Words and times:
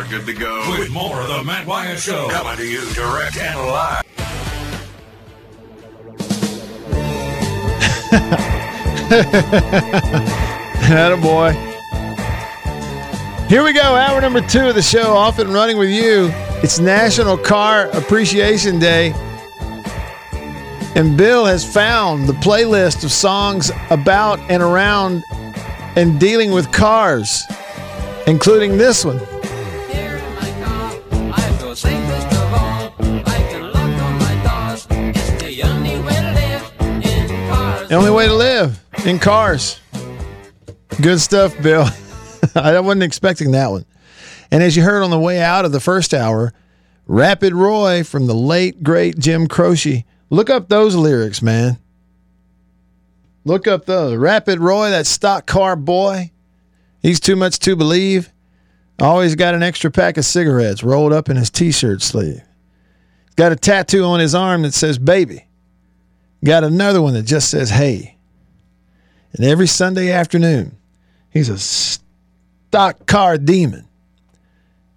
are 0.00 0.08
good 0.08 0.24
to 0.26 0.32
go. 0.32 0.64
With 0.78 0.90
more 0.90 1.20
of 1.20 1.28
the 1.28 1.42
Matt 1.44 1.66
Wyatt 1.66 1.98
Show. 1.98 2.28
Coming 2.30 2.56
to 2.56 2.66
you 2.66 2.80
direct 2.94 3.36
and 3.36 3.58
live. 3.58 4.02
boy. 11.22 11.52
Here 13.48 13.64
we 13.64 13.72
go, 13.72 13.82
hour 13.82 14.20
number 14.20 14.40
two 14.40 14.68
of 14.68 14.74
the 14.74 14.82
show, 14.82 15.14
off 15.14 15.38
and 15.38 15.52
running 15.52 15.76
with 15.76 15.90
you. 15.90 16.30
It's 16.62 16.78
National 16.78 17.36
Car 17.36 17.88
Appreciation 17.88 18.78
Day. 18.78 19.12
And 20.94 21.16
Bill 21.16 21.44
has 21.44 21.64
found 21.64 22.28
the 22.28 22.32
playlist 22.34 23.04
of 23.04 23.12
songs 23.12 23.70
about 23.90 24.38
and 24.50 24.62
around 24.62 25.24
and 25.96 26.18
dealing 26.18 26.52
with 26.52 26.72
cars, 26.72 27.46
including 28.26 28.78
this 28.78 29.04
one. 29.04 29.20
The 37.90 37.96
only 37.96 38.12
way 38.12 38.28
to 38.28 38.34
live 38.34 38.80
in 39.04 39.18
cars. 39.18 39.80
Good 41.02 41.20
stuff, 41.20 41.60
Bill. 41.60 41.88
I 42.54 42.78
wasn't 42.78 43.02
expecting 43.02 43.50
that 43.50 43.72
one. 43.72 43.84
And 44.52 44.62
as 44.62 44.76
you 44.76 44.84
heard 44.84 45.02
on 45.02 45.10
the 45.10 45.18
way 45.18 45.40
out 45.40 45.64
of 45.64 45.72
the 45.72 45.80
first 45.80 46.14
hour, 46.14 46.52
Rapid 47.08 47.52
Roy 47.52 48.04
from 48.04 48.28
the 48.28 48.34
late, 48.34 48.84
great 48.84 49.18
Jim 49.18 49.48
Croce. 49.48 50.04
Look 50.30 50.48
up 50.48 50.68
those 50.68 50.94
lyrics, 50.94 51.42
man. 51.42 51.78
Look 53.44 53.66
up 53.66 53.86
those. 53.86 54.16
Rapid 54.16 54.60
Roy, 54.60 54.90
that 54.90 55.08
stock 55.08 55.46
car 55.46 55.74
boy. 55.74 56.30
He's 57.02 57.18
too 57.18 57.34
much 57.34 57.58
to 57.58 57.74
believe. 57.74 58.32
Always 59.00 59.34
got 59.34 59.56
an 59.56 59.64
extra 59.64 59.90
pack 59.90 60.16
of 60.16 60.24
cigarettes 60.24 60.84
rolled 60.84 61.12
up 61.12 61.28
in 61.28 61.36
his 61.36 61.50
t 61.50 61.72
shirt 61.72 62.02
sleeve. 62.02 62.40
Got 63.34 63.50
a 63.50 63.56
tattoo 63.56 64.04
on 64.04 64.20
his 64.20 64.36
arm 64.36 64.62
that 64.62 64.74
says 64.74 64.96
baby. 64.96 65.48
Got 66.44 66.64
another 66.64 67.02
one 67.02 67.14
that 67.14 67.24
just 67.24 67.50
says 67.50 67.70
hey. 67.70 68.16
And 69.32 69.44
every 69.44 69.66
Sunday 69.66 70.10
afternoon, 70.10 70.76
he's 71.30 71.48
a 71.48 71.58
stock 71.58 73.06
car 73.06 73.38
demon 73.38 73.86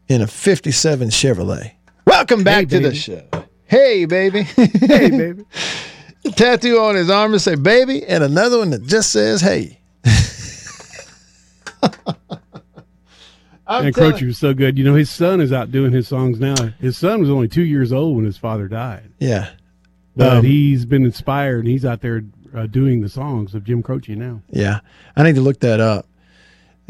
in 0.08 0.22
a 0.22 0.28
57 0.28 1.10
Chevrolet. 1.10 1.72
Welcome 2.08 2.44
back 2.44 2.68
to 2.70 2.80
the 2.80 2.96
show. 2.96 3.24
Hey, 3.66 4.06
baby. 4.06 4.44
Hey, 4.44 5.10
baby. 5.10 5.44
Tattoo 6.36 6.80
on 6.80 6.96
his 6.96 7.10
arm 7.10 7.34
that 7.34 7.40
say 7.40 7.56
baby, 7.56 8.06
and 8.06 8.24
another 8.24 8.60
one 8.60 8.70
that 8.70 8.84
just 8.84 9.12
says 9.12 9.42
hey. 9.42 9.80
I'm 13.66 13.86
and 13.86 13.96
telling- 13.96 14.12
Croce 14.12 14.26
was 14.26 14.38
so 14.38 14.54
good. 14.54 14.78
You 14.78 14.84
know, 14.84 14.94
his 14.96 15.10
son 15.10 15.42
is 15.42 15.52
out 15.52 15.72
doing 15.72 15.92
his 15.92 16.08
songs 16.08 16.40
now. 16.40 16.56
His 16.80 16.98
son 16.98 17.20
was 17.22 17.30
only 17.30 17.48
two 17.48 17.64
years 17.64 17.92
old 17.92 18.16
when 18.16 18.26
his 18.26 18.38
father 18.38 18.68
died, 18.68 19.12
Yeah. 19.20 19.50
But 20.16 20.38
Um, 20.38 20.46
he's 20.46 20.86
been 20.86 21.06
inspired 21.06 21.60
and 21.60 21.68
he's 21.68 21.86
out 21.86 22.02
there 22.02 22.24
uh, 22.56 22.68
doing 22.68 23.02
the 23.02 23.10
songs 23.10 23.56
of 23.56 23.64
Jim 23.64 23.82
Croce 23.82 24.16
now. 24.16 24.42
Yeah, 24.52 24.80
I 25.16 25.24
need 25.24 25.36
to 25.36 25.42
look 25.42 25.60
that 25.62 25.80
up. 25.80 26.08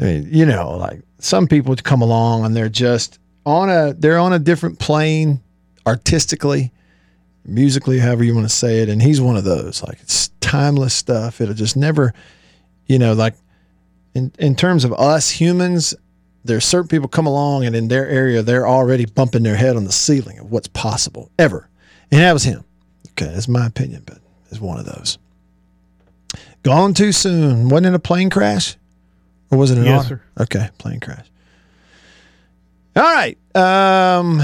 I 0.00 0.04
mean, 0.04 0.28
you 0.30 0.44
know, 0.44 0.76
like 0.76 1.00
some 1.18 1.46
people 1.46 1.74
come 1.76 2.02
along 2.02 2.44
and 2.44 2.54
they're 2.54 2.68
just 2.68 3.18
on 3.46 3.70
a 3.70 3.94
they're 3.94 4.18
on 4.18 4.32
a 4.32 4.38
different 4.38 4.78
plane 4.78 5.40
artistically, 5.86 6.72
musically, 7.44 7.98
however 7.98 8.24
you 8.24 8.34
want 8.34 8.48
to 8.48 8.54
say 8.54 8.80
it, 8.80 8.88
and 8.88 9.02
he's 9.02 9.20
one 9.20 9.36
of 9.36 9.44
those. 9.44 9.82
Like 9.82 10.00
it's 10.00 10.28
timeless 10.40 10.94
stuff. 10.94 11.40
It'll 11.40 11.54
just 11.54 11.76
never, 11.76 12.12
you 12.86 12.98
know, 12.98 13.12
like 13.12 13.34
in 14.14 14.32
in 14.38 14.54
terms 14.56 14.84
of 14.84 14.92
us 14.94 15.30
humans, 15.30 15.94
there's 16.44 16.64
certain 16.64 16.88
people 16.88 17.08
come 17.08 17.26
along 17.26 17.64
and 17.64 17.74
in 17.74 17.88
their 17.88 18.08
area 18.08 18.42
they're 18.42 18.66
already 18.66 19.06
bumping 19.06 19.44
their 19.44 19.56
head 19.56 19.76
on 19.76 19.84
the 19.84 19.92
ceiling 19.92 20.38
of 20.40 20.50
what's 20.50 20.68
possible 20.68 21.30
ever, 21.38 21.70
and 22.10 22.20
that 22.20 22.32
was 22.32 22.44
him. 22.44 22.64
Okay, 23.14 23.32
that's 23.32 23.48
my 23.48 23.66
opinion, 23.66 24.02
but 24.06 24.18
it's 24.50 24.60
one 24.60 24.78
of 24.78 24.86
those. 24.86 25.18
Gone 26.62 26.94
too 26.94 27.12
soon. 27.12 27.68
Wasn't 27.68 27.86
it 27.86 27.94
a 27.94 27.98
plane 27.98 28.30
crash? 28.30 28.76
Or 29.50 29.58
was 29.58 29.70
it 29.70 29.78
an 29.78 29.84
Yes. 29.84 30.10
Okay, 30.40 30.68
plane 30.78 30.98
crash. 31.00 31.26
All 32.96 33.02
right. 33.02 33.36
Um, 33.56 34.40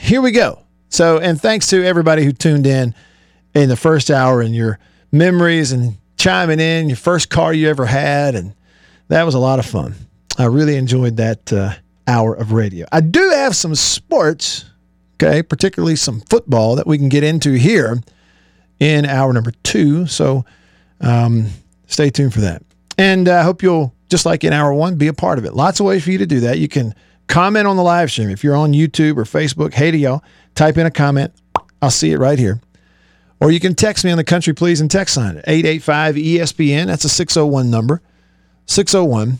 here 0.00 0.20
we 0.20 0.30
go. 0.30 0.60
So, 0.88 1.18
and 1.18 1.40
thanks 1.40 1.68
to 1.68 1.84
everybody 1.84 2.24
who 2.24 2.32
tuned 2.32 2.66
in 2.66 2.94
in 3.54 3.68
the 3.68 3.76
first 3.76 4.10
hour 4.10 4.40
and 4.40 4.54
your 4.54 4.78
memories 5.12 5.72
and 5.72 5.96
chiming 6.16 6.60
in, 6.60 6.88
your 6.88 6.96
first 6.96 7.28
car 7.28 7.52
you 7.52 7.68
ever 7.68 7.86
had. 7.86 8.34
And 8.34 8.54
that 9.08 9.24
was 9.24 9.34
a 9.34 9.38
lot 9.38 9.58
of 9.58 9.66
fun. 9.66 9.94
I 10.38 10.46
really 10.46 10.76
enjoyed 10.76 11.16
that 11.18 11.52
uh, 11.52 11.74
hour 12.06 12.34
of 12.34 12.52
radio. 12.52 12.86
I 12.90 13.00
do 13.00 13.30
have 13.30 13.54
some 13.54 13.74
sports, 13.74 14.64
okay, 15.20 15.42
particularly 15.42 15.96
some 15.96 16.20
football 16.22 16.76
that 16.76 16.86
we 16.86 16.98
can 16.98 17.08
get 17.08 17.24
into 17.24 17.52
here 17.52 18.00
in 18.78 19.04
hour 19.04 19.32
number 19.32 19.52
two. 19.62 20.06
So, 20.06 20.44
um, 21.00 21.46
stay 21.86 22.10
tuned 22.10 22.34
for 22.34 22.40
that. 22.40 22.62
And 22.96 23.28
I 23.28 23.42
hope 23.42 23.62
you'll, 23.62 23.94
just 24.08 24.26
like 24.26 24.44
in 24.44 24.52
hour 24.52 24.72
one, 24.72 24.96
be 24.96 25.08
a 25.08 25.12
part 25.12 25.38
of 25.38 25.44
it. 25.44 25.54
Lots 25.54 25.80
of 25.80 25.86
ways 25.86 26.04
for 26.04 26.10
you 26.10 26.18
to 26.18 26.26
do 26.26 26.40
that. 26.40 26.58
You 26.58 26.68
can 26.68 26.94
comment 27.26 27.66
on 27.66 27.76
the 27.76 27.82
live 27.82 28.10
stream. 28.10 28.30
If 28.30 28.42
you're 28.42 28.56
on 28.56 28.72
YouTube 28.72 29.16
or 29.16 29.24
Facebook, 29.24 29.74
hey 29.74 29.90
to 29.90 29.96
y'all, 29.96 30.22
type 30.54 30.78
in 30.78 30.86
a 30.86 30.90
comment. 30.90 31.32
I'll 31.82 31.90
see 31.90 32.12
it 32.12 32.18
right 32.18 32.38
here. 32.38 32.60
Or 33.40 33.50
you 33.52 33.60
can 33.60 33.74
text 33.74 34.04
me 34.04 34.10
on 34.10 34.16
the 34.16 34.24
country 34.24 34.52
please 34.52 34.80
and 34.80 34.90
text 34.90 35.14
sign 35.14 35.36
885 35.46 36.16
ESPN. 36.16 36.86
That's 36.86 37.04
a 37.04 37.08
601 37.08 37.70
number. 37.70 38.02
601 38.66 39.38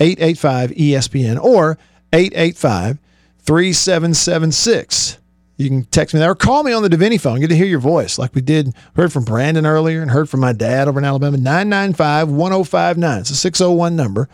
885 0.00 0.70
ESPN 0.70 1.42
or 1.42 1.78
885 2.12 2.98
3776. 3.44 5.18
You 5.56 5.68
can 5.68 5.84
text 5.84 6.14
me 6.14 6.20
there 6.20 6.32
or 6.32 6.34
call 6.34 6.64
me 6.64 6.72
on 6.72 6.82
the 6.82 6.88
Davini 6.88 7.20
phone. 7.20 7.38
Get 7.40 7.48
to 7.48 7.56
hear 7.56 7.66
your 7.66 7.78
voice 7.78 8.18
like 8.18 8.34
we 8.34 8.40
did, 8.40 8.74
heard 8.96 9.12
from 9.12 9.24
Brandon 9.24 9.66
earlier 9.66 10.02
and 10.02 10.10
heard 10.10 10.28
from 10.28 10.40
my 10.40 10.52
dad 10.52 10.88
over 10.88 10.98
in 10.98 11.04
Alabama. 11.04 11.36
995 11.36 12.30
1059. 12.30 13.20
It's 13.20 13.30
a 13.30 13.36
601 13.36 13.94
number. 13.94 14.28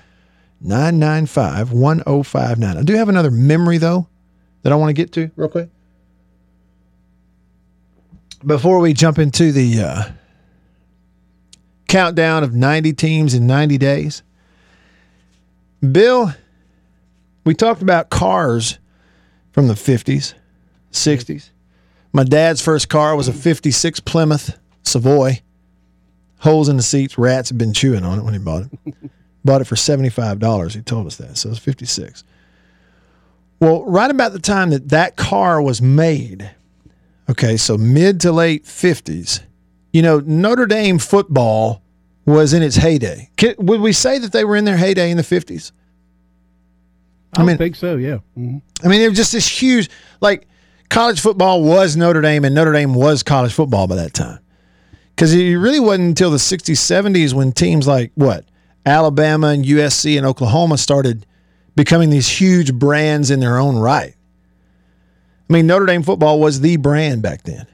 995 0.63 1.73
1059. 1.73 2.77
I 2.77 2.83
do 2.83 2.95
have 2.95 3.09
another 3.09 3.31
memory, 3.31 3.79
though, 3.79 4.07
that 4.63 4.73
I 4.73 4.77
want 4.77 4.91
to 4.91 4.95
get 4.95 5.13
to 5.13 5.31
real 5.37 5.49
quick. 5.49 5.69
Before 8.45 8.79
we 8.79 8.95
jump 8.95 9.19
into 9.19 9.53
the 9.53 9.83
uh, 9.83 10.03
countdown 11.89 12.45
of 12.45 12.55
90 12.55 12.95
teams 12.95 13.35
in 13.35 13.47
90 13.47 13.77
days, 13.77 14.23
Bill, 15.93 16.33
we 17.45 17.55
talked 17.55 17.83
about 17.83 18.09
cars 18.09 18.79
from 19.53 19.69
the 19.69 19.75
50s, 19.75 20.35
60s. 20.93 21.51
My 22.13 22.25
dad's 22.25 22.61
first 22.61 22.89
car 22.89 23.15
was 23.17 23.29
a 23.29 23.33
56 23.33 24.01
Plymouth 24.01 24.59
Savoy. 24.83 25.41
Holes 26.41 26.69
in 26.69 26.77
the 26.77 26.83
seats, 26.83 27.19
rats 27.19 27.51
had 27.51 27.59
been 27.59 27.73
chewing 27.73 28.05
on 28.05 28.19
it 28.19 28.23
when 28.23 28.33
he 28.33 28.39
bought 28.39 28.65
it. 28.65 28.95
bought 29.45 29.61
it 29.61 29.67
for 29.67 29.75
$75. 29.75 30.75
He 30.75 30.83
told 30.83 31.07
us 31.07 31.17
that. 31.17 31.37
So 31.37 31.49
it 31.49 31.51
was 31.51 31.59
56. 31.59 32.25
Well, 33.61 33.85
right 33.85 34.11
about 34.11 34.33
the 34.33 34.39
time 34.39 34.71
that 34.71 34.89
that 34.89 35.17
car 35.17 35.61
was 35.61 35.83
made, 35.83 36.51
okay, 37.29 37.57
so 37.57 37.77
mid 37.77 38.21
to 38.23 38.33
late 38.33 38.65
50s, 38.65 39.43
you 39.93 40.03
know, 40.03 40.21
Notre 40.21 40.67
Dame 40.67 40.99
football 40.99 41.83
was 42.25 42.53
in 42.53 42.63
its 42.63 42.77
heyday. 42.77 43.29
Can, 43.37 43.55
would 43.59 43.81
we 43.81 43.93
say 43.93 44.19
that 44.19 44.33
they 44.33 44.45
were 44.45 44.57
in 44.57 44.65
their 44.65 44.77
heyday 44.77 45.11
in 45.11 45.17
the 45.17 45.23
50s? 45.23 45.73
I, 47.37 47.43
I 47.43 47.45
mean- 47.45 47.59
think 47.59 47.77
so. 47.77 47.97
Yeah. 47.97 48.19
hmm 48.35 48.59
I 48.83 48.89
mean, 48.89 49.03
it 49.03 49.09
was 49.09 49.17
just 49.19 49.33
this 49.33 49.47
huge, 49.47 49.91
like 50.21 50.49
college 50.89 51.21
football 51.21 51.63
was 51.63 51.97
Notre 51.97 52.23
Dame, 52.23 52.45
and 52.47 52.55
Notre 52.55 52.73
Dame 52.73 52.95
was 52.95 53.23
college 53.23 53.53
football 53.53 53.87
by 53.87 53.97
that 53.97 54.15
time. 54.15 54.39
Because 55.15 55.35
it 55.35 55.55
really 55.57 55.81
wasn't 55.81 56.09
until 56.09 56.31
the 56.31 56.39
60s, 56.39 56.77
70s 56.77 57.35
when 57.35 57.53
teams 57.53 57.87
like 57.87 58.11
what? 58.15 58.47
Alabama 58.87 59.49
and 59.49 59.67
USC 59.67 60.17
and 60.17 60.25
Oklahoma 60.27 60.79
started 60.79 61.27
becoming 61.77 62.09
these 62.09 62.27
huge 62.27 62.73
brands 62.73 63.31
in 63.31 63.39
their 63.41 63.59
own 63.59 63.77
right. 63.77 64.15
I 65.49 65.53
mean, 65.53 65.67
Notre 65.67 65.85
Dame 65.85 66.03
football 66.03 66.41
was 66.41 66.61
the 66.61 66.77
brand 66.79 67.21
back 67.23 67.43
then. 67.43 67.67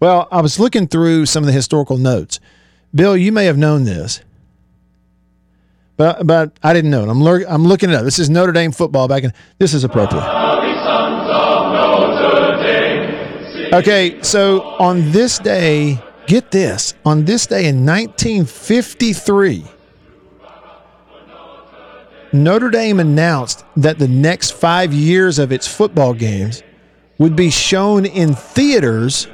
Well, 0.00 0.28
I 0.30 0.42
was 0.42 0.60
looking 0.60 0.86
through 0.88 1.24
some 1.26 1.42
of 1.42 1.46
the 1.46 1.52
historical 1.52 1.96
notes. 1.96 2.38
Bill, 2.94 3.16
you 3.16 3.32
may 3.32 3.46
have 3.46 3.56
known 3.56 3.84
this, 3.84 4.20
but 5.96 6.26
but 6.26 6.58
I 6.62 6.72
didn't 6.72 6.90
know 6.90 7.04
it. 7.04 7.08
I'm 7.08 7.20
lear- 7.20 7.46
I'm 7.48 7.64
looking 7.64 7.90
it 7.90 7.96
up. 7.96 8.04
This 8.04 8.18
is 8.18 8.28
Notre 8.30 8.52
Dame 8.52 8.72
football 8.72 9.08
back 9.08 9.24
in. 9.24 9.32
This 9.58 9.74
is 9.74 9.84
appropriate. 9.84 10.24
Okay, 13.72 14.22
so 14.22 14.62
on 14.78 15.10
this 15.10 15.38
day, 15.38 15.98
get 16.26 16.50
this. 16.52 16.94
On 17.04 17.24
this 17.24 17.46
day 17.46 17.66
in 17.66 17.84
1953, 17.84 19.64
Notre 22.32 22.70
Dame 22.70 23.00
announced 23.00 23.64
that 23.76 23.98
the 23.98 24.06
next 24.08 24.52
five 24.52 24.92
years 24.92 25.38
of 25.40 25.50
its 25.50 25.66
football 25.66 26.14
games 26.14 26.62
would 27.18 27.34
be 27.34 27.50
shown 27.50 28.06
in 28.06 28.34
theaters 28.34 29.26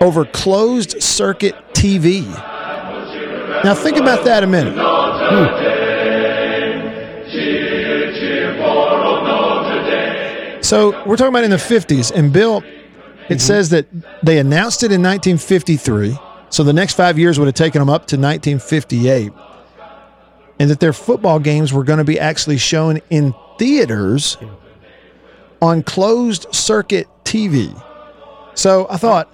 over 0.00 0.24
closed 0.24 1.02
circuit 1.02 1.54
TV. 1.72 2.24
Now, 3.64 3.74
think 3.74 3.96
about 3.96 4.24
that 4.24 4.42
a 4.44 4.46
minute. 4.46 4.74
Hmm. 4.76 5.83
So 10.64 11.04
we're 11.04 11.16
talking 11.16 11.28
about 11.28 11.44
in 11.44 11.50
the 11.50 11.56
50s, 11.56 12.10
and 12.10 12.32
Bill, 12.32 12.58
it 12.58 12.64
mm-hmm. 12.64 13.36
says 13.36 13.68
that 13.68 13.86
they 14.22 14.38
announced 14.38 14.82
it 14.82 14.86
in 14.86 15.02
1953. 15.02 16.18
So 16.48 16.64
the 16.64 16.72
next 16.72 16.94
five 16.94 17.18
years 17.18 17.38
would 17.38 17.44
have 17.44 17.54
taken 17.54 17.80
them 17.80 17.90
up 17.90 18.06
to 18.06 18.16
1958, 18.16 19.30
and 20.58 20.70
that 20.70 20.80
their 20.80 20.94
football 20.94 21.38
games 21.38 21.70
were 21.70 21.84
going 21.84 21.98
to 21.98 22.04
be 22.04 22.18
actually 22.18 22.56
shown 22.56 23.00
in 23.10 23.34
theaters 23.58 24.38
on 25.60 25.82
closed 25.82 26.46
circuit 26.50 27.08
TV. 27.24 27.78
So 28.54 28.86
I 28.88 28.96
thought, 28.96 29.30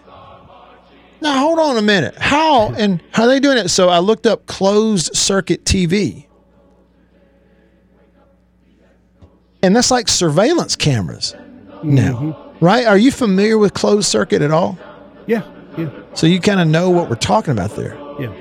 now 1.20 1.38
hold 1.38 1.60
on 1.60 1.76
a 1.76 1.82
minute, 1.82 2.16
how 2.18 2.70
and 2.76 3.00
how 3.12 3.22
are 3.22 3.28
they 3.28 3.38
doing 3.38 3.58
it? 3.58 3.68
So 3.68 3.88
I 3.88 4.00
looked 4.00 4.26
up 4.26 4.46
closed 4.46 5.14
circuit 5.14 5.64
TV. 5.64 6.26
And 9.62 9.76
that's 9.76 9.90
like 9.90 10.08
surveillance 10.08 10.74
cameras 10.76 11.34
now, 11.82 12.52
right? 12.60 12.86
Are 12.86 12.96
you 12.98 13.10
familiar 13.12 13.58
with 13.58 13.74
closed 13.74 14.08
circuit 14.08 14.40
at 14.42 14.50
all? 14.50 14.78
Yeah, 15.26 15.42
yeah, 15.76 15.90
So 16.14 16.26
you 16.26 16.40
kind 16.40 16.60
of 16.60 16.66
know 16.68 16.90
what 16.90 17.08
we're 17.10 17.16
talking 17.16 17.52
about 17.52 17.76
there. 17.76 17.94
yeah. 18.18 18.32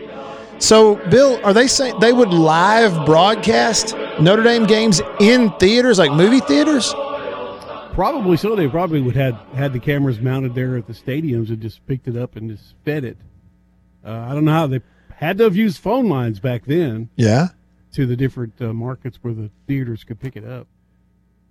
So, 0.59 0.95
Bill, 1.09 1.39
are 1.45 1.53
they 1.53 1.67
saying 1.67 1.99
they 2.01 2.11
would 2.11 2.29
live 2.33 3.05
broadcast 3.05 3.95
Notre 4.19 4.43
Dame 4.43 4.65
games 4.65 5.01
in 5.21 5.51
theaters, 5.53 5.99
like 5.99 6.11
movie 6.11 6.41
theaters? 6.41 6.93
Probably 7.93 8.35
so. 8.37 8.55
They 8.55 8.67
probably 8.67 9.01
would 9.01 9.15
had 9.15 9.35
had 9.55 9.71
the 9.73 9.79
cameras 9.79 10.19
mounted 10.19 10.55
there 10.55 10.75
at 10.77 10.87
the 10.87 10.93
stadiums 10.93 11.49
and 11.49 11.61
just 11.61 11.85
picked 11.87 12.07
it 12.07 12.15
up 12.17 12.35
and 12.35 12.49
just 12.49 12.73
fed 12.85 13.03
it. 13.05 13.17
Uh, 14.05 14.11
I 14.29 14.33
don't 14.33 14.45
know 14.45 14.51
how 14.53 14.67
they 14.67 14.81
had 15.15 15.37
to 15.39 15.45
have 15.45 15.55
used 15.55 15.77
phone 15.79 16.07
lines 16.07 16.39
back 16.39 16.65
then 16.65 17.09
Yeah. 17.15 17.47
to 17.93 18.05
the 18.05 18.15
different 18.15 18.53
uh, 18.61 18.73
markets 18.73 19.17
where 19.21 19.33
the 19.33 19.49
theaters 19.67 20.03
could 20.05 20.19
pick 20.19 20.35
it 20.37 20.45
up. 20.45 20.67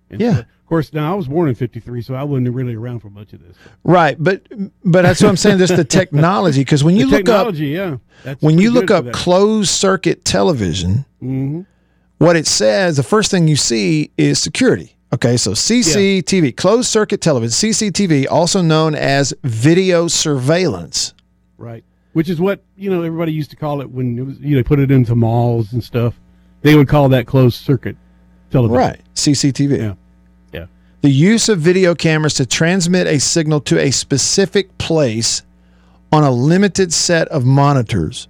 And 0.09 0.19
Yeah. 0.21 0.33
so, 0.33 0.39
of 0.39 0.65
course, 0.67 0.93
now 0.93 1.13
I 1.13 1.15
was 1.15 1.27
born 1.27 1.49
in 1.49 1.55
'53, 1.55 2.01
so 2.01 2.13
I 2.15 2.23
wasn't 2.23 2.49
really 2.53 2.75
around 2.75 2.99
for 2.99 3.09
much 3.09 3.33
of 3.33 3.41
this. 3.41 3.55
Right, 3.83 4.15
but 4.19 4.41
but 4.83 5.03
that's 5.03 5.21
what 5.21 5.29
I'm 5.29 5.37
saying. 5.37 5.57
Just 5.59 5.75
the 5.75 5.83
technology, 6.01 6.61
because 6.61 6.83
when 6.83 6.95
you 6.95 7.05
the 7.09 7.17
look 7.17 7.29
up 7.29 7.47
technology, 7.47 7.67
yeah. 7.67 7.97
When 8.39 8.57
you 8.57 8.71
look 8.71 8.91
up 8.91 9.11
closed 9.11 9.69
circuit 9.69 10.25
television, 10.25 11.05
Mhm. 11.23 11.65
what 12.17 12.35
it 12.35 12.47
says, 12.47 12.97
the 12.97 13.03
first 13.03 13.31
thing 13.31 13.47
you 13.47 13.55
see 13.55 14.11
is 14.17 14.39
security. 14.39 14.95
Okay, 15.11 15.37
so 15.37 15.53
CCTV, 15.55 16.51
closed 16.51 16.87
circuit 16.87 17.19
television, 17.21 17.51
CCTV, 17.51 18.27
also 18.27 18.61
known 18.61 18.93
as 18.93 19.33
video 19.43 20.07
surveillance. 20.07 21.13
Right. 21.57 21.83
Which 22.13 22.29
is 22.29 22.39
what, 22.39 22.61
you 22.77 22.89
know, 22.91 23.01
everybody 23.01 23.31
used 23.31 23.49
to 23.51 23.55
call 23.55 23.81
it 23.81 23.89
when 23.89 24.17
it 24.19 24.21
was, 24.23 24.39
you 24.39 24.55
know, 24.55 24.63
put 24.63 24.79
it 24.79 24.91
into 24.91 25.15
malls 25.15 25.73
and 25.73 25.83
stuff. 25.83 26.19
They 26.61 26.75
would 26.75 26.87
call 26.87 27.09
that 27.09 27.25
closed 27.25 27.55
circuit 27.63 27.95
television. 28.51 28.77
Right, 28.77 29.01
CCTV. 29.15 29.77
Yeah. 29.77 29.93
Yeah. 30.53 30.65
The 31.01 31.09
use 31.09 31.49
of 31.49 31.59
video 31.59 31.95
cameras 31.95 32.33
to 32.35 32.45
transmit 32.45 33.07
a 33.07 33.19
signal 33.19 33.61
to 33.61 33.79
a 33.79 33.91
specific 33.91 34.77
place 34.77 35.43
on 36.11 36.23
a 36.23 36.31
limited 36.31 36.91
set 36.91 37.27
of 37.29 37.45
monitors. 37.45 38.27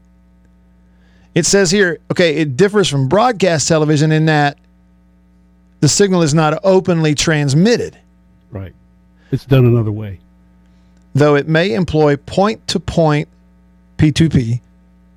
It 1.36 1.46
says 1.46 1.72
here, 1.72 2.00
okay, 2.12 2.36
it 2.38 2.58
differs 2.58 2.90
from 2.90 3.08
broadcast 3.08 3.68
television 3.68 4.12
in 4.12 4.26
that 4.26 4.58
the 5.80 5.88
signal 5.88 6.22
is 6.24 6.34
not 6.34 6.60
openly 6.64 7.16
transmitted, 7.16 7.98
Right. 8.52 8.74
It's 9.32 9.46
done 9.46 9.66
another 9.66 9.92
way. 9.92 10.20
though 11.14 11.36
it 11.36 11.48
may 11.48 11.74
employ 11.74 12.18
point 12.18 12.68
to 12.70 12.80
point 12.80 13.30
P2P, 13.98 14.60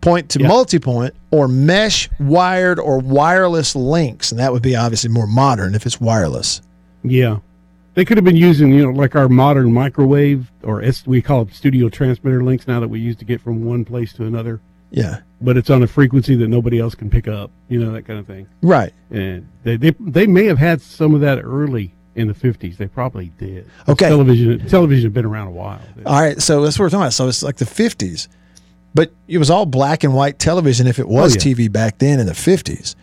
point 0.03 0.29
to 0.31 0.41
Yeah. 0.41 0.49
multi 0.49 0.79
point, 0.79 1.15
or 1.31 1.49
mesh 1.49 2.11
wired 2.21 2.79
or 2.79 2.99
wireless 2.99 3.75
links. 3.75 4.31
And 4.31 4.39
that 4.39 4.53
would 4.53 4.63
be 4.63 4.77
obviously 4.77 5.09
more 5.09 5.27
modern 5.27 5.75
if 5.75 5.87
it's 5.87 5.99
wireless. 6.01 6.61
Yeah. 7.03 7.39
They 7.95 8.05
could 8.05 8.17
have 8.19 8.25
been 8.25 8.37
using, 8.37 8.73
you 8.73 8.85
know, 8.85 8.91
like 8.91 9.15
our 9.17 9.29
modern 9.29 9.73
microwave 9.73 10.51
or 10.63 10.83
S, 10.83 11.07
we 11.07 11.23
call 11.23 11.43
it 11.43 11.55
studio 11.55 11.89
transmitter 11.89 12.43
links 12.43 12.67
now 12.67 12.81
that 12.81 12.89
we 12.89 13.01
use 13.01 13.17
to 13.17 13.25
get 13.25 13.41
from 13.41 13.65
one 13.65 13.85
place 13.85 14.13
to 14.15 14.25
another, 14.27 14.61
Yeah. 14.91 15.19
but 15.41 15.57
it's 15.57 15.69
on 15.71 15.83
a 15.83 15.87
frequency 15.87 16.35
that 16.37 16.49
nobody 16.49 16.79
else 16.79 16.95
can 16.95 17.09
pick 17.11 17.29
up, 17.29 17.51
you 17.69 17.79
know, 17.83 17.93
that 17.93 18.07
kind 18.07 18.19
of 18.19 18.27
thing. 18.27 18.47
Right. 18.63 18.93
And 19.11 19.47
they, 19.63 19.77
they, 19.77 19.95
they 20.01 20.27
may 20.27 20.47
have 20.47 20.59
had 20.59 20.81
some 20.81 21.15
of 21.15 21.21
that 21.21 21.41
early 21.43 21.95
in 22.15 22.29
the 22.29 22.35
50s. 22.35 22.77
They 22.79 22.87
probably 22.89 23.31
did. 23.39 23.67
Okay. 23.89 24.09
Television, 24.09 24.67
television 24.69 25.05
had 25.05 25.15
been 25.15 25.25
around 25.27 25.49
a 25.49 25.53
while. 25.53 25.81
All 26.07 26.21
right, 26.21 26.41
so 26.43 26.63
that's 26.63 26.79
what 26.79 26.85
we're 26.87 26.91
talking 26.91 27.03
about. 27.03 27.13
So 27.13 27.29
it's 27.29 27.43
like 27.43 27.57
the 27.57 27.65
50s, 27.67 28.27
but 28.95 29.13
it 29.29 29.39
was 29.39 29.51
all 29.51 29.67
black 29.67 30.05
and 30.05 30.15
white 30.15 30.39
television 30.39 30.87
if 30.87 30.99
it 30.99 31.05
oh, 31.05 31.09
was 31.09 31.37
Oh, 31.37 31.49
yeah. 31.49 31.55
TV 31.55 31.73
back 31.73 31.99
then 31.99 32.21
in 32.21 32.27
the 32.27 32.33
50s. 32.33 32.95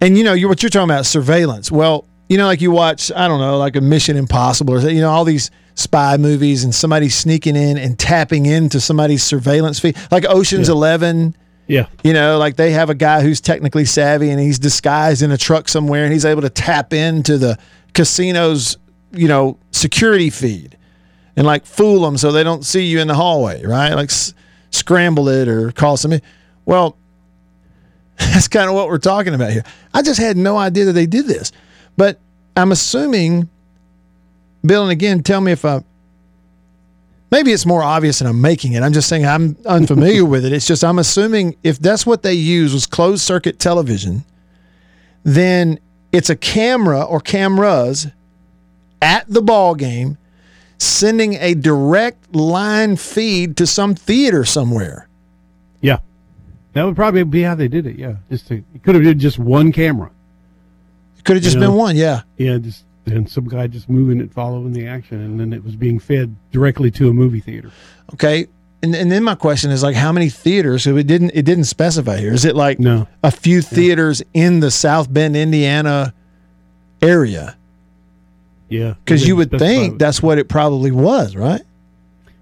And 0.00 0.16
you 0.16 0.24
know, 0.24 0.32
you 0.32 0.48
what 0.48 0.62
you're 0.62 0.70
talking 0.70 0.88
about 0.90 1.06
surveillance. 1.06 1.70
Well, 1.70 2.06
you 2.28 2.38
know, 2.38 2.46
like 2.46 2.60
you 2.60 2.70
watch, 2.70 3.10
I 3.14 3.26
don't 3.26 3.40
know, 3.40 3.58
like 3.58 3.74
a 3.76 3.80
Mission 3.80 4.16
Impossible 4.16 4.74
or 4.74 4.90
you 4.90 5.00
know, 5.00 5.10
all 5.10 5.24
these 5.24 5.50
spy 5.74 6.16
movies 6.16 6.64
and 6.64 6.74
somebody 6.74 7.08
sneaking 7.08 7.56
in 7.56 7.78
and 7.78 7.98
tapping 7.98 8.46
into 8.46 8.80
somebody's 8.80 9.22
surveillance 9.22 9.80
feed, 9.80 9.96
like 10.10 10.24
Ocean's 10.28 10.68
Yeah. 10.68 10.74
11. 10.74 11.36
Yeah. 11.66 11.86
You 12.02 12.12
know, 12.14 12.38
like 12.38 12.56
they 12.56 12.70
have 12.72 12.90
a 12.90 12.94
guy 12.94 13.20
who's 13.20 13.40
technically 13.40 13.84
savvy 13.84 14.30
and 14.30 14.40
he's 14.40 14.58
disguised 14.58 15.22
in 15.22 15.30
a 15.30 15.36
truck 15.36 15.68
somewhere 15.68 16.04
and 16.04 16.12
he's 16.12 16.24
able 16.24 16.42
to 16.42 16.50
tap 16.50 16.92
into 16.92 17.36
the 17.38 17.58
casino's, 17.94 18.78
you 19.12 19.28
know, 19.28 19.58
security 19.70 20.30
feed 20.30 20.76
and 21.36 21.46
like 21.46 21.66
fool 21.66 22.02
them 22.02 22.16
so 22.16 22.32
they 22.32 22.42
don't 22.42 22.64
see 22.64 22.84
you 22.86 23.00
in 23.00 23.08
the 23.08 23.14
hallway, 23.14 23.64
right? 23.64 23.94
Like 23.94 24.10
scramble 24.70 25.28
it 25.28 25.48
or 25.48 25.72
call 25.72 25.96
somebody. 25.96 26.22
Well, 26.64 26.96
that's 28.18 28.48
kind 28.48 28.68
of 28.68 28.74
what 28.74 28.88
we're 28.88 28.98
talking 28.98 29.34
about 29.34 29.52
here. 29.52 29.64
I 29.94 30.02
just 30.02 30.20
had 30.20 30.36
no 30.36 30.56
idea 30.56 30.86
that 30.86 30.92
they 30.92 31.06
did 31.06 31.26
this, 31.26 31.52
but 31.96 32.18
I'm 32.56 32.72
assuming, 32.72 33.48
Bill, 34.64 34.82
and 34.82 34.92
again, 34.92 35.22
tell 35.22 35.40
me 35.40 35.52
if 35.52 35.64
I. 35.64 35.82
Maybe 37.30 37.52
it's 37.52 37.66
more 37.66 37.82
obvious 37.82 38.22
and 38.22 38.28
I'm 38.28 38.40
making 38.40 38.72
it. 38.72 38.82
I'm 38.82 38.94
just 38.94 39.06
saying 39.06 39.26
I'm 39.26 39.54
unfamiliar 39.66 40.24
with 40.24 40.46
it. 40.46 40.52
It's 40.52 40.66
just 40.66 40.82
I'm 40.82 40.98
assuming 40.98 41.56
if 41.62 41.78
that's 41.78 42.06
what 42.06 42.22
they 42.22 42.32
use 42.32 42.72
was 42.72 42.86
closed 42.86 43.20
circuit 43.20 43.58
television, 43.58 44.24
then 45.24 45.78
it's 46.10 46.30
a 46.30 46.36
camera 46.36 47.02
or 47.02 47.20
cameras 47.20 48.06
at 49.02 49.28
the 49.28 49.42
ball 49.42 49.74
game 49.74 50.16
sending 50.78 51.34
a 51.34 51.54
direct 51.54 52.34
line 52.34 52.96
feed 52.96 53.56
to 53.56 53.66
some 53.66 53.94
theater 53.94 54.44
somewhere. 54.44 55.08
Yeah. 55.80 55.98
That 56.72 56.84
would 56.84 56.96
probably 56.96 57.24
be 57.24 57.42
how 57.42 57.54
they 57.54 57.68
did 57.68 57.86
it. 57.86 57.96
Yeah. 57.98 58.16
Just 58.30 58.48
to, 58.48 58.56
it 58.74 58.82
could 58.82 58.94
have 58.94 59.04
been 59.04 59.18
just 59.18 59.38
one 59.38 59.72
camera. 59.72 60.10
It 61.18 61.24
could 61.24 61.36
have 61.36 61.42
just 61.42 61.56
You 61.56 61.60
been 61.60 61.74
one, 61.74 61.96
yeah. 61.96 62.22
Yeah. 62.36 62.58
Just, 62.58 62.84
and 63.06 63.28
some 63.28 63.48
guy 63.48 63.66
just 63.66 63.88
moving 63.88 64.20
it, 64.20 64.32
following 64.32 64.72
the 64.72 64.86
action. 64.86 65.20
And 65.20 65.40
then 65.40 65.52
it 65.52 65.64
was 65.64 65.74
being 65.74 65.98
fed 65.98 66.34
directly 66.52 66.90
to 66.92 67.08
a 67.08 67.12
movie 67.12 67.40
theater. 67.40 67.72
Okay. 68.14 68.46
And, 68.82 68.94
and 68.94 69.10
then 69.10 69.24
my 69.24 69.34
question 69.34 69.72
is 69.72 69.82
like 69.82 69.96
how 69.96 70.12
many 70.12 70.28
theaters? 70.28 70.84
So 70.84 70.96
it 70.96 71.08
didn't 71.08 71.32
it 71.34 71.42
didn't 71.44 71.64
specify 71.64 72.18
here. 72.18 72.32
Is 72.32 72.44
it 72.44 72.54
like 72.54 72.78
No. 72.78 73.08
a 73.24 73.32
few 73.32 73.60
theaters 73.60 74.22
in 74.34 74.60
the 74.60 74.70
South 74.70 75.12
Bend, 75.12 75.36
Indiana 75.36 76.14
area? 77.02 77.56
Yeah. 78.68 78.94
Because 79.04 79.26
you 79.26 79.36
would 79.36 79.50
think 79.50 79.94
it. 79.94 79.98
that's 79.98 80.22
what 80.22 80.38
it 80.38 80.48
probably 80.48 80.90
was, 80.90 81.34
right? 81.36 81.62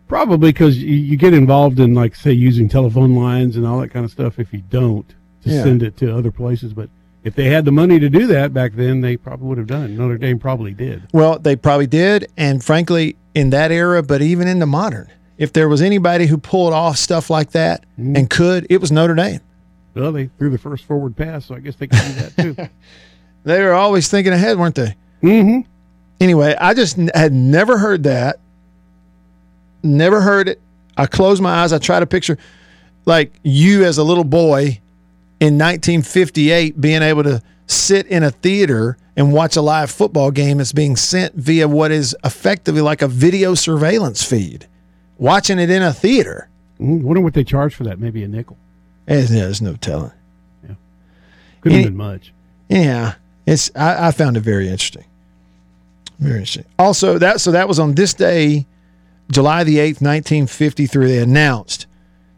Probably 0.09 0.53
because 0.53 0.79
you, 0.79 0.95
you 0.95 1.17
get 1.17 1.35
involved 1.35 1.81
in, 1.81 1.95
like, 1.95 2.15
say, 2.15 2.33
using 2.33 2.69
telephone 2.69 3.15
lines 3.17 3.57
and 3.57 3.67
all 3.67 3.81
that 3.81 3.89
kind 3.89 4.05
of 4.05 4.11
stuff 4.11 4.39
if 4.39 4.53
you 4.53 4.63
don't 4.71 5.09
to 5.43 5.51
Yeah. 5.51 5.63
send 5.63 5.83
it 5.83 5.97
to 5.99 6.17
other 6.17 6.31
places. 6.31 6.73
But 6.73 6.89
if 7.25 7.35
they 7.35 7.47
had 7.47 7.65
the 7.65 7.73
money 7.73 7.99
to 7.99 8.09
do 8.09 8.27
that 8.29 8.55
back 8.55 8.75
then, 8.75 9.01
they 9.01 9.17
probably 9.17 9.49
would 9.49 9.59
have 9.59 9.67
done 9.67 9.85
it. 9.85 9.91
Notre 9.91 10.17
Dame 10.19 10.39
probably 10.39 10.73
did. 10.73 11.03
Well, 11.13 11.39
they 11.41 11.57
probably 11.57 11.89
did, 11.89 12.29
and 12.37 12.63
frankly, 12.65 13.17
in 13.35 13.51
that 13.51 13.73
era, 13.73 14.03
but 14.03 14.23
even 14.23 14.47
in 14.47 14.61
the 14.61 14.67
modern, 14.67 15.11
if 15.39 15.53
there 15.53 15.69
was 15.69 15.83
anybody 15.83 16.27
who 16.27 16.39
pulled 16.39 16.73
off 16.73 16.97
stuff 16.99 17.29
like 17.31 17.51
that 17.53 17.85
Mm-hmm. 17.99 18.17
and 18.17 18.31
could, 18.31 18.67
it 18.71 18.81
was 18.81 18.93
Notre 18.93 19.15
Dame. 19.15 19.41
Well, 19.95 20.13
they 20.13 20.27
threw 20.39 20.51
the 20.51 20.59
first 20.59 20.85
forward 20.85 21.17
pass, 21.17 21.47
so 21.47 21.55
I 21.55 21.61
guess 21.61 21.75
they 21.77 21.87
could 21.89 21.99
do 21.99 22.13
that 22.13 22.37
too. 22.57 22.69
They 23.45 23.63
were 23.63 23.75
always 23.75 24.09
thinking 24.09 24.33
ahead, 24.33 24.59
weren't 24.59 24.75
they? 24.75 24.95
mm-hmm. 25.23 25.61
Anyway, 26.21 26.55
I 26.59 26.75
just 26.75 26.97
had 27.15 27.33
never 27.33 27.79
heard 27.79 28.05
that. 28.05 28.37
Never 29.83 30.21
heard 30.21 30.49
it. 30.49 30.61
I 30.97 31.07
close 31.07 31.41
my 31.41 31.63
eyes. 31.63 31.73
I 31.73 31.79
try 31.79 32.01
to 32.01 32.07
picture 32.07 32.39
like 33.05 33.33
you 33.43 33.85
as 33.85 33.99
a 33.99 34.05
little 34.05 34.25
boy 34.25 34.81
in 35.41 35.59
1958 35.59 36.81
being 36.81 37.03
able 37.03 37.23
to 37.25 37.43
sit 37.67 38.07
in 38.07 38.23
a 38.23 38.31
theater 38.31 38.97
and 39.17 39.33
watch 39.33 39.57
a 39.57 39.63
live 39.63 39.91
football 39.91 40.31
game 40.31 40.59
that's 40.59 40.73
being 40.73 40.97
sent 40.97 41.35
via 41.35 41.69
what 41.69 41.91
is 41.91 42.17
effectively 42.25 42.81
like 42.81 43.03
a 43.03 43.09
video 43.09 43.55
surveillance 43.55 44.23
feed. 44.23 44.67
Watching 45.19 45.59
it 45.59 45.71
in 45.71 45.83
a 45.83 45.93
theater. 45.93 46.49
Mm, 46.79 47.03
wonder 47.03 47.21
what 47.23 47.35
they 47.35 47.45
charge 47.45 47.75
for 47.75 47.85
that. 47.85 47.99
Maybe 47.99 48.23
a 48.23 48.29
nickel. 48.29 48.59
There's, 49.07 49.31
there's 49.31 49.63
no 49.63 49.77
telling. 49.77 50.13
Couldn't 51.63 51.77
Any- 51.79 51.85
have 51.85 51.93
been 51.93 51.97
much. 51.97 52.33
Yeah, 52.69 53.15
it's 53.47 53.71
I, 53.75 54.09
I 54.09 54.11
found 54.13 54.37
it 54.37 54.41
very 54.41 54.69
interesting. 54.69 55.05
Very 56.19 56.39
interesting. 56.39 56.65
Also, 56.79 57.19
that 57.19 57.41
so 57.41 57.51
that 57.53 57.69
was 57.69 57.79
on 57.79 57.95
this 57.95 58.15
day, 58.15 58.67
July 59.31 59.65
the 59.65 59.79
eighth, 59.79 60.01
nineteen 60.01 60.47
fifty 60.47 60.87
three. 60.87 61.07
They 61.09 61.19
announced 61.19 61.87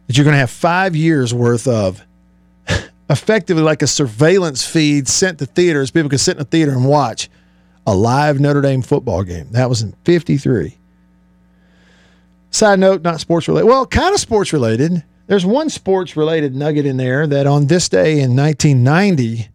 that 0.07 0.17
you're 0.17 0.25
going 0.25 0.35
to 0.35 0.41
have 0.41 0.51
five 0.51 0.97
years 0.97 1.33
worth 1.33 1.69
of 1.69 2.05
effectively 3.11 3.63
like 3.63 3.83
a 3.83 3.87
surveillance 3.87 4.67
feed 4.67 5.07
sent 5.09 5.39
to 5.39 5.47
theaters. 5.47 5.91
People 5.91 6.11
could 6.11 6.21
sit 6.21 6.37
in 6.37 6.43
a 6.43 6.47
theater 6.47 6.73
and 6.73 6.85
watch 6.85 7.31
a 7.87 7.95
live 7.95 8.41
Notre 8.41 8.61
Dame 8.61 8.83
football 8.83 9.23
game. 9.23 9.49
That 9.53 9.69
was 9.69 9.81
in 9.83 9.95
53. 10.05 10.77
Side 12.51 12.79
note, 12.79 13.03
not 13.03 13.21
sports 13.21 13.47
related. 13.49 13.67
Well, 13.67 13.87
kind 13.87 14.15
of 14.15 14.21
sports 14.21 14.53
related. 14.53 15.05
There's 15.27 15.45
one 15.45 15.69
sports 15.69 16.17
related 16.17 16.55
nugget 16.55 16.87
in 16.87 16.97
there 16.97 17.27
that 17.27 17.47
on 17.47 17.67
this 17.67 17.89
day 17.89 18.21
in 18.21 18.35
1990, 18.35 19.49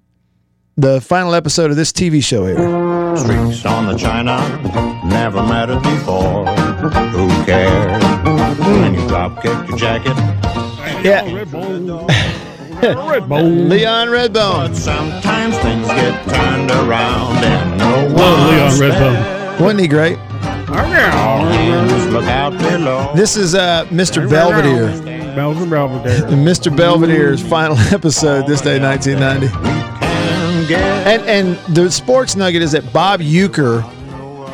the 0.75 0.99
final 1.01 1.35
episode 1.35 1.69
of 1.69 1.77
this 1.77 1.91
TV 1.91 2.23
show 2.23 2.45
here. 2.45 2.57
Streaks 3.17 3.65
on 3.65 3.85
the 3.85 3.95
china 3.95 4.37
never 5.05 5.43
mattered 5.43 5.81
before. 5.83 6.45
Who 6.47 7.27
cares 7.45 8.03
when 8.59 8.95
you 8.95 9.07
drop 9.07 9.41
kick 9.41 9.67
your 9.67 9.77
jacket? 9.77 10.15
Yeah. 11.03 11.31
Red 11.33 11.51
Bull. 11.51 12.07
Red 12.81 13.29
Bull. 13.29 13.43
Leon 13.43 14.07
Redbone. 14.07 14.67
But 14.69 14.75
sometimes 14.75 15.57
things 15.59 15.87
get 15.87 16.29
turned 16.29 16.71
around 16.71 17.37
and 17.43 17.77
no 17.77 18.07
Love 18.07 18.49
Leon 18.49 18.59
one's 18.59 18.79
Redbone. 18.79 19.59
Wasn't 19.59 19.79
he 19.79 19.87
great? 19.87 20.17
Hands 20.17 22.07
look 22.07 22.25
out 22.25 22.57
below. 22.57 23.11
This 23.15 23.37
is 23.37 23.53
uh, 23.53 23.85
Mr. 23.89 24.27
Belvedere. 24.27 24.87
Belvedere, 25.35 25.69
Belvedere. 25.69 26.25
And 26.27 26.47
Mr. 26.47 26.75
Belvedere's 26.75 27.47
final 27.47 27.77
episode 27.93 28.47
this 28.47 28.61
day, 28.61 28.79
1990. 28.79 29.82
Can 30.75 31.07
And 31.07 31.29
and 31.57 31.75
the 31.75 31.89
sports 31.91 32.35
nugget 32.35 32.61
is 32.61 32.71
that 32.73 32.91
Bob 32.93 33.19
Uecker 33.21 33.81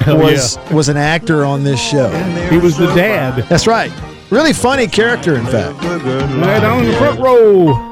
Hell 0.02 0.18
was 0.18 0.58
was 0.72 0.90
an 0.90 0.98
actor 0.98 1.46
on 1.46 1.64
this 1.64 1.80
show. 1.82 2.10
He 2.50 2.58
was 2.58 2.78
the 2.78 2.88
dad. 2.96 3.44
That's 3.50 3.68
right. 3.68 3.92
Really 4.30 4.54
funny 4.54 4.88
character, 4.88 5.36
in 5.36 5.46
fact. 5.46 5.82
the 5.82 5.98
good 6.00 6.30
Right 6.32 6.64
on 6.64 6.86
the 6.86 6.94
front 6.94 7.20
row. 7.20 7.86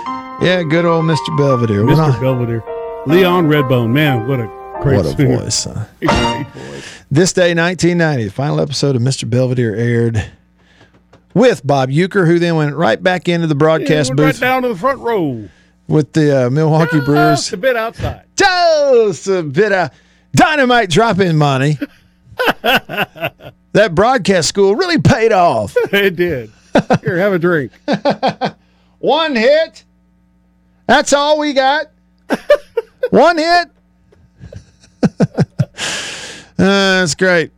Yeah, 0.40 0.62
good 0.62 0.86
old 0.86 1.04
Mr. 1.04 1.36
Belvedere. 1.36 1.82
Mr. 1.82 2.16
a, 2.16 2.18
Belvedere. 2.20 2.64
Leon 3.06 3.46
Redbone. 3.46 3.90
Man, 3.90 4.26
what 4.26 4.40
a 4.40 4.46
great 4.80 4.96
what 4.96 5.04
a 5.04 5.10
singer. 5.14 5.36
voice. 5.36 5.64
huh? 5.64 5.84
Great 6.00 6.46
voice. 6.46 7.02
This 7.10 7.34
day, 7.34 7.52
1990, 7.54 8.24
the 8.24 8.30
final 8.30 8.58
episode 8.58 8.96
of 8.96 9.02
Mr. 9.02 9.28
Belvedere 9.28 9.76
aired 9.76 10.30
with 11.34 11.66
Bob 11.66 11.90
Uecker, 11.90 12.26
who 12.26 12.38
then 12.38 12.56
went 12.56 12.74
right 12.74 13.02
back 13.02 13.28
into 13.28 13.46
the 13.48 13.54
Yeah, 13.54 13.58
broadcast 13.58 14.10
went 14.12 14.20
right 14.20 14.26
booth 14.32 14.40
down 14.40 14.62
to 14.62 14.68
the 14.68 14.76
front 14.76 15.00
row. 15.00 15.46
With 15.90 16.12
the 16.12 16.46
uh, 16.46 16.50
Milwaukee 16.50 17.00
Brewers. 17.00 17.40
Just 17.40 17.52
a 17.52 17.56
bit 17.56 17.76
outside. 17.76 18.24
Just 18.36 19.26
a 19.26 19.42
bit 19.42 19.72
of 19.72 19.90
dynamite 20.34 20.88
drop-in 20.88 21.36
money. 21.36 21.76
that 22.62 23.92
broadcast 23.94 24.48
school 24.48 24.76
really 24.76 24.98
paid 24.98 25.32
off. 25.32 25.76
It 25.92 26.16
did. 26.16 26.50
Here, 27.02 27.18
have 27.18 27.32
a 27.32 27.38
drink. 27.38 27.72
One 29.00 29.34
hit. 29.34 29.84
That's 30.86 31.12
all 31.12 31.38
we 31.38 31.52
got. 31.52 31.86
One 33.10 33.38
hit. 33.38 33.68
Uh, 36.58 37.00
that's 37.00 37.14
great. 37.16 37.50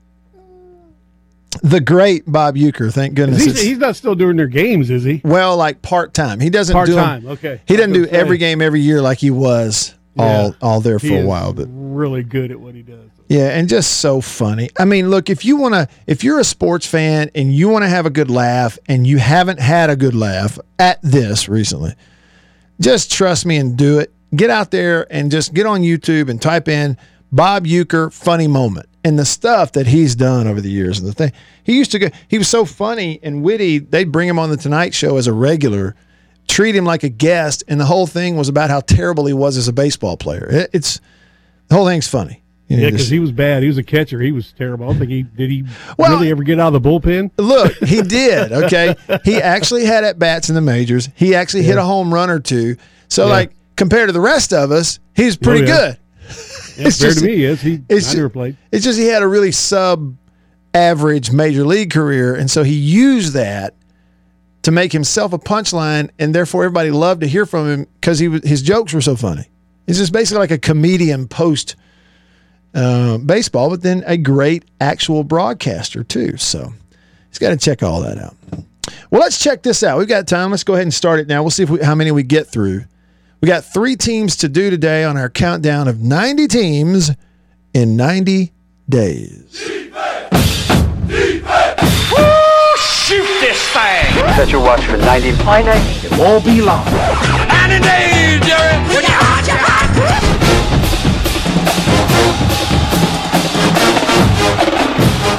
The 1.62 1.80
great 1.80 2.24
Bob 2.26 2.56
Uecker, 2.56 2.92
thank 2.92 3.14
goodness. 3.14 3.44
He's, 3.44 3.60
he's 3.60 3.78
not 3.78 3.94
still 3.96 4.14
doing 4.16 4.36
their 4.36 4.48
games, 4.48 4.90
is 4.90 5.04
he? 5.04 5.20
well, 5.24 5.56
like 5.56 5.80
part 5.80 6.12
time. 6.12 6.40
He 6.40 6.50
doesn't 6.50 6.74
Part 6.74 6.88
time. 6.88 7.26
Okay. 7.26 7.60
He 7.66 7.76
doesn't 7.76 7.92
do 7.92 8.04
say, 8.04 8.10
every 8.10 8.36
game 8.38 8.60
every 8.60 8.80
year 8.80 9.00
like 9.00 9.18
he 9.18 9.30
was 9.30 9.94
all 10.18 10.48
Yeah. 10.48 10.54
all 10.60 10.80
there 10.80 10.98
for 10.98 11.06
he 11.06 11.16
a 11.18 11.24
while. 11.24 11.52
But 11.52 11.68
really 11.70 12.24
good 12.24 12.50
at 12.50 12.58
what 12.60 12.74
he 12.74 12.82
does. 12.82 13.08
yeah, 13.28 13.56
and 13.56 13.68
just 13.68 13.98
so 14.00 14.20
funny. 14.20 14.70
I 14.76 14.84
mean, 14.84 15.08
look, 15.08 15.30
if 15.30 15.44
you 15.44 15.54
want 15.56 15.74
to, 15.74 15.88
if 16.08 16.24
you're 16.24 16.40
a 16.40 16.44
sports 16.44 16.84
fan 16.86 17.30
and 17.34 17.54
you 17.54 17.68
want 17.68 17.84
to 17.84 17.88
have 17.88 18.06
a 18.06 18.10
good 18.10 18.30
laugh 18.30 18.76
and 18.86 19.06
you 19.06 19.18
haven't 19.18 19.60
had 19.60 19.88
a 19.88 19.94
good 19.96 20.14
laugh 20.16 20.58
at 20.80 21.00
this 21.02 21.48
recently, 21.48 21.94
just 22.80 23.12
trust 23.12 23.46
me 23.46 23.56
and 23.56 23.76
do 23.76 24.00
it. 24.00 24.12
Get 24.34 24.50
out 24.50 24.70
there 24.72 25.06
and 25.12 25.30
just 25.30 25.54
get 25.54 25.66
on 25.66 25.82
YouTube 25.82 26.28
and 26.28 26.42
type 26.42 26.66
in 26.66 26.96
Bob 27.30 27.66
Uecker 27.66 28.12
funny 28.12 28.48
moment 28.48 28.88
and 29.04 29.18
the 29.18 29.24
stuff 29.24 29.72
that 29.72 29.86
he's 29.86 30.14
done 30.14 30.46
over 30.46 30.60
the 30.60 30.70
years 30.70 30.98
and 30.98 31.08
the 31.08 31.12
thing 31.12 31.32
he 31.64 31.76
used 31.76 31.90
to 31.92 31.98
go. 31.98 32.08
He 32.28 32.38
was 32.38 32.48
so 32.48 32.64
funny 32.64 33.18
and 33.22 33.42
witty. 33.42 33.78
They'd 33.78 34.12
bring 34.12 34.28
him 34.28 34.38
on 34.38 34.50
the 34.50 34.56
Tonight 34.56 34.94
Show 34.94 35.16
as 35.16 35.26
a 35.26 35.32
regular, 35.32 35.94
treat 36.48 36.74
him 36.76 36.84
like 36.84 37.02
a 37.02 37.08
guest, 37.08 37.64
and 37.68 37.80
the 37.80 37.84
whole 37.84 38.06
thing 38.06 38.36
was 38.36 38.48
about 38.48 38.70
how 38.70 38.80
terrible 38.80 39.26
he 39.26 39.32
was 39.32 39.56
as 39.56 39.68
a 39.68 39.72
baseball 39.72 40.16
player. 40.16 40.46
It, 40.50 40.70
it's 40.72 41.00
the 41.68 41.74
whole 41.74 41.86
thing's 41.86 42.06
funny. 42.08 42.42
You 42.68 42.76
know, 42.76 42.82
Yeah, 42.84 42.90
because 42.90 43.08
he 43.08 43.18
was 43.18 43.32
bad. 43.32 43.62
He 43.62 43.68
was 43.68 43.76
a 43.78 43.82
catcher. 43.82 44.20
He 44.20 44.32
was 44.32 44.52
terrible. 44.52 44.86
I 44.86 44.88
don't 44.90 44.98
think 44.98 45.10
he 45.10 45.22
did. 45.24 45.50
He 45.50 45.64
Well- 45.98 46.12
really 46.12 46.30
ever 46.30 46.42
get 46.42 46.58
out 46.60 46.74
of 46.74 46.82
the 46.82 46.88
bullpen? 46.88 47.30
Look, 47.36 47.74
he 47.84 48.02
did. 48.02 48.52
Okay, 48.52 48.94
he 49.24 49.42
actually 49.42 49.84
had 49.84 50.04
at 50.04 50.18
bats 50.18 50.48
in 50.48 50.54
the 50.54 50.60
majors. 50.60 51.08
He 51.16 51.34
actually 51.34 51.64
hit 51.64 51.76
a 51.76 51.82
home 51.82 52.14
run 52.14 52.30
or 52.30 52.38
two. 52.40 52.76
So, 53.08 53.26
Yeah. 53.26 53.32
like 53.32 53.52
compared 53.76 54.08
to 54.08 54.12
the 54.12 54.20
rest 54.20 54.52
of 54.54 54.70
us, 54.70 55.00
he's 55.14 55.36
oh, 55.36 55.40
pretty 55.42 55.64
Oh, 55.64 55.66
yeah. 55.74 55.76
good. 55.88 55.98
It's 56.86 56.98
fair 57.00 57.10
just- 57.10 57.20
to 57.20 57.26
me, 57.26 57.34
yes. 57.36 57.60
He 57.60 57.80
it's 57.88 58.14
never 58.14 58.28
played. 58.28 58.56
It's 58.70 58.84
just 58.84 58.98
he 58.98 59.06
had 59.06 59.22
a 59.22 59.28
really 59.28 59.52
sub 59.52 60.16
average 60.74 61.30
major 61.32 61.64
league 61.66 61.90
career, 61.90 62.34
and 62.34 62.50
so 62.50 62.62
he 62.62 62.74
used 62.74 63.34
that 63.34 63.74
to 64.62 64.70
make 64.70 64.92
himself 64.92 65.32
a 65.32 65.38
punchline, 65.38 66.10
and 66.18 66.34
therefore 66.34 66.64
everybody 66.64 66.90
loved 66.90 67.20
to 67.22 67.26
hear 67.26 67.44
from 67.46 67.68
him 67.68 67.86
because 68.00 68.18
he 68.18 68.28
was, 68.28 68.42
his 68.46 68.62
jokes 68.62 68.92
were 68.92 69.00
so 69.00 69.16
funny. 69.16 69.48
He's 69.86 69.98
just 69.98 70.12
basically 70.12 70.38
like 70.38 70.50
a 70.52 70.58
comedian 70.58 71.26
post 71.28 71.74
uh, 72.74 73.18
baseball, 73.18 73.68
but 73.70 73.82
then 73.82 74.02
a 74.06 74.16
great 74.16 74.64
actual 74.80 75.24
broadcaster 75.24 76.04
too. 76.04 76.36
So 76.36 76.72
he's 77.28 77.38
got 77.38 77.50
to 77.50 77.56
check 77.56 77.82
all 77.82 78.00
that 78.02 78.18
out. 78.18 78.36
Well, 79.10 79.20
let's 79.20 79.38
check 79.38 79.62
this 79.62 79.82
out. 79.82 79.98
We've 79.98 80.08
got 80.08 80.26
time. 80.26 80.50
Let's 80.50 80.64
go 80.64 80.74
ahead 80.74 80.84
and 80.84 80.94
start 80.94 81.20
it 81.20 81.28
now. 81.28 81.42
We'll 81.42 81.50
see 81.50 81.64
if 81.64 81.70
we, 81.70 81.80
how 81.80 81.94
many 81.94 82.10
we 82.12 82.22
get 82.22 82.46
through. 82.46 82.84
We 83.42 83.48
got 83.48 83.64
three 83.64 83.96
teams 83.96 84.36
to 84.36 84.48
do 84.48 84.70
today 84.70 85.02
on 85.02 85.16
our 85.16 85.28
countdown 85.28 85.88
of 85.88 86.00
90 86.00 86.46
teams 86.46 87.10
in 87.74 87.96
90 87.96 88.52
days. 88.88 89.50
Shoot 92.78 93.26
this 93.40 93.60
thing! 93.70 94.14
Set 94.36 94.50
your 94.52 94.60
watch 94.60 94.84
for 94.84 94.96
90. 94.96 95.32
Why 95.42 95.62
90? 95.62 96.06
It 96.06 96.12
won't 96.20 96.44
be 96.44 96.62
long. 96.62 96.84
90 96.84 97.82
days, 97.82 98.46
Jerry! 98.46 99.82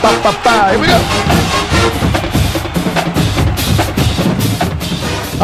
Ba, 0.01 0.09
ba, 0.21 0.31
ba. 0.43 0.71
Here 0.71 0.79
we 0.81 0.87
go. 0.87 2.22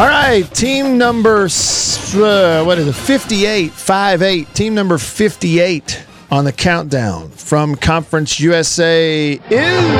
All 0.00 0.08
right, 0.08 0.44
team 0.54 0.96
number 0.96 1.42
uh, 1.42 2.64
what 2.64 2.78
is 2.78 2.86
it? 2.86 2.94
58, 2.94 3.70
5-8. 3.70 4.54
Team 4.54 4.74
number 4.74 4.96
58 4.96 6.06
on 6.30 6.46
the 6.46 6.52
countdown 6.52 7.28
from 7.28 7.74
Conference 7.74 8.40
USA 8.40 9.32
is 9.50 9.90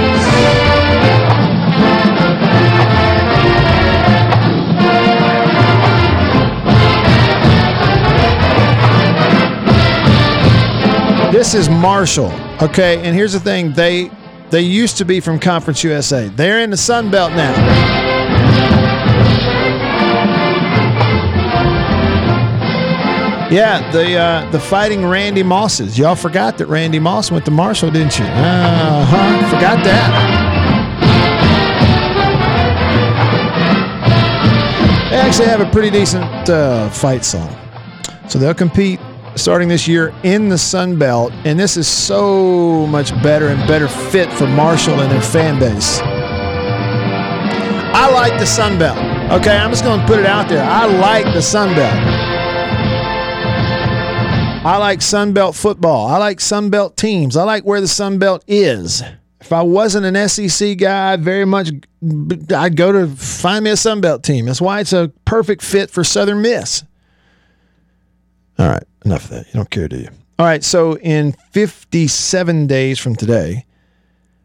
This 11.30 11.52
is 11.52 11.68
Marshall. 11.68 12.32
Okay, 12.62 13.06
and 13.06 13.14
here's 13.14 13.34
the 13.34 13.40
thing: 13.40 13.74
they 13.74 14.10
they 14.48 14.62
used 14.62 14.96
to 14.96 15.04
be 15.04 15.20
from 15.20 15.38
Conference 15.38 15.84
USA. 15.84 16.28
They're 16.28 16.60
in 16.60 16.70
the 16.70 16.78
Sun 16.78 17.10
Belt 17.10 17.32
now. 17.32 18.19
Yeah, 23.50 23.90
the 23.90 24.16
uh, 24.16 24.50
the 24.50 24.60
fighting 24.60 25.04
Randy 25.04 25.42
Mosses. 25.42 25.98
Y'all 25.98 26.14
forgot 26.14 26.56
that 26.58 26.66
Randy 26.66 27.00
Moss 27.00 27.32
went 27.32 27.44
to 27.46 27.50
Marshall, 27.50 27.90
didn't 27.90 28.16
you? 28.16 28.24
Uh 28.24 29.04
huh. 29.04 29.50
Forgot 29.50 29.82
that. 29.84 30.50
They 35.10 35.16
actually 35.16 35.48
have 35.48 35.60
a 35.60 35.68
pretty 35.70 35.90
decent 35.90 36.48
uh, 36.48 36.88
fight 36.90 37.24
song. 37.24 37.52
So 38.28 38.38
they'll 38.38 38.54
compete 38.54 39.00
starting 39.34 39.68
this 39.68 39.88
year 39.88 40.14
in 40.22 40.48
the 40.48 40.58
Sun 40.58 41.00
Belt, 41.00 41.32
and 41.44 41.58
this 41.58 41.76
is 41.76 41.88
so 41.88 42.86
much 42.86 43.10
better 43.20 43.48
and 43.48 43.66
better 43.66 43.88
fit 43.88 44.32
for 44.32 44.46
Marshall 44.46 45.00
and 45.00 45.10
their 45.10 45.20
fan 45.20 45.58
base. 45.58 45.98
I 47.92 48.08
like 48.12 48.38
the 48.38 48.46
Sun 48.46 48.78
Belt. 48.78 48.98
Okay, 49.32 49.56
I'm 49.56 49.70
just 49.70 49.82
going 49.82 49.98
to 49.98 50.06
put 50.06 50.20
it 50.20 50.26
out 50.26 50.48
there. 50.48 50.64
I 50.64 50.86
like 50.86 51.24
the 51.34 51.42
Sun 51.42 51.74
Belt. 51.74 52.19
I 54.62 54.76
like 54.76 55.00
Sun 55.00 55.32
Belt 55.32 55.56
football. 55.56 56.06
I 56.06 56.18
like 56.18 56.38
Sun 56.38 56.68
Belt 56.68 56.94
teams. 56.94 57.34
I 57.34 57.44
like 57.44 57.64
where 57.64 57.80
the 57.80 57.88
Sun 57.88 58.18
Belt 58.18 58.44
is. 58.46 59.02
If 59.40 59.54
I 59.54 59.62
wasn't 59.62 60.04
an 60.04 60.28
SEC 60.28 60.76
guy, 60.76 61.14
I'd 61.14 61.22
very 61.22 61.46
much 61.46 61.70
I'd 62.54 62.76
go 62.76 62.92
to 62.92 63.06
find 63.06 63.64
me 63.64 63.70
a 63.70 63.76
Sun 63.76 64.02
Belt 64.02 64.22
team. 64.22 64.44
That's 64.44 64.60
why 64.60 64.80
it's 64.80 64.92
a 64.92 65.10
perfect 65.24 65.62
fit 65.62 65.88
for 65.88 66.04
Southern 66.04 66.42
Miss. 66.42 66.84
All 68.58 68.68
right, 68.68 68.82
enough 69.06 69.24
of 69.24 69.30
that. 69.30 69.46
You 69.46 69.54
don't 69.54 69.70
care, 69.70 69.88
do 69.88 69.96
you? 69.96 70.08
All 70.38 70.44
right, 70.44 70.62
so 70.62 70.98
in 70.98 71.32
57 71.52 72.66
days 72.66 72.98
from 72.98 73.16
today, 73.16 73.64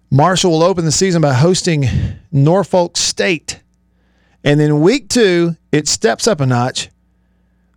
Marshall 0.09 0.51
will 0.51 0.63
open 0.63 0.85
the 0.85 0.93
season 0.93 1.21
by 1.21 1.33
hosting 1.33 1.87
Norfolk 2.31 2.95
State. 2.95 3.61
And 4.45 4.61
then 4.61 4.79
week 4.79 5.09
two, 5.09 5.57
it 5.73 5.89
steps 5.89 6.25
up 6.25 6.39
a 6.39 6.45
notch. 6.45 6.89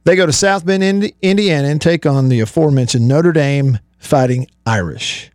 They 0.09 0.17
go 0.17 0.25
to 0.25 0.33
South 0.33 0.65
Bend, 0.65 0.83
Indi- 0.83 1.15
Indiana, 1.21 1.69
and 1.69 1.83
take 1.83 2.07
on 2.07 2.31
the 2.31 2.41
aforementioned 2.41 3.07
Notre 3.07 3.31
Dame 3.31 3.79
Fighting 3.99 4.47
Irish. 4.65 5.31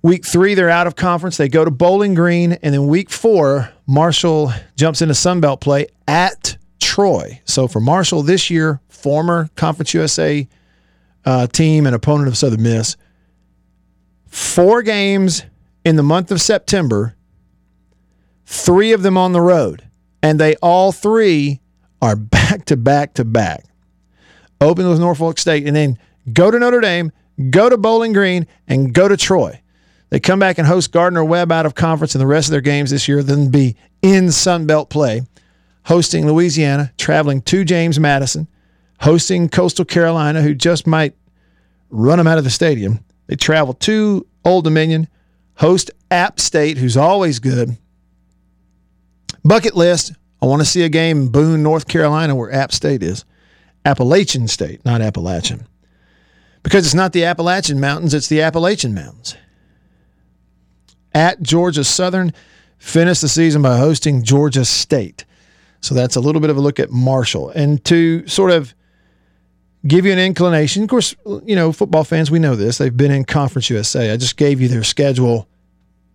Week 0.00 0.24
three, 0.24 0.54
they're 0.54 0.70
out 0.70 0.86
of 0.86 0.96
conference. 0.96 1.36
They 1.36 1.50
go 1.50 1.62
to 1.62 1.70
Bowling 1.70 2.14
Green. 2.14 2.52
And 2.52 2.72
then 2.72 2.86
week 2.86 3.10
four, 3.10 3.70
Marshall 3.86 4.50
jumps 4.76 5.02
into 5.02 5.12
Sunbelt 5.12 5.60
play 5.60 5.88
at 6.08 6.56
Troy. 6.80 7.42
So 7.44 7.68
for 7.68 7.80
Marshall 7.80 8.22
this 8.22 8.48
year, 8.48 8.80
former 8.88 9.50
Conference 9.56 9.92
USA 9.92 10.48
uh, 11.26 11.46
team 11.46 11.84
and 11.84 11.94
opponent 11.94 12.28
of 12.28 12.38
Southern 12.38 12.62
Miss, 12.62 12.96
four 14.26 14.80
games 14.80 15.42
in 15.84 15.96
the 15.96 16.02
month 16.02 16.30
of 16.30 16.40
September, 16.40 17.14
three 18.46 18.92
of 18.92 19.02
them 19.02 19.18
on 19.18 19.34
the 19.34 19.42
road. 19.42 19.86
And 20.22 20.40
they 20.40 20.56
all 20.62 20.92
three 20.92 21.60
are 22.00 22.16
back 22.16 22.43
to 22.66 22.76
back 22.76 23.14
to 23.14 23.24
back. 23.24 23.64
Open 24.60 24.88
with 24.88 25.00
Norfolk 25.00 25.38
State 25.38 25.66
and 25.66 25.76
then 25.76 25.98
go 26.32 26.50
to 26.50 26.58
Notre 26.58 26.80
Dame, 26.80 27.12
go 27.50 27.68
to 27.68 27.76
Bowling 27.76 28.12
Green, 28.12 28.46
and 28.66 28.94
go 28.94 29.08
to 29.08 29.16
Troy. 29.16 29.60
They 30.10 30.20
come 30.20 30.38
back 30.38 30.58
and 30.58 30.66
host 30.66 30.92
Gardner 30.92 31.24
Webb 31.24 31.50
out 31.50 31.66
of 31.66 31.74
conference 31.74 32.14
in 32.14 32.20
the 32.20 32.26
rest 32.26 32.46
of 32.48 32.52
their 32.52 32.60
games 32.60 32.90
this 32.90 33.08
year, 33.08 33.22
then 33.22 33.50
be 33.50 33.76
in 34.00 34.30
Sun 34.30 34.66
Belt 34.66 34.88
play, 34.90 35.22
hosting 35.86 36.26
Louisiana, 36.26 36.92
traveling 36.98 37.42
to 37.42 37.64
James 37.64 37.98
Madison, 37.98 38.46
hosting 39.00 39.48
Coastal 39.48 39.84
Carolina, 39.84 40.40
who 40.40 40.54
just 40.54 40.86
might 40.86 41.14
run 41.90 42.18
them 42.18 42.26
out 42.26 42.38
of 42.38 42.44
the 42.44 42.50
stadium. 42.50 43.04
They 43.26 43.36
travel 43.36 43.74
to 43.74 44.26
Old 44.44 44.64
Dominion, 44.64 45.08
host 45.56 45.90
App 46.10 46.38
State, 46.38 46.78
who's 46.78 46.96
always 46.96 47.38
good. 47.38 47.76
Bucket 49.44 49.76
list. 49.76 50.12
I 50.44 50.46
want 50.46 50.60
to 50.60 50.66
see 50.66 50.82
a 50.82 50.90
game 50.90 51.22
in 51.22 51.28
Boone, 51.28 51.62
North 51.62 51.88
Carolina, 51.88 52.34
where 52.34 52.52
App 52.52 52.70
State 52.70 53.02
is. 53.02 53.24
Appalachian 53.86 54.46
State, 54.46 54.84
not 54.84 55.00
Appalachian. 55.00 55.66
Because 56.62 56.84
it's 56.84 56.94
not 56.94 57.14
the 57.14 57.24
Appalachian 57.24 57.80
Mountains, 57.80 58.12
it's 58.12 58.28
the 58.28 58.42
Appalachian 58.42 58.92
Mountains. 58.92 59.36
At 61.14 61.42
Georgia 61.42 61.82
Southern, 61.82 62.34
finished 62.76 63.22
the 63.22 63.28
season 63.30 63.62
by 63.62 63.78
hosting 63.78 64.22
Georgia 64.22 64.66
State. 64.66 65.24
So 65.80 65.94
that's 65.94 66.14
a 66.14 66.20
little 66.20 66.42
bit 66.42 66.50
of 66.50 66.58
a 66.58 66.60
look 66.60 66.78
at 66.78 66.90
Marshall. 66.90 67.48
And 67.48 67.82
to 67.86 68.28
sort 68.28 68.50
of 68.50 68.74
give 69.86 70.04
you 70.04 70.12
an 70.12 70.18
inclination, 70.18 70.82
of 70.82 70.90
course, 70.90 71.16
you 71.46 71.56
know, 71.56 71.72
football 71.72 72.04
fans, 72.04 72.30
we 72.30 72.38
know 72.38 72.54
this. 72.54 72.76
They've 72.76 72.94
been 72.94 73.12
in 73.12 73.24
Conference 73.24 73.70
USA. 73.70 74.10
I 74.10 74.18
just 74.18 74.36
gave 74.36 74.60
you 74.60 74.68
their 74.68 74.84
schedule 74.84 75.48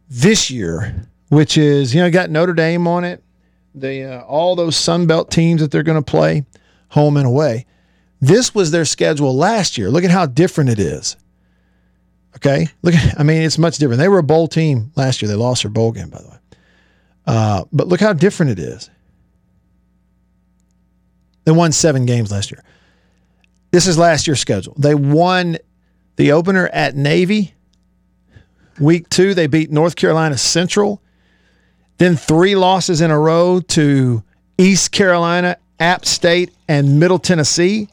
this 0.07 0.51
year, 0.51 1.07
which 1.29 1.57
is, 1.57 1.95
you 1.95 2.01
know, 2.01 2.11
got 2.11 2.29
Notre 2.29 2.53
Dame 2.53 2.85
on 2.85 3.03
it. 3.03 3.23
They 3.75 4.03
uh, 4.03 4.21
all 4.21 4.55
those 4.55 4.75
Sun 4.75 5.07
Belt 5.07 5.31
teams 5.31 5.61
that 5.61 5.71
they're 5.71 5.83
going 5.83 6.01
to 6.01 6.11
play 6.11 6.45
home 6.89 7.17
and 7.17 7.25
away. 7.25 7.65
This 8.21 8.53
was 8.53 8.71
their 8.71 8.85
schedule 8.85 9.35
last 9.35 9.77
year. 9.77 9.89
Look 9.89 10.03
at 10.03 10.11
how 10.11 10.25
different 10.25 10.69
it 10.69 10.79
is. 10.79 11.15
Okay, 12.35 12.67
look. 12.81 12.95
I 13.17 13.23
mean, 13.23 13.41
it's 13.41 13.57
much 13.57 13.77
different. 13.77 13.99
They 13.99 14.07
were 14.07 14.19
a 14.19 14.23
bowl 14.23 14.47
team 14.47 14.91
last 14.95 15.21
year. 15.21 15.29
They 15.29 15.35
lost 15.35 15.63
their 15.63 15.71
bowl 15.71 15.91
game, 15.91 16.09
by 16.09 16.21
the 16.21 16.29
way. 16.29 16.37
Uh, 17.25 17.65
but 17.71 17.87
look 17.87 17.99
how 17.99 18.13
different 18.13 18.51
it 18.53 18.59
is. 18.59 18.89
They 21.45 21.51
won 21.51 21.71
seven 21.71 22.05
games 22.05 22.31
last 22.31 22.51
year. 22.51 22.63
This 23.71 23.87
is 23.87 23.97
last 23.97 24.27
year's 24.27 24.39
schedule. 24.39 24.73
They 24.77 24.95
won 24.95 25.57
the 26.15 26.31
opener 26.31 26.67
at 26.67 26.95
Navy. 26.95 27.53
Week 28.79 29.09
two, 29.09 29.33
they 29.33 29.47
beat 29.47 29.71
North 29.71 29.95
Carolina 29.95 30.37
Central. 30.37 31.01
Then 31.99 32.15
three 32.15 32.55
losses 32.55 33.01
in 33.01 33.11
a 33.11 33.19
row 33.19 33.59
to 33.59 34.23
East 34.57 34.91
Carolina, 34.91 35.57
App 35.79 36.05
State, 36.05 36.51
and 36.67 36.99
Middle 36.99 37.19
Tennessee. 37.19 37.89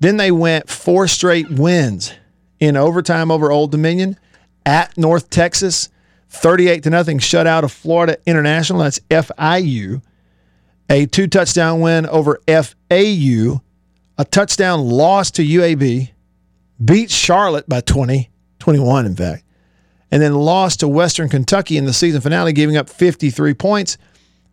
Then 0.00 0.16
they 0.16 0.30
went 0.30 0.70
four 0.70 1.06
straight 1.08 1.50
wins 1.50 2.14
in 2.60 2.76
overtime 2.76 3.30
over 3.30 3.50
Old 3.50 3.72
Dominion 3.72 4.16
at 4.64 4.96
North 4.96 5.30
Texas, 5.30 5.88
38 6.30 6.84
to 6.84 6.90
nothing 6.90 7.18
shutout 7.18 7.64
of 7.64 7.72
Florida 7.72 8.18
International. 8.24 8.80
That's 8.80 9.00
FIU. 9.10 10.00
A 10.88 11.06
two 11.06 11.26
touchdown 11.26 11.80
win 11.80 12.06
over 12.06 12.40
FAU, 12.46 13.62
a 14.18 14.24
touchdown 14.30 14.80
loss 14.88 15.30
to 15.32 15.42
UAB, 15.42 16.10
beat 16.84 17.10
Charlotte 17.10 17.68
by 17.68 17.80
20, 17.80 18.30
21 18.60 19.06
in 19.06 19.16
fact, 19.16 19.44
and 20.12 20.20
then 20.20 20.34
lost 20.34 20.80
to 20.80 20.88
Western 20.88 21.30
Kentucky 21.30 21.78
in 21.78 21.86
the 21.86 21.92
season 21.92 22.20
finale, 22.20 22.52
giving 22.52 22.76
up 22.76 22.88
53 22.88 23.54
points. 23.54 23.96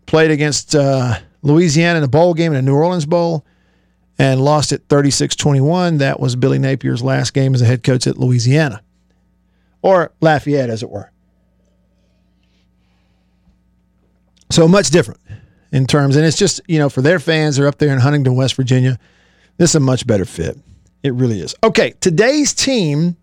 Played 0.06 0.32
against 0.32 0.74
uh, 0.74 1.20
Louisiana 1.44 2.00
in 2.00 2.04
a 2.04 2.08
bowl 2.08 2.34
game 2.34 2.54
in 2.54 2.58
a 2.58 2.62
New 2.64 2.74
Orleans 2.74 3.06
Bowl 3.06 3.46
and 4.18 4.42
lost 4.44 4.72
it 4.72 4.84
36 4.90 5.36
21. 5.36 5.98
That 5.98 6.20
was 6.20 6.36
Billy 6.36 6.58
Napier's 6.58 7.04
last 7.04 7.34
game 7.34 7.54
as 7.54 7.62
a 7.62 7.66
head 7.66 7.84
coach 7.84 8.08
at 8.08 8.18
Louisiana, 8.18 8.82
or 9.84 10.12
Lafayette, 10.22 10.70
as 10.70 10.82
it 10.82 10.90
were. 10.90 11.12
So 14.50 14.68
much 14.68 14.90
different 14.90 15.20
in 15.72 15.86
terms, 15.86 16.16
and 16.16 16.26
it's 16.26 16.38
just, 16.38 16.60
you 16.68 16.80
know, 16.80 16.90
for 16.90 17.04
their 17.04 17.20
fans, 17.20 17.58
they're 17.58 17.68
up 17.68 17.78
there 17.78 17.94
in 17.94 18.00
Huntington, 18.00 18.36
West 18.36 18.56
Virginia. 18.56 18.98
This 19.58 19.72
is 19.72 19.76
a 19.76 19.80
much 19.80 20.08
better 20.08 20.26
fit. 20.26 20.58
It 21.04 21.14
really 21.14 21.40
is. 21.42 21.54
Okay, 21.64 21.94
today's 22.00 22.54
team 22.54 23.16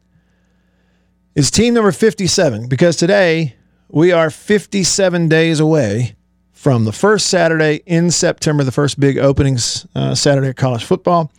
is 1.36 1.50
team 1.50 1.74
number 1.74 1.92
57 1.92 2.66
because 2.66 2.96
today 2.96 3.54
we 3.88 4.10
are 4.10 4.30
57 4.30 5.28
days 5.28 5.60
away 5.60 6.16
from 6.50 6.86
the 6.86 6.92
first 6.92 7.26
Saturday 7.26 7.82
in 7.84 8.10
September, 8.10 8.64
the 8.64 8.72
first 8.72 8.98
big 8.98 9.18
openings 9.18 9.86
uh, 9.94 10.14
Saturday 10.14 10.48
of 10.48 10.56
college 10.56 10.82
football. 10.82 11.30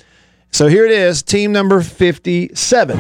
So 0.52 0.68
here 0.68 0.86
it 0.86 0.92
is, 0.92 1.24
team 1.24 1.52
number 1.52 1.82
57. 1.82 2.98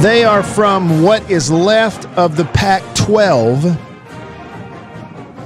They 0.00 0.24
are 0.24 0.42
from 0.42 1.02
what 1.02 1.30
is 1.30 1.50
left 1.50 2.06
of 2.16 2.36
the 2.36 2.46
Pac 2.46 2.82
12. 2.94 3.62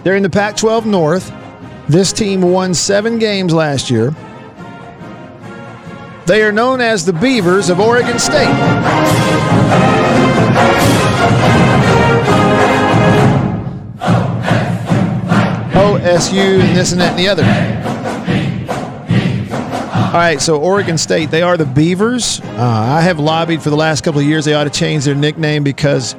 They're 0.05 0.16
in 0.16 0.22
the 0.22 0.31
Pac 0.31 0.57
12 0.57 0.87
North. 0.87 1.39
This 1.90 2.12
team 2.12 2.40
won 2.40 2.72
seven 2.72 3.18
games 3.18 3.53
last 3.53 3.90
year. 3.90 4.14
They 6.24 6.44
are 6.44 6.53
known 6.53 6.81
as 6.81 7.05
the 7.05 7.12
Beavers 7.12 7.68
of 7.68 7.81
Oregon 7.81 8.16
State. 8.20 8.46
OSU 15.74 16.61
and 16.61 16.76
this 16.76 16.92
and 16.92 17.00
that 17.00 17.11
and 17.11 17.18
the 17.18 17.26
other. 17.26 17.42
All 20.07 20.12
right, 20.12 20.40
so 20.40 20.61
Oregon 20.61 20.96
State, 20.96 21.33
they 21.33 21.42
are 21.42 21.57
the 21.57 21.66
Beavers. 21.66 22.40
Uh, 22.40 22.62
I 22.62 23.00
have 23.00 23.18
lobbied 23.18 23.62
for 23.62 23.70
the 23.70 23.76
last 23.76 24.05
couple 24.05 24.20
of 24.20 24.26
years 24.29 24.44
they 24.44 24.55
ought 24.55 24.62
to 24.62 24.70
change 24.70 25.07
their 25.07 25.16
nickname 25.16 25.64
because 25.64 26.14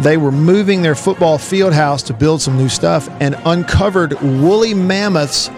they 0.00 0.16
were 0.16 0.32
moving 0.32 0.82
their 0.82 0.94
football 0.94 1.38
field 1.38 1.72
house 1.72 2.02
to 2.04 2.14
build 2.14 2.42
some 2.42 2.56
new 2.56 2.68
stuff 2.68 3.08
and 3.20 3.36
uncovered 3.44 4.20
woolly 4.20 4.74
mammoths 4.74 5.50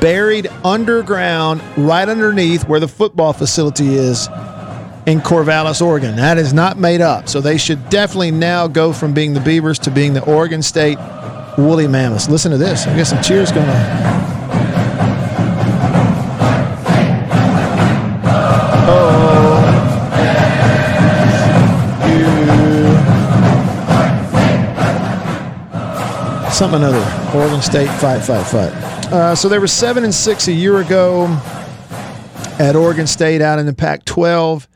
buried 0.00 0.46
underground 0.64 1.60
right 1.76 2.08
underneath 2.08 2.66
where 2.68 2.80
the 2.80 2.88
football 2.88 3.32
facility 3.32 3.94
is 3.94 4.28
in 5.06 5.20
Corvallis, 5.20 5.82
Oregon. 5.82 6.16
That 6.16 6.38
is 6.38 6.52
not 6.52 6.78
made 6.78 7.00
up. 7.00 7.28
So 7.28 7.40
they 7.40 7.58
should 7.58 7.90
definitely 7.90 8.30
now 8.30 8.68
go 8.68 8.92
from 8.92 9.12
being 9.12 9.34
the 9.34 9.40
Beavers 9.40 9.78
to 9.80 9.90
being 9.90 10.14
the 10.14 10.24
Oregon 10.24 10.62
State 10.62 10.98
woolly 11.58 11.88
mammoths. 11.88 12.28
Listen 12.28 12.52
to 12.52 12.58
this. 12.58 12.86
I 12.86 12.96
got 12.96 13.06
some 13.06 13.22
cheers 13.22 13.50
going 13.50 13.68
on. 13.68 14.31
Something 26.62 26.84
other. 26.84 27.36
Oregon 27.36 27.60
State, 27.60 27.88
fight, 27.98 28.20
fight, 28.20 28.46
fight. 28.46 28.72
Uh, 29.12 29.34
so 29.34 29.48
they 29.48 29.58
were 29.58 29.66
seven 29.66 30.04
and 30.04 30.14
six 30.14 30.46
a 30.46 30.52
year 30.52 30.78
ago 30.78 31.26
at 32.60 32.76
Oregon 32.76 33.08
State 33.08 33.42
out 33.42 33.58
in 33.58 33.66
the 33.66 33.72
Pac-12. 33.72 34.68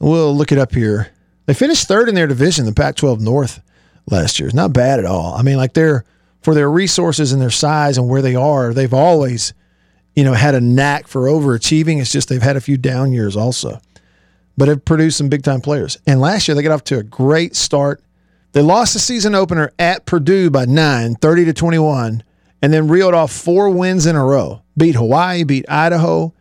We'll 0.00 0.36
look 0.36 0.50
it 0.50 0.58
up 0.58 0.74
here. 0.74 1.12
They 1.46 1.54
finished 1.54 1.86
third 1.86 2.08
in 2.08 2.16
their 2.16 2.26
division, 2.26 2.66
the 2.66 2.72
Pac-12 2.72 3.20
North, 3.20 3.62
last 4.10 4.40
year. 4.40 4.48
It's 4.48 4.56
not 4.56 4.72
bad 4.72 4.98
at 4.98 5.04
all. 5.04 5.34
I 5.34 5.42
mean, 5.42 5.56
like 5.56 5.74
they're 5.74 6.04
for 6.42 6.52
their 6.52 6.68
resources 6.68 7.30
and 7.30 7.40
their 7.40 7.48
size 7.48 7.96
and 7.96 8.08
where 8.08 8.20
they 8.20 8.34
are, 8.34 8.74
they've 8.74 8.92
always, 8.92 9.54
you 10.16 10.24
know, 10.24 10.32
had 10.32 10.56
a 10.56 10.60
knack 10.60 11.06
for 11.06 11.26
overachieving. 11.26 12.00
It's 12.00 12.10
just 12.10 12.28
they've 12.28 12.42
had 12.42 12.56
a 12.56 12.60
few 12.60 12.76
down 12.76 13.12
years 13.12 13.36
also, 13.36 13.80
but 14.58 14.66
have 14.66 14.84
produced 14.84 15.18
some 15.18 15.28
big 15.28 15.44
time 15.44 15.60
players. 15.60 15.96
And 16.08 16.20
last 16.20 16.48
year 16.48 16.56
they 16.56 16.62
got 16.64 16.72
off 16.72 16.82
to 16.84 16.98
a 16.98 17.04
great 17.04 17.54
start. 17.54 18.02
They 18.54 18.62
lost 18.62 18.92
the 18.92 19.00
season 19.00 19.34
opener 19.34 19.72
at 19.80 20.06
Purdue 20.06 20.48
by 20.48 20.64
nine, 20.64 21.16
30 21.16 21.46
to 21.46 21.52
21, 21.52 22.22
and 22.62 22.72
then 22.72 22.86
reeled 22.86 23.12
off 23.12 23.32
four 23.32 23.68
wins 23.68 24.06
in 24.06 24.14
a 24.14 24.24
row. 24.24 24.62
Beat 24.76 24.94
Hawaii, 24.94 25.42
beat 25.42 25.68
Idaho, 25.68 26.32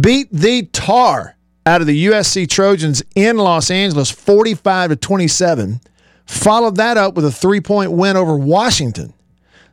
beat 0.00 0.28
the 0.32 0.62
tar 0.72 1.36
out 1.66 1.82
of 1.82 1.86
the 1.86 2.06
USC 2.06 2.48
Trojans 2.48 3.02
in 3.14 3.36
Los 3.36 3.70
Angeles, 3.70 4.10
45 4.10 4.90
to 4.90 4.96
27. 4.96 5.80
Followed 6.24 6.76
that 6.76 6.96
up 6.96 7.14
with 7.14 7.26
a 7.26 7.30
three 7.30 7.60
point 7.60 7.92
win 7.92 8.16
over 8.16 8.38
Washington. 8.38 9.12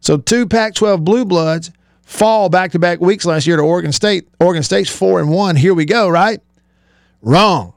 So 0.02 0.18
two 0.18 0.48
Pac 0.48 0.74
12 0.76 1.06
Blue 1.06 1.24
Bloods 1.24 1.72
fall 2.04 2.50
back 2.50 2.74
to 2.74 2.80
back 2.80 3.00
weeks 3.00 3.24
last 3.24 3.48
year 3.48 3.56
to 3.56 3.64
Oregon 3.64 3.94
State. 3.94 4.28
Oregon 4.42 4.64
State's 4.64 4.90
four 4.90 5.22
and 5.22 5.30
one. 5.30 5.56
Here 5.56 5.74
we 5.74 5.86
go, 5.86 6.10
right? 6.10 6.42
Wrong. 7.22 7.74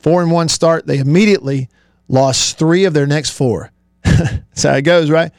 Four 0.00 0.20
and 0.20 0.30
one 0.30 0.50
start. 0.50 0.86
They 0.86 0.98
immediately 0.98 1.70
lost 2.08 2.58
three 2.58 2.84
of 2.84 2.94
their 2.94 3.06
next 3.06 3.30
four. 3.30 3.70
That's 4.02 4.62
how 4.62 4.74
it 4.74 4.82
goes, 4.82 5.10
right? 5.10 5.32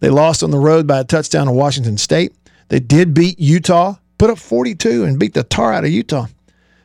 They 0.00 0.10
lost 0.10 0.42
on 0.42 0.50
the 0.50 0.58
road 0.58 0.86
by 0.86 1.00
a 1.00 1.04
touchdown 1.04 1.46
to 1.46 1.52
Washington 1.52 1.96
State. 1.98 2.34
They 2.68 2.80
did 2.80 3.14
beat 3.14 3.38
Utah, 3.38 3.96
put 4.18 4.30
up 4.30 4.38
42 4.38 5.04
and 5.04 5.18
beat 5.18 5.34
the 5.34 5.44
tar 5.44 5.72
out 5.72 5.84
of 5.84 5.90
Utah, 5.90 6.26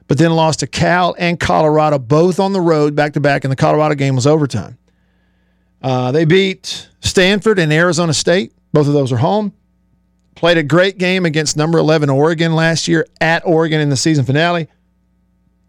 but 0.07 0.17
then 0.17 0.31
lost 0.31 0.59
to 0.59 0.67
Cal 0.67 1.15
and 1.17 1.39
Colorado, 1.39 1.97
both 1.99 2.39
on 2.39 2.53
the 2.53 2.61
road 2.61 2.95
back 2.95 3.13
to 3.13 3.19
back, 3.19 3.43
and 3.43 3.51
the 3.51 3.55
Colorado 3.55 3.95
game 3.95 4.15
was 4.15 4.27
overtime. 4.27 4.77
Uh, 5.81 6.11
they 6.11 6.25
beat 6.25 6.89
Stanford 7.01 7.59
and 7.59 7.71
Arizona 7.71 8.13
State. 8.13 8.53
Both 8.73 8.87
of 8.87 8.93
those 8.93 9.11
are 9.11 9.17
home. 9.17 9.53
Played 10.35 10.57
a 10.57 10.63
great 10.63 10.97
game 10.97 11.25
against 11.25 11.57
number 11.57 11.79
11 11.79 12.09
Oregon 12.09 12.53
last 12.53 12.87
year 12.87 13.07
at 13.19 13.45
Oregon 13.45 13.81
in 13.81 13.89
the 13.89 13.97
season 13.97 14.25
finale. 14.25 14.67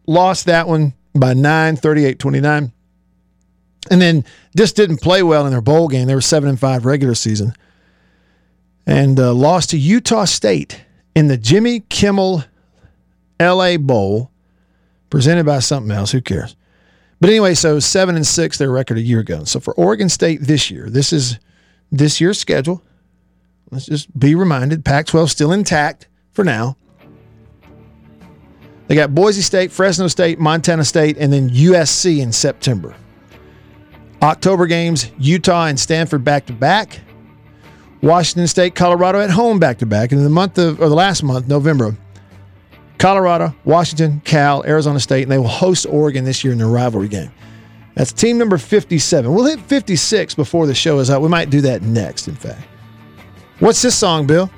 Lost 0.07 0.47
that 0.47 0.69
one 0.69 0.95
by 1.15 1.35
9, 1.35 1.77
38 1.77 2.19
29. 2.19 2.73
And 3.91 4.03
then 4.03 4.25
just 4.57 4.77
didn't 4.77 4.99
play 4.99 5.23
well 5.23 5.47
in 5.47 5.53
their 5.53 5.61
bowl 5.61 5.89
game. 5.89 6.07
They 6.07 6.15
were 6.15 6.21
7 6.21 6.49
and 6.49 6.59
5 6.59 6.85
regular 6.85 7.15
season. 7.15 7.55
And 8.87 9.19
uh, 9.19 9.33
lost 9.33 9.71
to 9.71 9.79
Utah 9.79 10.25
State 10.25 10.85
in 11.15 11.29
the 11.29 11.37
Jimmy 11.37 11.81
Kimmel 11.81 12.45
LA 13.41 13.77
Bowl, 13.77 14.31
presented 15.11 15.47
by 15.47 15.61
something 15.61 15.91
else. 15.91 16.13
Who 16.13 16.21
cares? 16.21 16.57
But 17.21 17.31
anyway, 17.31 17.55
so 17.55 17.81
seven 17.81 18.17
and 18.17 18.27
six, 18.27 18.59
their 18.59 18.71
record 18.71 18.99
a 18.99 19.03
year 19.03 19.21
ago. 19.21 19.45
So 19.45 19.61
for 19.61 19.75
Oregon 19.75 20.09
State 20.09 20.43
this 20.43 20.71
year, 20.71 20.89
this 20.89 21.13
is 21.13 21.39
this 21.91 22.21
year's 22.21 22.39
schedule. 22.39 22.83
Let's 23.71 23.87
just 23.87 24.17
be 24.19 24.35
reminded 24.35 24.85
Pac 24.85 25.07
12 25.07 25.31
still 25.31 25.53
intact 25.53 26.09
for 26.31 26.45
now. 26.45 26.77
They 28.87 28.95
got 28.95 29.15
Boise 29.15 29.43
State, 29.43 29.71
Fresno 29.71 30.09
State, 30.09 30.39
Montana 30.39 30.85
State, 30.85 31.19
and 31.19 31.31
then 31.31 31.51
USC 31.51 32.21
in 32.21 32.33
September. 32.33 32.95
October 34.23 34.67
games, 34.67 35.11
Utah 35.19 35.67
and 35.67 35.79
Stanford 35.79 36.25
back 36.25 36.47
to 36.47 36.53
back. 36.53 37.01
Washington 38.01 38.47
State, 38.47 38.75
Colorado 38.75 39.21
at 39.21 39.31
home 39.31 39.59
back 39.59 39.79
to 39.79 39.87
back. 39.87 40.13
And 40.13 40.19
in 40.19 40.25
the 40.25 40.31
month 40.31 40.59
of, 40.59 40.81
or 40.81 40.89
the 40.89 40.95
last 40.95 41.23
month, 41.23 41.49
November, 41.49 41.97
Colorado, 42.99 43.55
Washington, 43.65 44.21
Cal, 44.25 44.65
Arizona 44.65 45.01
State, 45.01 45.23
and 45.23 45.33
they 45.33 45.39
will 45.39 45.49
host 45.49 45.87
Oregon 45.87 46.25
this 46.25 46.43
year 46.45 46.53
in 46.53 46.59
their 46.59 46.69
rivalry 46.69 47.09
game. 47.09 47.31
That's 47.95 48.13
team 48.13 48.39
number 48.39 48.59
57. 48.59 49.33
We'll 49.33 49.47
hit 49.47 49.61
56 49.61 50.35
before 50.35 50.67
the 50.67 50.75
show 50.75 50.99
is 51.01 51.11
out. 51.11 51.21
We 51.21 51.29
might 51.29 51.51
do 51.51 51.61
that 51.63 51.83
next, 51.83 52.29
in 52.29 52.37
fact. 52.37 52.63
What's 53.59 53.83
this 53.83 53.97
song, 53.97 54.27
Bill? 54.27 54.51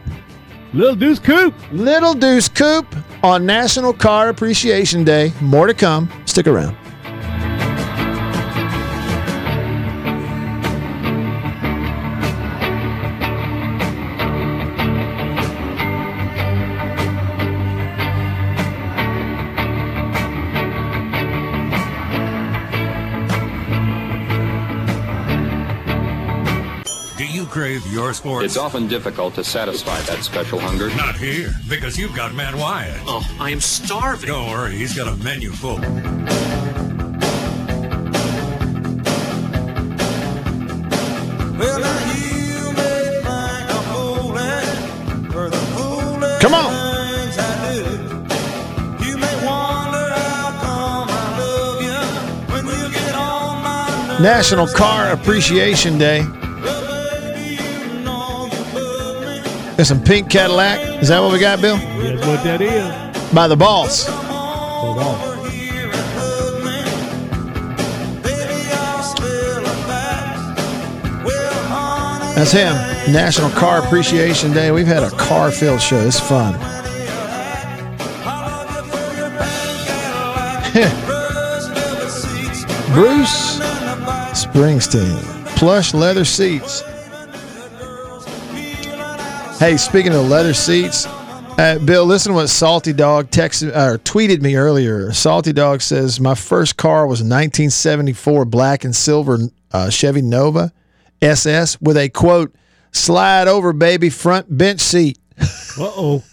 Little 0.75 0.95
Deuce 0.95 1.19
Coupe. 1.19 1.55
Little 1.73 2.13
Deuce 2.13 2.49
Coupe 2.49 2.95
on 3.23 3.47
National 3.47 3.93
Car 3.93 4.29
Appreciation 4.29 5.05
Day. 5.05 5.33
More 5.41 5.67
to 5.67 5.75
come. 5.75 6.11
Stick 6.27 6.47
around. 6.47 6.77
Your 27.91 28.13
sports? 28.13 28.45
It's 28.47 28.57
often 28.57 28.87
difficult 28.87 29.35
to 29.35 29.45
satisfy 29.45 30.01
that 30.03 30.23
special 30.23 30.59
hunger. 30.59 30.89
Not 30.97 31.17
here, 31.17 31.51
because 31.69 31.99
you've 31.99 32.15
got 32.15 32.35
Matt 32.35 32.55
Wyatt. 32.55 33.01
Oh, 33.07 33.23
I 33.41 33.51
am 33.51 33.61
starving. 33.61 34.29
Don't 34.29 34.51
worry, 34.51 34.77
he's 34.77 34.97
got 34.97 35.09
a 35.09 35.17
menu 35.23 35.51
full. 35.51 35.81
Come 46.41 46.55
on. 46.55 46.81
National 54.23 54.67
Car 54.67 55.13
Appreciation 55.13 55.97
Day. 55.97 56.27
Got 59.81 59.87
some 59.87 60.05
pink 60.05 60.29
Cadillac. 60.29 60.79
Is 61.01 61.09
that 61.09 61.21
what 61.21 61.33
we 61.33 61.39
got, 61.39 61.63
Bill? 61.63 61.79
That's 61.79 62.27
what 62.27 62.45
that 62.45 62.61
is. 62.61 63.33
By 63.33 63.49
the 63.49 63.57
boss. 63.57 64.07
Hold 64.07 64.99
on. 64.99 65.19
That's 72.35 72.53
him. 72.53 72.75
National 73.11 73.49
Car 73.53 73.79
Appreciation 73.79 74.53
Day. 74.53 74.71
We've 74.71 74.87
had 74.87 75.03
a 75.03 75.09
car 75.13 75.51
filled 75.51 75.81
show. 75.81 76.01
It's 76.01 76.21
fun. 76.21 76.53
Bruce 82.93 83.59
Springsteen. 84.45 85.47
Plush 85.57 85.95
leather 85.95 86.27
seats. 86.27 86.83
Hey, 89.61 89.77
speaking 89.77 90.15
of 90.15 90.27
leather 90.27 90.55
seats, 90.55 91.05
uh, 91.05 91.79
Bill, 91.85 92.07
listen 92.07 92.33
to 92.33 92.37
what 92.37 92.47
Salty 92.47 92.95
Dog 92.95 93.31
texted 93.31 93.69
or 93.77 93.99
tweeted 93.99 94.41
me 94.41 94.57
earlier. 94.57 95.13
Salty 95.13 95.53
Dog 95.53 95.83
says 95.83 96.19
my 96.19 96.35
first 96.35 96.79
car 96.79 97.07
was 97.07 97.21
a 97.21 97.25
1974 97.25 98.47
black 98.47 98.85
and 98.85 98.97
silver 98.97 99.39
uh, 99.71 99.91
Chevy 99.91 100.23
Nova 100.23 100.73
SS 101.21 101.79
with 101.79 101.99
a 101.99 102.09
quote 102.09 102.55
slide 102.93 103.49
over 103.49 103.75
baby 103.75 104.09
front 104.09 104.47
bench 104.57 104.81
seat. 104.81 105.19
Uh 105.79 105.93
oh. 105.95 106.25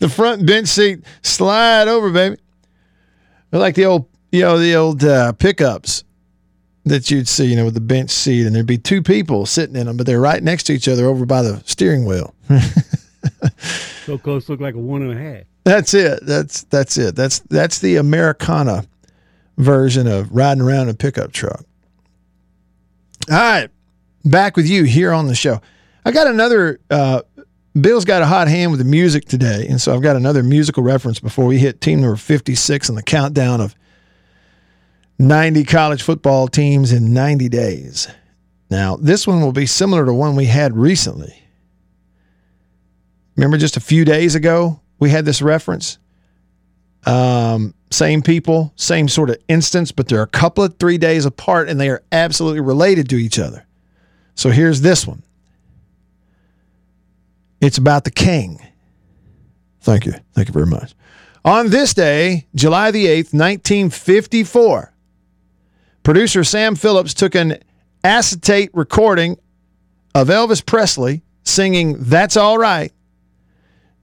the 0.00 0.12
front 0.14 0.46
bench 0.46 0.68
seat 0.68 1.02
slide 1.22 1.88
over 1.88 2.10
baby. 2.10 2.36
Like 3.52 3.74
the 3.74 3.86
old 3.86 4.06
you 4.30 4.42
know 4.42 4.58
the 4.58 4.76
old 4.76 5.02
uh, 5.02 5.32
pickups 5.32 6.03
that 6.84 7.10
you'd 7.10 7.28
see 7.28 7.46
you 7.46 7.56
know 7.56 7.64
with 7.64 7.74
the 7.74 7.80
bench 7.80 8.10
seat 8.10 8.46
and 8.46 8.54
there'd 8.54 8.66
be 8.66 8.78
two 8.78 9.02
people 9.02 9.46
sitting 9.46 9.76
in 9.76 9.86
them 9.86 9.96
but 9.96 10.06
they're 10.06 10.20
right 10.20 10.42
next 10.42 10.64
to 10.64 10.72
each 10.72 10.88
other 10.88 11.06
over 11.06 11.24
by 11.26 11.42
the 11.42 11.62
steering 11.64 12.04
wheel. 12.04 12.34
So 14.04 14.18
close, 14.18 14.50
look 14.50 14.60
like 14.60 14.74
a 14.74 14.78
one 14.78 15.02
and 15.02 15.12
a 15.12 15.16
half. 15.16 15.44
That's 15.64 15.94
it. 15.94 16.20
That's 16.26 16.64
that's 16.64 16.98
it. 16.98 17.16
That's 17.16 17.38
that's 17.40 17.78
the 17.78 17.96
Americana 17.96 18.84
version 19.56 20.06
of 20.06 20.30
riding 20.30 20.62
around 20.62 20.84
in 20.84 20.88
a 20.90 20.94
pickup 20.94 21.32
truck. 21.32 21.64
All 23.30 23.36
right, 23.36 23.70
back 24.26 24.56
with 24.56 24.68
you 24.68 24.84
here 24.84 25.12
on 25.12 25.26
the 25.26 25.34
show. 25.34 25.62
I 26.04 26.12
got 26.12 26.26
another. 26.26 26.80
Uh, 26.90 27.22
Bill's 27.80 28.04
got 28.04 28.20
a 28.20 28.26
hot 28.26 28.46
hand 28.46 28.70
with 28.72 28.78
the 28.78 28.84
music 28.84 29.24
today, 29.24 29.66
and 29.68 29.80
so 29.80 29.94
I've 29.94 30.02
got 30.02 30.16
another 30.16 30.42
musical 30.42 30.82
reference 30.82 31.18
before 31.18 31.46
we 31.46 31.58
hit 31.58 31.80
team 31.80 32.02
number 32.02 32.16
fifty-six 32.16 32.90
on 32.90 32.96
the 32.96 33.02
countdown 33.02 33.62
of 33.62 33.74
ninety 35.18 35.64
college 35.64 36.02
football 36.02 36.48
teams 36.48 36.92
in 36.92 37.12
ninety 37.12 37.48
days. 37.48 38.08
Now, 38.70 38.96
this 38.96 39.26
one 39.26 39.40
will 39.40 39.52
be 39.52 39.66
similar 39.66 40.04
to 40.04 40.12
one 40.12 40.36
we 40.36 40.46
had 40.46 40.76
recently. 40.76 41.42
Remember 43.36 43.56
just 43.56 43.76
a 43.76 43.80
few 43.80 44.04
days 44.04 44.34
ago, 44.34 44.80
we 44.98 45.10
had 45.10 45.24
this 45.24 45.42
reference? 45.42 45.98
Um, 47.06 47.74
same 47.90 48.22
people, 48.22 48.72
same 48.76 49.08
sort 49.08 49.30
of 49.30 49.38
instance, 49.48 49.92
but 49.92 50.08
they're 50.08 50.22
a 50.22 50.26
couple 50.26 50.64
of 50.64 50.78
three 50.78 50.98
days 50.98 51.26
apart 51.26 51.68
and 51.68 51.80
they 51.80 51.88
are 51.88 52.02
absolutely 52.10 52.60
related 52.60 53.08
to 53.10 53.16
each 53.16 53.38
other. 53.38 53.66
So 54.34 54.50
here's 54.50 54.80
this 54.80 55.06
one 55.06 55.22
it's 57.60 57.78
about 57.78 58.04
the 58.04 58.10
king. 58.10 58.60
Thank 59.80 60.06
you. 60.06 60.14
Thank 60.32 60.48
you 60.48 60.52
very 60.54 60.66
much. 60.66 60.94
On 61.44 61.68
this 61.68 61.92
day, 61.92 62.46
July 62.54 62.90
the 62.90 63.04
8th, 63.04 63.34
1954, 63.34 64.93
producer 66.04 66.44
Sam 66.44 66.76
Phillips 66.76 67.14
took 67.14 67.34
an 67.34 67.58
acetate 68.04 68.70
recording 68.74 69.38
of 70.14 70.28
Elvis 70.28 70.64
Presley 70.64 71.22
singing 71.42 71.96
That's 71.98 72.36
All 72.36 72.58
Right 72.58 72.92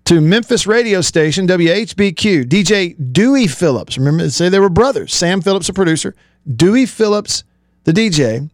to 0.05 0.19
Memphis 0.19 0.67
radio 0.67 0.99
station 1.01 1.47
WHBQ. 1.47 2.45
DJ 2.45 3.13
Dewey 3.13 3.47
Phillips, 3.47 3.97
remember, 3.97 4.29
say 4.29 4.49
they 4.49 4.59
were 4.59 4.69
brothers. 4.69 5.13
Sam 5.13 5.41
Phillips, 5.41 5.69
a 5.69 5.73
producer, 5.73 6.15
Dewey 6.53 6.85
Phillips, 6.85 7.43
the 7.83 7.93
DJ. 7.93 8.49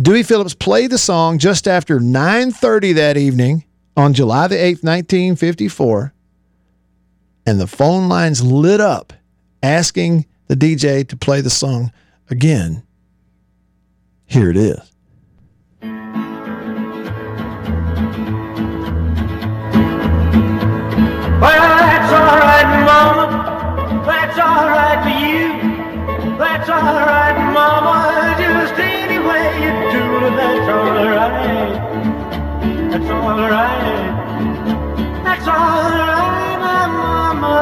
Dewey 0.00 0.22
Phillips 0.22 0.54
played 0.54 0.90
the 0.90 0.98
song 0.98 1.38
just 1.38 1.68
after 1.68 2.00
9:30 2.00 2.94
that 2.94 3.16
evening 3.16 3.64
on 3.96 4.12
July 4.12 4.48
the 4.48 4.56
8th, 4.56 4.82
1954, 4.82 6.12
and 7.46 7.60
the 7.60 7.66
phone 7.66 8.08
lines 8.08 8.42
lit 8.42 8.80
up 8.80 9.12
asking 9.62 10.26
the 10.48 10.56
DJ 10.56 11.06
to 11.08 11.16
play 11.16 11.40
the 11.40 11.50
song 11.50 11.92
Again, 12.28 12.82
here 14.26 14.50
it 14.50 14.56
is. 14.56 14.80
Well, 21.40 21.68
that's 21.78 22.12
all 22.12 22.38
right, 22.40 22.68
Mama. 22.84 24.02
That's 24.04 24.38
all 24.40 24.66
right 24.66 25.00
for 25.04 25.10
you. 25.22 26.36
That's 26.36 26.68
all 26.68 26.82
right, 26.82 27.52
Mama. 27.54 28.34
Just 28.38 28.74
any 28.80 29.18
way 29.20 29.62
you 29.62 29.70
do 29.92 30.02
it, 30.26 30.34
that's 30.34 30.68
all 30.68 30.90
right. 30.96 31.74
That's 32.90 33.08
all 33.08 33.38
right. 33.38 34.14
That's 35.22 35.46
all 35.46 35.90
right, 35.90 36.58
my 36.58 36.86
Mama. 36.88 37.54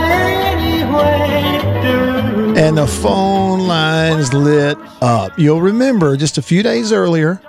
Anyway 0.00 1.51
and 1.84 2.78
the 2.78 2.86
phone 2.86 3.66
lines 3.66 4.32
lit 4.32 4.78
up. 5.00 5.38
You'll 5.38 5.60
remember 5.60 6.16
just 6.16 6.38
a 6.38 6.42
few 6.42 6.62
days 6.62 6.92
earlier, 6.92 7.40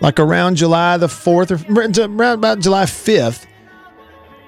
like 0.00 0.20
around 0.20 0.56
July 0.56 0.96
the 0.96 1.06
4th 1.06 1.50
or 1.50 2.04
around 2.04 2.34
about 2.34 2.60
July 2.60 2.84
5th, 2.84 3.46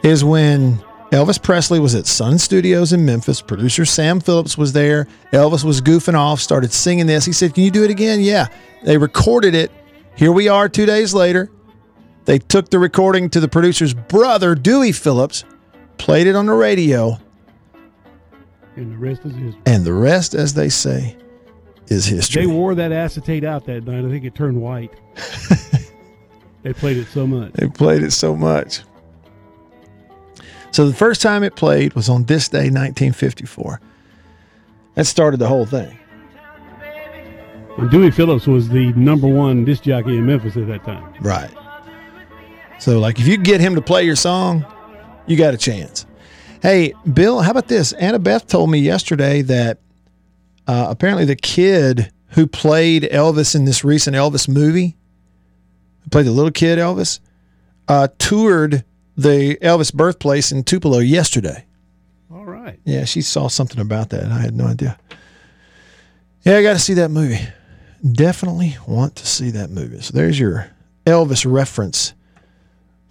is 0.03 0.25
when 0.25 0.79
Elvis 1.11 1.43
Presley 1.43 1.81
was 1.81 1.95
at 1.95 2.07
Sun 2.07 2.39
Studios 2.39 2.93
in 2.93 3.05
Memphis. 3.05 3.41
Producer 3.41 3.85
Sam 3.85 4.21
Phillips 4.21 4.59
was 4.59 4.73
there. 4.73 5.07
Elvis 5.33 5.65
was 5.65 5.81
goofing 5.81 6.15
off, 6.15 6.41
started 6.41 6.73
singing 6.73 7.07
this. 7.07 7.25
He 7.25 7.33
said, 7.33 7.55
Can 7.55 7.65
you 7.65 7.71
do 7.71 7.85
it 7.85 7.91
again? 7.91 8.21
Yeah. 8.21 8.49
They 8.85 8.99
recorded 8.99 9.55
it. 9.55 9.71
Here 10.17 10.33
we 10.33 10.49
are 10.49 10.69
two 10.69 10.87
days 10.87 11.15
later. 11.15 11.51
They 12.25 12.39
took 12.39 12.71
the 12.71 12.79
recording 12.79 13.31
to 13.31 13.41
the 13.41 13.49
producer's 13.49 13.95
brother, 13.95 14.55
Dewey 14.55 14.93
Phillips, 14.93 15.45
played 15.97 16.27
it 16.27 16.35
on 16.35 16.47
the 16.47 16.55
radio, 16.55 17.19
And 18.77 18.93
the 18.93 18.99
rest 18.99 19.25
is 19.25 19.35
history. 19.35 19.63
and 19.67 19.85
the 19.85 19.93
rest, 19.95 20.35
as 20.35 20.55
they 20.55 20.69
say, 20.69 21.17
is 21.89 22.07
history. 22.07 22.43
They 22.43 22.47
wore 22.47 22.75
that 22.75 22.93
acetate 22.93 23.45
out 23.45 23.65
that 23.67 23.85
night. 23.85 24.05
I 24.05 24.09
think 24.11 24.25
it 24.25 24.35
turned 24.35 24.61
white. 24.61 24.93
they 26.63 26.73
played 26.73 26.97
it 26.99 27.07
so 27.09 27.27
much. 27.27 27.53
They 27.55 27.69
played 27.69 28.03
it 28.03 28.13
so 28.13 28.37
much. 28.37 28.81
So 30.73 30.87
the 30.87 30.95
first 30.95 31.23
time 31.23 31.43
it 31.43 31.57
played 31.57 31.95
was 31.95 32.09
on 32.09 32.25
this 32.25 32.49
day, 32.49 32.69
1954. 32.71 33.81
That 34.95 35.07
started 35.07 35.39
the 35.39 35.49
whole 35.49 35.67
thing. 35.67 35.99
And 37.79 37.91
Dewey 37.91 38.11
Phillips 38.11 38.47
was 38.47 38.69
the 38.69 38.93
number 38.95 39.27
one 39.27 39.65
disc 39.65 39.83
jockey 39.83 40.17
in 40.17 40.27
Memphis 40.27 40.57
at 40.57 40.67
that 40.69 40.85
time. 40.85 41.15
Right. 41.21 41.51
So, 42.79 42.99
like, 42.99 43.21
if 43.21 43.27
you 43.27 43.37
get 43.37 43.61
him 43.61 43.75
to 43.75 43.83
play 43.83 44.05
your 44.05 44.17
song, 44.17 44.65
you 45.27 45.37
got 45.37 45.55
a 45.55 45.59
chance. 45.59 46.06
Hey, 46.67 46.95
Bill, 47.15 47.43
how 47.43 47.53
about 47.53 47.69
this? 47.69 47.93
Annabeth 47.93 48.49
told 48.49 48.71
me 48.71 48.81
yesterday 48.81 49.41
that 49.43 49.79
uh, 50.67 50.89
apparently 50.91 51.25
the 51.25 51.37
kid 51.37 52.11
who 52.31 52.49
played 52.49 53.05
Elvis 53.05 53.55
in 53.55 53.67
this 53.67 53.85
recent 53.85 54.17
Elvis 54.17 54.49
movie, 54.49 54.97
who 56.03 56.11
played 56.11 56.27
the 56.27 56.33
little 56.33 56.51
kid 56.51 56.81
Elvis, 56.81 57.21
uh, 57.87 58.09
toured 58.19 58.85
the 59.17 59.57
Elvis 59.63 59.95
birthplace 59.95 60.51
in 60.51 60.65
Tupelo 60.65 60.99
yesterday. 60.99 61.65
All 62.33 62.45
right. 62.45 62.81
Yeah, 62.85 63.05
she 63.05 63.23
saw 63.23 63.47
something 63.47 63.79
about 63.79 64.11
that. 64.11 64.25
and 64.25 64.33
I 64.33 64.41
had 64.41 64.57
no 64.57 64.67
idea. 64.67 64.99
Yeah, 66.43 66.57
I 66.57 66.65
got 66.65 66.73
to 66.73 66.81
see 66.81 66.95
that 66.95 67.13
movie. 67.13 67.47
Definitely 68.11 68.77
want 68.89 69.15
to 69.15 69.27
see 69.29 69.51
that 69.51 69.71
movie. 69.71 70.01
So 70.01 70.11
there's 70.15 70.41
your 70.41 70.69
Elvis 71.07 71.49
reference 71.49 72.13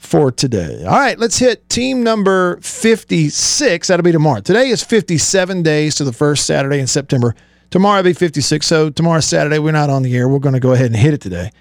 for 0.05 0.31
today. 0.31 0.83
All 0.85 0.97
right, 0.97 1.17
let's 1.17 1.37
hit 1.39 1.67
team 1.67 2.03
number 2.03 2.57
56. 2.61 3.87
That'll 3.87 4.03
be 4.03 4.11
tomorrow. 4.11 4.39
Today 4.39 4.69
is 4.69 4.83
57 4.83 5.63
days 5.63 5.95
to 5.95 6.03
the 6.03 6.13
first 6.13 6.45
Saturday 6.45 6.79
in 6.79 6.87
September. 6.87 7.35
Tomorrow 7.71 7.97
will 7.97 8.03
be 8.03 8.13
56. 8.13 8.65
So 8.65 8.89
tomorrow, 8.89 9.19
Saturday, 9.19 9.59
we're 9.59 9.71
not 9.71 9.89
on 9.89 10.03
the 10.03 10.15
air. 10.15 10.29
We're 10.29 10.39
going 10.39 10.53
to 10.53 10.59
go 10.59 10.71
ahead 10.71 10.87
and 10.87 10.95
hit 10.95 11.13
it 11.13 11.21
today. 11.21 11.51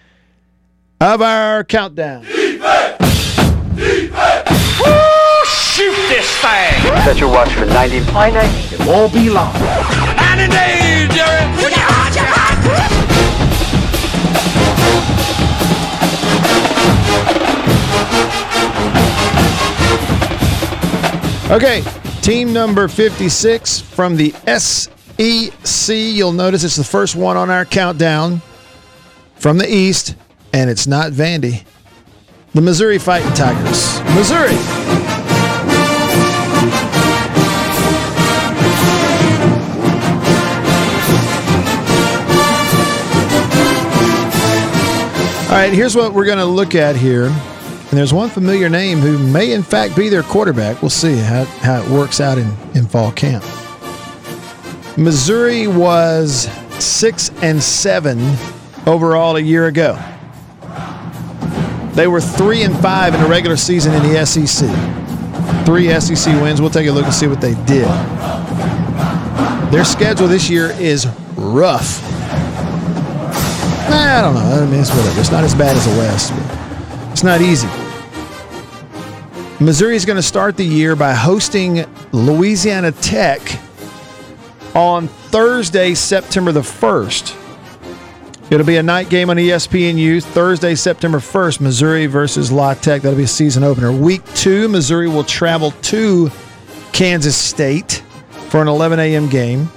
Of 1.00 1.20
our 1.22 1.64
countdown. 1.64 2.22
Shoot 5.44 5.96
this 6.08 6.30
thing! 6.38 6.72
Set 7.04 7.18
your 7.18 7.30
watch 7.30 7.52
for 7.52 7.66
90. 7.66 8.00
Fine, 8.00 8.32
it 8.36 8.86
won't 8.86 9.12
be 9.12 9.28
long. 9.28 9.52
Okay, 21.50 21.82
team 22.22 22.54
number 22.54 22.88
56 22.88 23.80
from 23.80 24.16
the 24.16 24.30
SEC. 24.58 25.94
You'll 25.94 26.32
notice 26.32 26.64
it's 26.64 26.76
the 26.76 26.82
first 26.82 27.14
one 27.14 27.36
on 27.36 27.50
our 27.50 27.66
countdown 27.66 28.40
from 29.36 29.58
the 29.58 29.70
East, 29.70 30.16
and 30.54 30.70
it's 30.70 30.86
not 30.86 31.12
Vandy. 31.12 31.62
The 32.54 32.62
Missouri 32.62 32.98
Fighting 32.98 33.30
Tigers. 33.34 34.00
Missouri. 34.14 34.54
All 45.44 45.60
right, 45.60 45.72
here's 45.72 45.94
what 45.94 46.14
we're 46.14 46.24
going 46.24 46.38
to 46.38 46.46
look 46.46 46.74
at 46.74 46.96
here. 46.96 47.30
And 47.94 47.98
there's 48.00 48.12
one 48.12 48.28
familiar 48.28 48.68
name 48.68 48.98
who 48.98 49.16
may, 49.20 49.52
in 49.52 49.62
fact, 49.62 49.94
be 49.94 50.08
their 50.08 50.24
quarterback. 50.24 50.82
We'll 50.82 50.90
see 50.90 51.14
how, 51.14 51.44
how 51.44 51.80
it 51.80 51.88
works 51.88 52.20
out 52.20 52.38
in, 52.38 52.52
in 52.74 52.88
fall 52.88 53.12
camp. 53.12 53.44
Missouri 54.96 55.68
was 55.68 56.50
six 56.80 57.30
and 57.40 57.62
seven 57.62 58.18
overall 58.84 59.36
a 59.36 59.40
year 59.40 59.68
ago. 59.68 59.96
They 61.92 62.08
were 62.08 62.20
three 62.20 62.64
and 62.64 62.76
five 62.80 63.14
in 63.14 63.22
the 63.22 63.28
regular 63.28 63.56
season 63.56 63.94
in 63.94 64.02
the 64.02 64.26
SEC. 64.26 64.68
Three 65.64 65.88
SEC 66.00 66.42
wins. 66.42 66.60
We'll 66.60 66.70
take 66.70 66.88
a 66.88 66.90
look 66.90 67.04
and 67.04 67.14
see 67.14 67.28
what 67.28 67.40
they 67.40 67.54
did. 67.64 67.86
Their 69.70 69.84
schedule 69.84 70.26
this 70.26 70.50
year 70.50 70.72
is 70.80 71.06
rough. 71.36 72.02
I 73.88 74.20
don't 74.20 74.34
know. 74.34 74.40
I 74.40 74.66
mean, 74.66 74.80
it's 74.80 74.90
whatever. 74.90 75.20
It's 75.20 75.30
not 75.30 75.44
as 75.44 75.54
bad 75.54 75.76
as 75.76 75.84
the 75.86 75.92
West. 75.92 76.32
It's 77.12 77.22
not 77.22 77.40
easy. 77.40 77.68
Missouri 79.64 79.96
is 79.96 80.04
going 80.04 80.16
to 80.16 80.22
start 80.22 80.58
the 80.58 80.64
year 80.64 80.94
by 80.94 81.14
hosting 81.14 81.86
Louisiana 82.12 82.92
Tech 82.92 83.40
on 84.74 85.08
Thursday, 85.08 85.94
September 85.94 86.52
the 86.52 86.60
1st. 86.60 87.34
It'll 88.50 88.66
be 88.66 88.76
a 88.76 88.82
night 88.82 89.08
game 89.08 89.30
on 89.30 89.38
ESPNU 89.38 90.22
Thursday, 90.22 90.74
September 90.74 91.16
1st, 91.16 91.62
Missouri 91.62 92.04
versus 92.04 92.52
La 92.52 92.74
Tech. 92.74 93.00
That'll 93.00 93.16
be 93.16 93.24
a 93.24 93.26
season 93.26 93.64
opener. 93.64 93.90
Week 93.90 94.22
two, 94.34 94.68
Missouri 94.68 95.08
will 95.08 95.24
travel 95.24 95.70
to 95.70 96.30
Kansas 96.92 97.34
State 97.34 98.02
for 98.50 98.60
an 98.60 98.68
11 98.68 99.00
a.m. 99.00 99.30
game. 99.30 99.72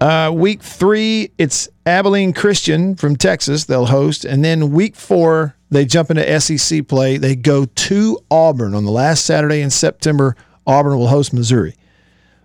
Uh, 0.00 0.30
week 0.32 0.62
three, 0.62 1.30
it's 1.36 1.68
Abilene 1.84 2.32
Christian 2.32 2.96
from 2.96 3.16
Texas. 3.16 3.66
They'll 3.66 3.86
host. 3.86 4.24
And 4.24 4.42
then 4.42 4.72
week 4.72 4.96
four, 4.96 5.57
they 5.70 5.84
jump 5.84 6.10
into 6.10 6.40
SEC 6.40 6.86
play. 6.88 7.18
They 7.18 7.36
go 7.36 7.64
to 7.64 8.18
Auburn 8.30 8.74
on 8.74 8.84
the 8.84 8.90
last 8.90 9.24
Saturday 9.24 9.60
in 9.60 9.70
September. 9.70 10.36
Auburn 10.66 10.96
will 10.98 11.08
host 11.08 11.32
Missouri. 11.32 11.74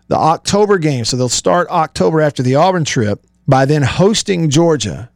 The 0.08 0.18
October 0.18 0.78
game, 0.78 1.06
so 1.06 1.16
they'll 1.16 1.30
start 1.30 1.70
October 1.70 2.22
after 2.22 2.44
the 2.44 2.56
Auburn 2.56 2.84
trip 2.84 3.26
by 3.48 3.66
then 3.66 3.84
hosting 3.84 4.50
Georgia. 4.50 5.10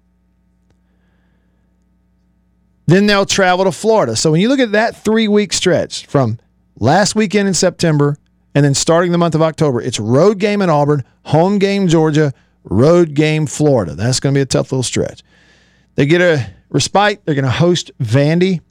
Then 2.86 3.06
they'll 3.06 3.26
travel 3.26 3.66
to 3.66 3.72
Florida. 3.72 4.16
So 4.16 4.32
when 4.32 4.40
you 4.40 4.48
look 4.48 4.60
at 4.60 4.72
that 4.72 4.96
three 4.96 5.28
week 5.28 5.52
stretch 5.52 6.06
from 6.06 6.40
last 6.80 7.16
weekend 7.16 7.48
in 7.50 7.54
September 7.54 8.18
and 8.56 8.64
then 8.64 8.74
starting 8.74 9.12
the 9.12 9.18
month 9.18 9.36
of 9.36 9.42
October, 9.42 9.82
it's 9.82 10.00
road 10.00 10.40
game 10.40 10.62
in 10.62 10.70
Auburn, 10.70 11.04
home 11.24 11.60
game 11.60 11.90
Georgia, 11.90 12.34
road 12.64 13.14
game 13.14 13.46
Florida. 13.46 13.94
That's 13.94 14.22
going 14.22 14.34
to 14.34 14.38
be 14.38 14.42
a 14.42 14.46
tough 14.46 14.72
little 14.72 14.84
stretch. 14.84 15.22
They 15.96 16.06
get 16.06 16.22
a 16.22 16.50
respite. 16.70 17.26
They're 17.26 17.36
going 17.36 17.46
to 17.46 17.52
host 17.52 17.92
Vandy 18.00 18.62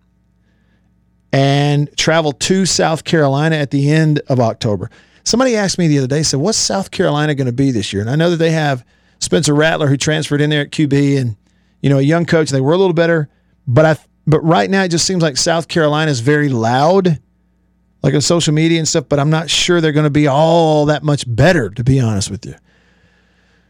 and 1.32 1.94
travel 1.96 2.32
to 2.32 2.66
South 2.66 3.04
Carolina 3.04 3.56
at 3.56 3.70
the 3.70 3.90
end 3.90 4.20
of 4.28 4.40
October. 4.40 4.90
Somebody 5.24 5.56
asked 5.56 5.78
me 5.78 5.88
the 5.88 5.98
other 5.98 6.06
day, 6.06 6.22
said, 6.22 6.40
What's 6.40 6.58
South 6.58 6.90
Carolina 6.90 7.34
going 7.34 7.46
to 7.46 7.52
be 7.52 7.70
this 7.70 7.92
year? 7.92 8.00
And 8.00 8.10
I 8.10 8.16
know 8.16 8.30
that 8.30 8.36
they 8.36 8.52
have 8.52 8.84
Spencer 9.18 9.54
Rattler 9.54 9.88
who 9.88 9.96
transferred 9.96 10.40
in 10.40 10.50
there 10.50 10.62
at 10.62 10.70
QB 10.70 11.20
and, 11.20 11.36
you 11.82 11.90
know, 11.90 11.98
a 11.98 12.02
young 12.02 12.26
coach. 12.26 12.50
They 12.50 12.60
were 12.60 12.74
a 12.74 12.78
little 12.78 12.94
better, 12.94 13.28
but 13.66 13.84
I 13.84 13.96
but 14.26 14.40
right 14.40 14.68
now 14.68 14.82
it 14.82 14.88
just 14.88 15.06
seems 15.06 15.22
like 15.22 15.36
South 15.36 15.68
Carolina 15.68 16.10
is 16.10 16.20
very 16.20 16.48
loud, 16.48 17.20
like 18.02 18.14
on 18.14 18.20
social 18.20 18.52
media 18.52 18.78
and 18.78 18.88
stuff, 18.88 19.08
but 19.08 19.20
I'm 19.20 19.30
not 19.30 19.48
sure 19.48 19.80
they're 19.80 19.92
going 19.92 20.04
to 20.04 20.10
be 20.10 20.26
all 20.26 20.86
that 20.86 21.02
much 21.04 21.24
better, 21.28 21.70
to 21.70 21.84
be 21.84 22.00
honest 22.00 22.30
with 22.30 22.44
you. 22.44 22.54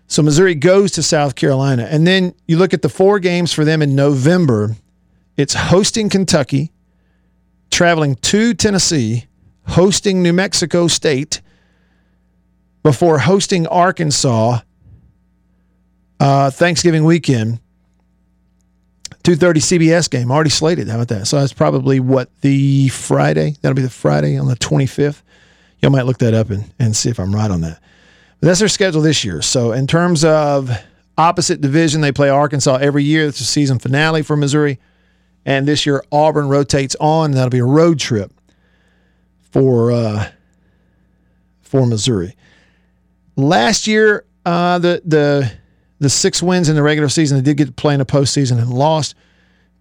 So 0.09 0.23
Missouri 0.23 0.55
goes 0.55 0.93
to 0.93 1.03
South 1.03 1.35
Carolina. 1.35 1.87
And 1.91 2.07
then 2.07 2.35
you 2.47 2.59
look 2.59 2.73
at 2.73 2.83
the 2.83 2.89
four 2.89 3.19
games 3.19 3.53
for 3.53 3.65
them 3.65 3.83
in 3.83 3.95
November. 3.95 4.77
It's 5.37 5.55
hosting 5.55 6.09
Kentucky, 6.09 6.73
traveling 7.71 8.15
to 8.17 8.55
Tennessee, 8.55 9.27
hosting 9.67 10.23
New 10.23 10.33
Mexico 10.33 10.87
State, 10.87 11.41
before 12.83 13.19
hosting 13.19 13.67
Arkansas 13.67 14.61
uh, 16.21 16.51
Thanksgiving 16.51 17.05
weekend. 17.05 17.61
2:30 19.25 19.55
CBS 19.57 20.09
game 20.09 20.31
already 20.31 20.51
slated. 20.51 20.87
How 20.89 20.95
about 20.95 21.09
that? 21.09 21.27
So 21.27 21.41
that's 21.41 21.53
probably 21.53 21.99
what 21.99 22.31
the 22.43 22.89
Friday. 22.91 23.57
That'll 23.61 23.75
be 23.75 23.83
the 23.83 23.91
Friday 23.91 24.39
on 24.39 24.47
the 24.47 24.55
25th. 24.55 25.23
Y'all 25.83 25.91
might 25.91 26.07
look 26.07 26.19
that 26.19 26.33
up 26.33 26.51
and, 26.51 26.73
and 26.79 26.95
see 26.95 27.11
if 27.11 27.19
I'm 27.19 27.35
right 27.35 27.51
on 27.51 27.61
that. 27.63 27.81
That's 28.41 28.61
their 28.61 28.69
schedule 28.69 29.03
this 29.03 29.25
year. 29.25 29.43
So 29.43 29.73
in 29.73 29.87
terms 29.87 30.25
of 30.25 30.71
opposite 31.19 31.61
division. 31.61 32.01
They 32.01 32.13
play 32.13 32.29
Arkansas 32.29 32.77
every 32.77 33.05
year. 33.05 33.27
It's 33.27 33.41
a 33.41 33.45
season 33.45 33.79
finale 33.79 34.23
for 34.23 34.37
Missouri. 34.37 34.79
And 35.45 35.67
this 35.67 35.87
year, 35.87 36.03
Auburn 36.11 36.49
rotates 36.49 36.97
on. 37.01 37.33
That'll 37.33 37.51
be 37.51 37.59
a 37.59 37.65
road 37.65 37.99
trip 37.99 38.33
for 39.53 39.93
uh, 39.93 40.31
for 41.63 41.87
Missouri. 41.87 42.35
Last 43.37 43.87
year, 43.87 44.25
uh, 44.45 44.79
the 44.79 45.03
the 45.05 45.53
the 45.99 46.11
six 46.11 46.43
wins 46.43 46.69
in 46.69 46.75
the 46.75 46.83
regular 46.83 47.09
season, 47.09 47.39
they 47.39 47.43
did 47.43 47.57
get 47.57 47.67
to 47.67 47.73
play 47.73 47.95
in 47.95 48.01
the 48.01 48.07
postseason 48.07 48.59
and 48.59 48.73
lost 48.73 49.15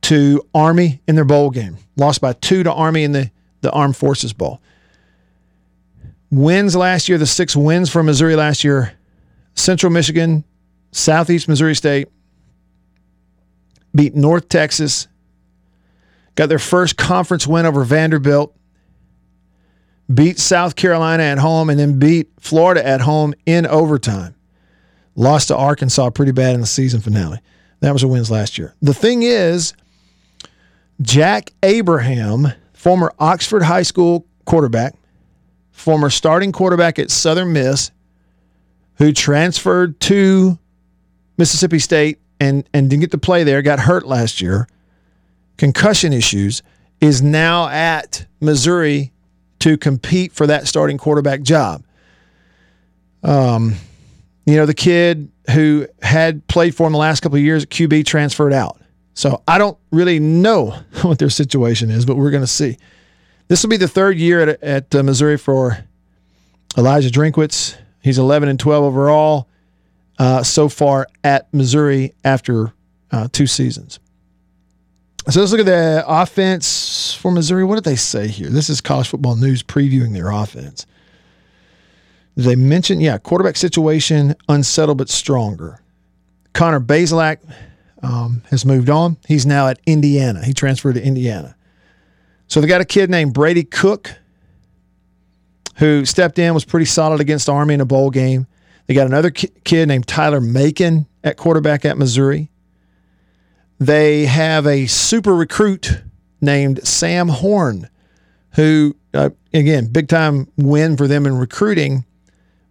to 0.03 0.47
Army 0.53 1.01
in 1.07 1.15
their 1.15 1.25
bowl 1.25 1.49
game. 1.49 1.77
Lost 1.97 2.21
by 2.21 2.33
two 2.33 2.63
to 2.63 2.71
Army 2.71 3.03
in 3.03 3.11
the, 3.11 3.31
the 3.61 3.71
Armed 3.71 3.97
Forces 3.97 4.33
Bowl. 4.33 4.61
Wins 6.31 6.75
last 6.75 7.07
year, 7.07 7.17
the 7.17 7.25
six 7.25 7.55
wins 7.55 7.89
for 7.89 8.03
Missouri 8.03 8.35
last 8.35 8.63
year 8.63 8.93
Central 9.55 9.91
Michigan, 9.91 10.43
Southeast 10.91 11.47
Missouri 11.47 11.75
State, 11.75 12.09
beat 13.95 14.15
North 14.15 14.49
Texas, 14.49 15.07
got 16.35 16.49
their 16.49 16.59
first 16.59 16.97
conference 16.97 17.47
win 17.47 17.65
over 17.65 17.83
Vanderbilt, 17.83 18.55
beat 20.13 20.39
South 20.39 20.75
Carolina 20.75 21.23
at 21.23 21.37
home, 21.37 21.69
and 21.69 21.79
then 21.79 21.99
beat 21.99 22.29
Florida 22.39 22.85
at 22.85 23.01
home 23.01 23.33
in 23.45 23.65
overtime. 23.65 24.35
Lost 25.15 25.47
to 25.47 25.55
Arkansas 25.55 26.09
pretty 26.09 26.33
bad 26.33 26.53
in 26.53 26.59
the 26.59 26.67
season 26.67 26.99
finale. 26.99 27.39
That 27.79 27.93
was 27.93 28.01
the 28.01 28.07
wins 28.07 28.29
last 28.29 28.57
year. 28.57 28.73
The 28.81 28.93
thing 28.93 29.23
is, 29.23 29.73
Jack 31.01 31.51
Abraham, 31.63 32.47
former 32.73 33.13
Oxford 33.19 33.63
High 33.63 33.83
School 33.83 34.25
quarterback, 34.45 34.95
former 35.75 36.09
starting 36.09 36.51
quarterback 36.51 36.97
at 36.97 37.11
Southern 37.11 37.53
Miss, 37.53 37.91
who 38.95 39.11
transferred 39.11 39.99
to 39.99 40.57
Mississippi 41.37 41.79
State 41.79 42.19
and, 42.39 42.67
and 42.73 42.89
didn't 42.89 43.01
get 43.01 43.11
to 43.11 43.17
play 43.17 43.43
there, 43.43 43.61
got 43.61 43.79
hurt 43.79 44.07
last 44.07 44.41
year, 44.41 44.67
concussion 45.57 46.13
issues, 46.13 46.63
is 47.01 47.21
now 47.21 47.67
at 47.67 48.25
Missouri 48.39 49.11
to 49.59 49.77
compete 49.77 50.31
for 50.31 50.47
that 50.47 50.67
starting 50.67 50.97
quarterback 50.97 51.41
job. 51.41 51.83
Um, 53.21 53.75
you 54.45 54.55
know, 54.55 54.65
the 54.65 54.73
kid 54.73 55.29
who 55.51 55.87
had 56.01 56.47
played 56.47 56.73
for 56.73 56.87
him 56.87 56.93
the 56.93 56.99
last 56.99 57.19
couple 57.19 57.37
of 57.37 57.43
years 57.43 57.63
at 57.63 57.69
QB 57.69 58.05
transferred 58.05 58.53
out. 58.53 58.79
So 59.13 59.43
I 59.47 59.57
don't 59.57 59.77
really 59.91 60.19
know 60.19 60.71
what 61.01 61.19
their 61.19 61.29
situation 61.29 61.91
is, 61.91 62.05
but 62.05 62.15
we're 62.15 62.31
going 62.31 62.43
to 62.43 62.47
see. 62.47 62.77
This 63.47 63.63
will 63.63 63.69
be 63.69 63.77
the 63.77 63.87
third 63.87 64.17
year 64.17 64.41
at, 64.41 64.63
at 64.63 64.95
uh, 64.95 65.03
Missouri 65.03 65.37
for 65.37 65.77
Eliah 66.75 67.09
Drinkwitz. 67.09 67.77
He's 68.01 68.17
11 68.17 68.49
and 68.49 68.59
12 68.59 68.83
overall 68.83 69.47
uh, 70.17 70.43
so 70.43 70.69
far 70.69 71.07
at 71.23 71.53
Missouri 71.53 72.13
after 72.23 72.73
uh, 73.11 73.27
two 73.31 73.47
seasons. 73.47 73.99
So 75.29 75.39
let's 75.39 75.51
look 75.51 75.61
at 75.61 75.65
the 75.65 76.03
offense 76.05 77.15
for 77.15 77.31
Missouri. 77.31 77.63
What 77.63 77.75
did 77.75 77.83
they 77.83 77.95
say 77.95 78.27
here? 78.27 78.49
This 78.49 78.69
is 78.69 78.79
college 78.79 79.07
football 79.07 79.35
news 79.35 79.63
previewing 79.63 80.13
their 80.13 80.29
offense. 80.29 80.85
Did 82.35 82.45
they 82.45 82.55
mention, 82.55 82.99
yeah, 82.99 83.17
quarterback 83.17 83.57
situation 83.57 84.35
unsettled 84.49 84.99
but 84.99 85.09
stronger. 85.09 85.81
Connor 86.53 86.79
Bazelak 86.79 87.37
um, 88.03 88.43
has 88.49 88.65
moved 88.65 88.89
on. 88.89 89.17
He's 89.27 89.45
now 89.45 89.67
at 89.67 89.79
Indiana. 89.85 90.45
He 90.45 90.53
transferred 90.53 90.95
to 90.95 91.03
Indiana. 91.03 91.54
So 92.47 92.61
they 92.61 92.67
got 92.67 92.81
a 92.81 92.85
kid 92.85 93.09
named 93.09 93.33
Brady 93.33 93.63
Cook 93.63 94.15
who 95.77 96.05
stepped 96.05 96.39
in, 96.39 96.53
was 96.53 96.65
pretty 96.65 96.85
solid 96.85 97.19
against 97.19 97.49
Army 97.49 97.73
in 97.73 97.81
a 97.81 97.85
bowl 97.85 98.09
game. 98.09 98.47
They 98.87 98.93
got 98.93 99.07
another 99.07 99.31
ki- 99.31 99.51
kid 99.63 99.87
named 99.87 100.07
Tyler 100.07 100.39
Macon 100.39 101.07
at 101.23 101.37
quarterback 101.37 101.85
at 101.85 101.97
Missouri. 101.97 102.49
They 103.79 104.25
have 104.25 104.65
a 104.65 104.85
super 104.85 105.35
recruit 105.35 106.01
named 106.39 106.85
Sam 106.87 107.27
Horn, 107.27 107.89
who, 108.51 108.95
uh, 109.13 109.31
again, 109.53 109.87
big 109.87 110.07
time 110.07 110.47
win 110.55 110.95
for 110.95 111.07
them 111.07 111.25
in 111.25 111.37
recruiting. 111.37 112.05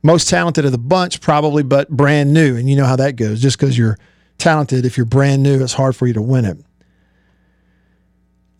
Most 0.02 0.28
talented 0.28 0.64
of 0.64 0.72
the 0.72 0.78
bunch, 0.78 1.20
probably, 1.20 1.62
but 1.62 1.90
brand 1.90 2.32
new. 2.32 2.56
And 2.56 2.70
you 2.70 2.76
know 2.76 2.86
how 2.86 2.96
that 2.96 3.16
goes. 3.16 3.40
Just 3.40 3.58
because 3.58 3.76
you're 3.76 3.98
talented, 4.38 4.86
if 4.86 4.96
you're 4.96 5.06
brand 5.06 5.42
new, 5.42 5.62
it's 5.62 5.72
hard 5.74 5.96
for 5.96 6.06
you 6.06 6.14
to 6.14 6.22
win 6.22 6.44
it. 6.44 6.58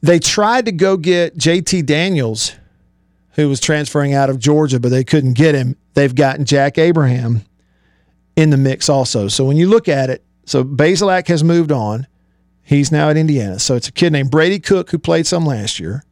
They 0.04 0.18
tried 0.18 0.66
to 0.66 0.72
go 0.72 0.98
get 0.98 1.38
JT 1.38 1.86
Daniels, 1.86 2.52
who 3.36 3.48
was 3.48 3.58
transferring 3.58 4.12
out 4.12 4.28
of 4.28 4.38
Georgia, 4.38 4.78
but 4.78 4.90
they 4.90 5.02
couldn't 5.02 5.32
get 5.32 5.54
him. 5.54 5.78
They've 5.94 6.14
gotten 6.14 6.44
Jack 6.44 6.76
Abraham 6.76 7.40
in 8.36 8.50
the 8.50 8.58
mix 8.58 8.90
also. 8.90 9.28
So 9.28 9.46
when 9.46 9.56
you 9.56 9.66
look 9.66 9.88
at 9.88 10.10
it, 10.10 10.22
so 10.44 10.62
Bazelak 10.62 11.26
has 11.28 11.42
moved 11.42 11.72
on. 11.72 12.06
He's 12.62 12.92
now 12.92 13.08
at 13.08 13.16
Indiana. 13.16 13.58
So 13.58 13.76
it's 13.76 13.88
a 13.88 13.92
kid 13.92 14.12
named 14.12 14.30
Brady 14.30 14.58
Cook 14.58 14.90
who 14.90 14.98
played 14.98 15.26
some 15.26 15.46
last 15.46 15.80
year. 15.80 16.04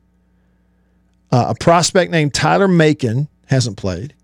Uh, 1.30 1.48
a 1.50 1.54
prospect 1.54 2.10
named 2.10 2.32
Tyler 2.32 2.68
Macon 2.68 3.28
hasn't 3.48 3.76
played. 3.76 4.14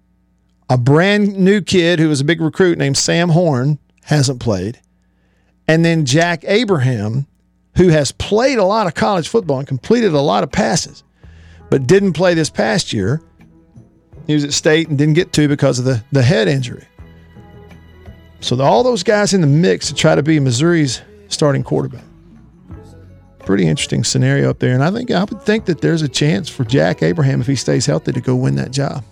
A 0.70 0.78
brand 0.78 1.36
new 1.36 1.60
kid 1.60 1.98
who 1.98 2.08
was 2.08 2.22
a 2.22 2.24
big 2.24 2.40
recruit 2.40 2.78
named 2.78 2.96
Sam 2.96 3.28
Horn 3.28 3.78
hasn't 4.04 4.40
played. 4.40 4.80
And 5.66 5.84
then 5.84 6.06
Jack 6.06 6.42
Abraham, 6.46 7.26
who 7.78 7.88
has 7.88 8.10
played 8.10 8.58
a 8.58 8.64
lot 8.64 8.88
of 8.88 8.94
college 8.94 9.28
football 9.28 9.60
and 9.60 9.66
completed 9.66 10.12
a 10.12 10.20
lot 10.20 10.42
of 10.42 10.50
passes, 10.50 11.04
but 11.70 11.86
didn't 11.86 12.12
play 12.12 12.34
this 12.34 12.50
past 12.50 12.92
year. 12.92 13.22
He 14.26 14.34
was 14.34 14.42
at 14.42 14.52
state 14.52 14.88
and 14.88 14.98
didn't 14.98 15.14
get 15.14 15.32
to 15.34 15.46
because 15.46 15.78
of 15.78 15.84
the, 15.84 16.04
the 16.10 16.22
head 16.22 16.48
injury. 16.48 16.84
So 18.40 18.56
the, 18.56 18.64
all 18.64 18.82
those 18.82 19.04
guys 19.04 19.32
in 19.32 19.40
the 19.40 19.46
mix 19.46 19.86
to 19.88 19.94
try 19.94 20.16
to 20.16 20.24
be 20.24 20.40
Missouri's 20.40 21.02
starting 21.28 21.62
quarterback. 21.62 22.02
Pretty 23.38 23.66
interesting 23.68 24.02
scenario 24.02 24.50
up 24.50 24.58
there. 24.58 24.74
And 24.74 24.82
I 24.82 24.90
think 24.90 25.12
I 25.12 25.22
would 25.22 25.42
think 25.42 25.66
that 25.66 25.80
there's 25.80 26.02
a 26.02 26.08
chance 26.08 26.48
for 26.48 26.64
Jack 26.64 27.04
Abraham 27.04 27.40
if 27.40 27.46
he 27.46 27.54
stays 27.54 27.86
healthy 27.86 28.12
to 28.12 28.20
go 28.20 28.34
win 28.34 28.56
that 28.56 28.72
job. 28.72 29.04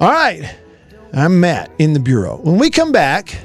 All 0.00 0.10
right. 0.10 0.56
I'm 1.12 1.38
Matt 1.38 1.70
in 1.78 1.92
the 1.92 2.00
Bureau. 2.00 2.38
When 2.38 2.58
we 2.58 2.68
come 2.68 2.90
back, 2.90 3.38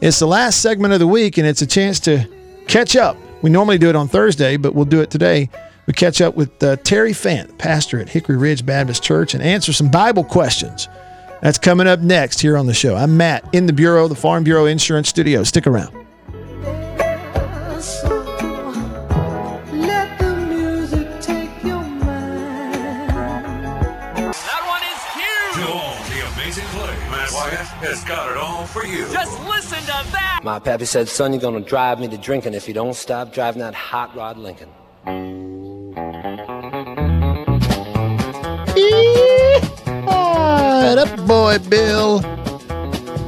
it's 0.00 0.18
the 0.18 0.26
last 0.26 0.62
segment 0.62 0.94
of 0.94 0.98
the 0.98 1.06
week 1.06 1.36
and 1.36 1.46
it's 1.46 1.62
a 1.62 1.66
chance 1.66 2.00
to 2.00 2.26
catch 2.66 2.96
up. 2.96 3.16
We 3.42 3.50
normally 3.50 3.78
do 3.78 3.88
it 3.88 3.96
on 3.96 4.08
Thursday, 4.08 4.56
but 4.56 4.74
we'll 4.74 4.84
do 4.84 5.00
it 5.00 5.10
today. 5.10 5.50
We 5.86 5.92
catch 5.92 6.20
up 6.22 6.34
with 6.34 6.62
uh, 6.62 6.76
Terry 6.76 7.12
Fant, 7.12 7.58
pastor 7.58 8.00
at 8.00 8.08
Hickory 8.08 8.36
Ridge 8.38 8.64
Baptist 8.64 9.02
Church, 9.02 9.34
and 9.34 9.42
answer 9.42 9.72
some 9.72 9.90
Bible 9.90 10.24
questions. 10.24 10.88
That's 11.42 11.58
coming 11.58 11.86
up 11.86 12.00
next 12.00 12.40
here 12.40 12.56
on 12.56 12.66
the 12.66 12.72
show. 12.72 12.96
I'm 12.96 13.18
Matt 13.18 13.46
in 13.52 13.66
the 13.66 13.72
Bureau, 13.74 14.08
the 14.08 14.14
Farm 14.14 14.44
Bureau 14.44 14.64
Insurance 14.64 15.10
Studio. 15.10 15.42
Stick 15.42 15.66
around. 15.66 15.92
Let 19.72 20.18
the 20.18 20.34
music 20.48 21.20
take 21.20 21.62
your 21.62 21.82
mind. 21.82 23.10
That 24.32 24.62
one 24.64 24.82
is 24.88 25.02
huge. 25.12 25.54
To 25.66 25.68
the 26.14 26.20
amazing 26.32 26.64
play, 26.72 26.96
Matt 27.10 27.30
Wyatt 27.34 27.66
has 27.84 28.02
got 28.04 28.30
it 28.30 28.38
all 28.38 28.64
for 28.64 28.86
you. 28.86 29.06
Just 29.12 29.14
listen 29.14 29.18
to 29.18 29.32
that. 29.32 29.33
My 30.44 30.58
pappy 30.58 30.84
said, 30.84 31.08
son, 31.08 31.32
you're 31.32 31.40
gonna 31.40 31.60
drive 31.60 31.98
me 31.98 32.06
to 32.08 32.18
drinking 32.18 32.52
if 32.52 32.68
you 32.68 32.74
don't 32.74 32.92
stop 32.94 33.32
driving 33.32 33.60
that 33.60 33.74
hot 33.74 34.14
rod 34.14 34.36
Lincoln. 34.36 34.68
Up, 40.96 41.26
boy, 41.26 41.58
Bill? 41.68 42.20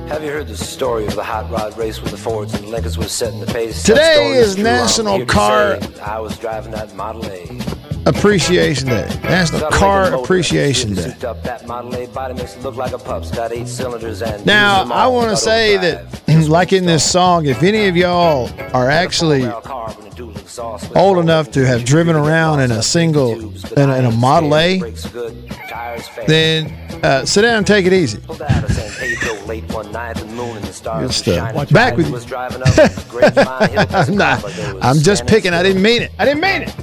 Have 0.09 0.23
you 0.23 0.31
heard 0.31 0.47
the 0.47 0.57
story 0.57 1.05
of 1.07 1.15
the 1.17 1.25
hot 1.25 1.51
rod 1.51 1.77
race 1.77 2.01
with 2.01 2.13
the 2.13 2.17
Fords 2.17 2.55
and 2.55 2.65
the 2.65 2.69
Lincolns 2.69 2.97
was 2.97 3.11
setting 3.11 3.41
the 3.41 3.47
pace? 3.47 3.83
Today 3.83 4.33
is. 4.37 4.57
National 4.57 5.27
Car- 5.27 5.79
I 6.03 6.21
was 6.21 6.39
driving 6.39 6.71
that 6.73 6.95
Model 6.95 7.27
A. 7.27 7.61
Appreciation 8.07 8.89
Day. 8.89 9.09
National 9.25 9.69
Car 9.71 10.15
Appreciation 10.15 10.95
Day. 10.95 11.13
up 11.27 11.43
that 11.43 11.67
Model 11.67 11.95
A 11.97 12.07
body 12.07 12.35
makes 12.35 12.55
it 12.57 12.63
look 12.63 12.77
like 12.77 12.93
a 12.93 12.99
pup's. 12.99 13.31
Got 13.33 13.53
eight 13.53 13.67
cylinders 13.67 14.23
and 14.23 14.47
Now, 14.47 14.85
I 14.93 15.09
want 15.09 15.31
to 15.31 15.37
say 15.37 15.77
overdrive. 15.77 16.11
that, 16.13 16.26
One 16.49 16.67
in 16.73 16.87
this 16.87 17.09
song, 17.09 17.47
if 17.47 17.63
any 17.63 17.89
of 17.89 17.97
y'all 17.97 18.49
are 18.73 18.89
actually 18.89 19.41
Barrel 19.43 19.61
carb 19.63 19.99
and 19.99 20.13
a 20.13 20.17
dual 20.17 20.31
exhaust 20.37 20.89
with 20.89 20.97
old 20.97 21.19
enough 21.19 21.51
to 21.53 21.67
have 21.67 21.85
driven 21.85 22.15
around 22.17 22.61
in 22.61 22.71
a 22.71 22.83
single- 22.83 23.33
in 23.77 23.91
a- 23.91 23.97
in 23.97 24.05
a 24.05 24.11
Model 24.13 24.57
A, 24.57 24.79
brakes 24.79 25.07
good, 25.07 25.35
tires 25.69 26.07
fail. 26.09 26.25
then 26.27 26.73
uh, 27.03 27.25
sit 27.25 27.43
down 27.43 27.59
and 27.59 27.67
take 27.67 27.85
it 27.87 27.93
easy. 27.93 28.19
Pulled 28.19 28.43
out 28.43 28.65
of 28.65 28.73
San 28.73 28.91
Pedro 28.93 29.35
late 29.47 29.65
one 29.73 29.91
night, 29.93 30.17
the 30.17 30.25
moon 30.27 30.57
and 30.57 30.65
the 30.65 30.73
stars 30.73 31.07
Good 31.07 31.15
stuff. 31.15 31.71
Back 31.71 31.97
with 31.97 32.07
you. 32.07 32.13
was 32.13 32.25
driving 32.25 32.63
up 32.63 32.69
Grapevine 33.09 33.69
Hill, 33.71 33.87
I'm 33.91 34.17
not. 34.17 34.43
but 34.43 34.53
there 34.55 34.75
was 34.75 34.85
I'm 34.85 34.99
just 34.99 35.27
picking. 35.27 35.53
I 35.53 35.63
didn't 35.63 35.83
mean 35.83 36.03
it. 36.03 36.13
I 36.19 36.25
didn't 36.25 36.41
mean 36.41 36.63
it. 36.63 36.75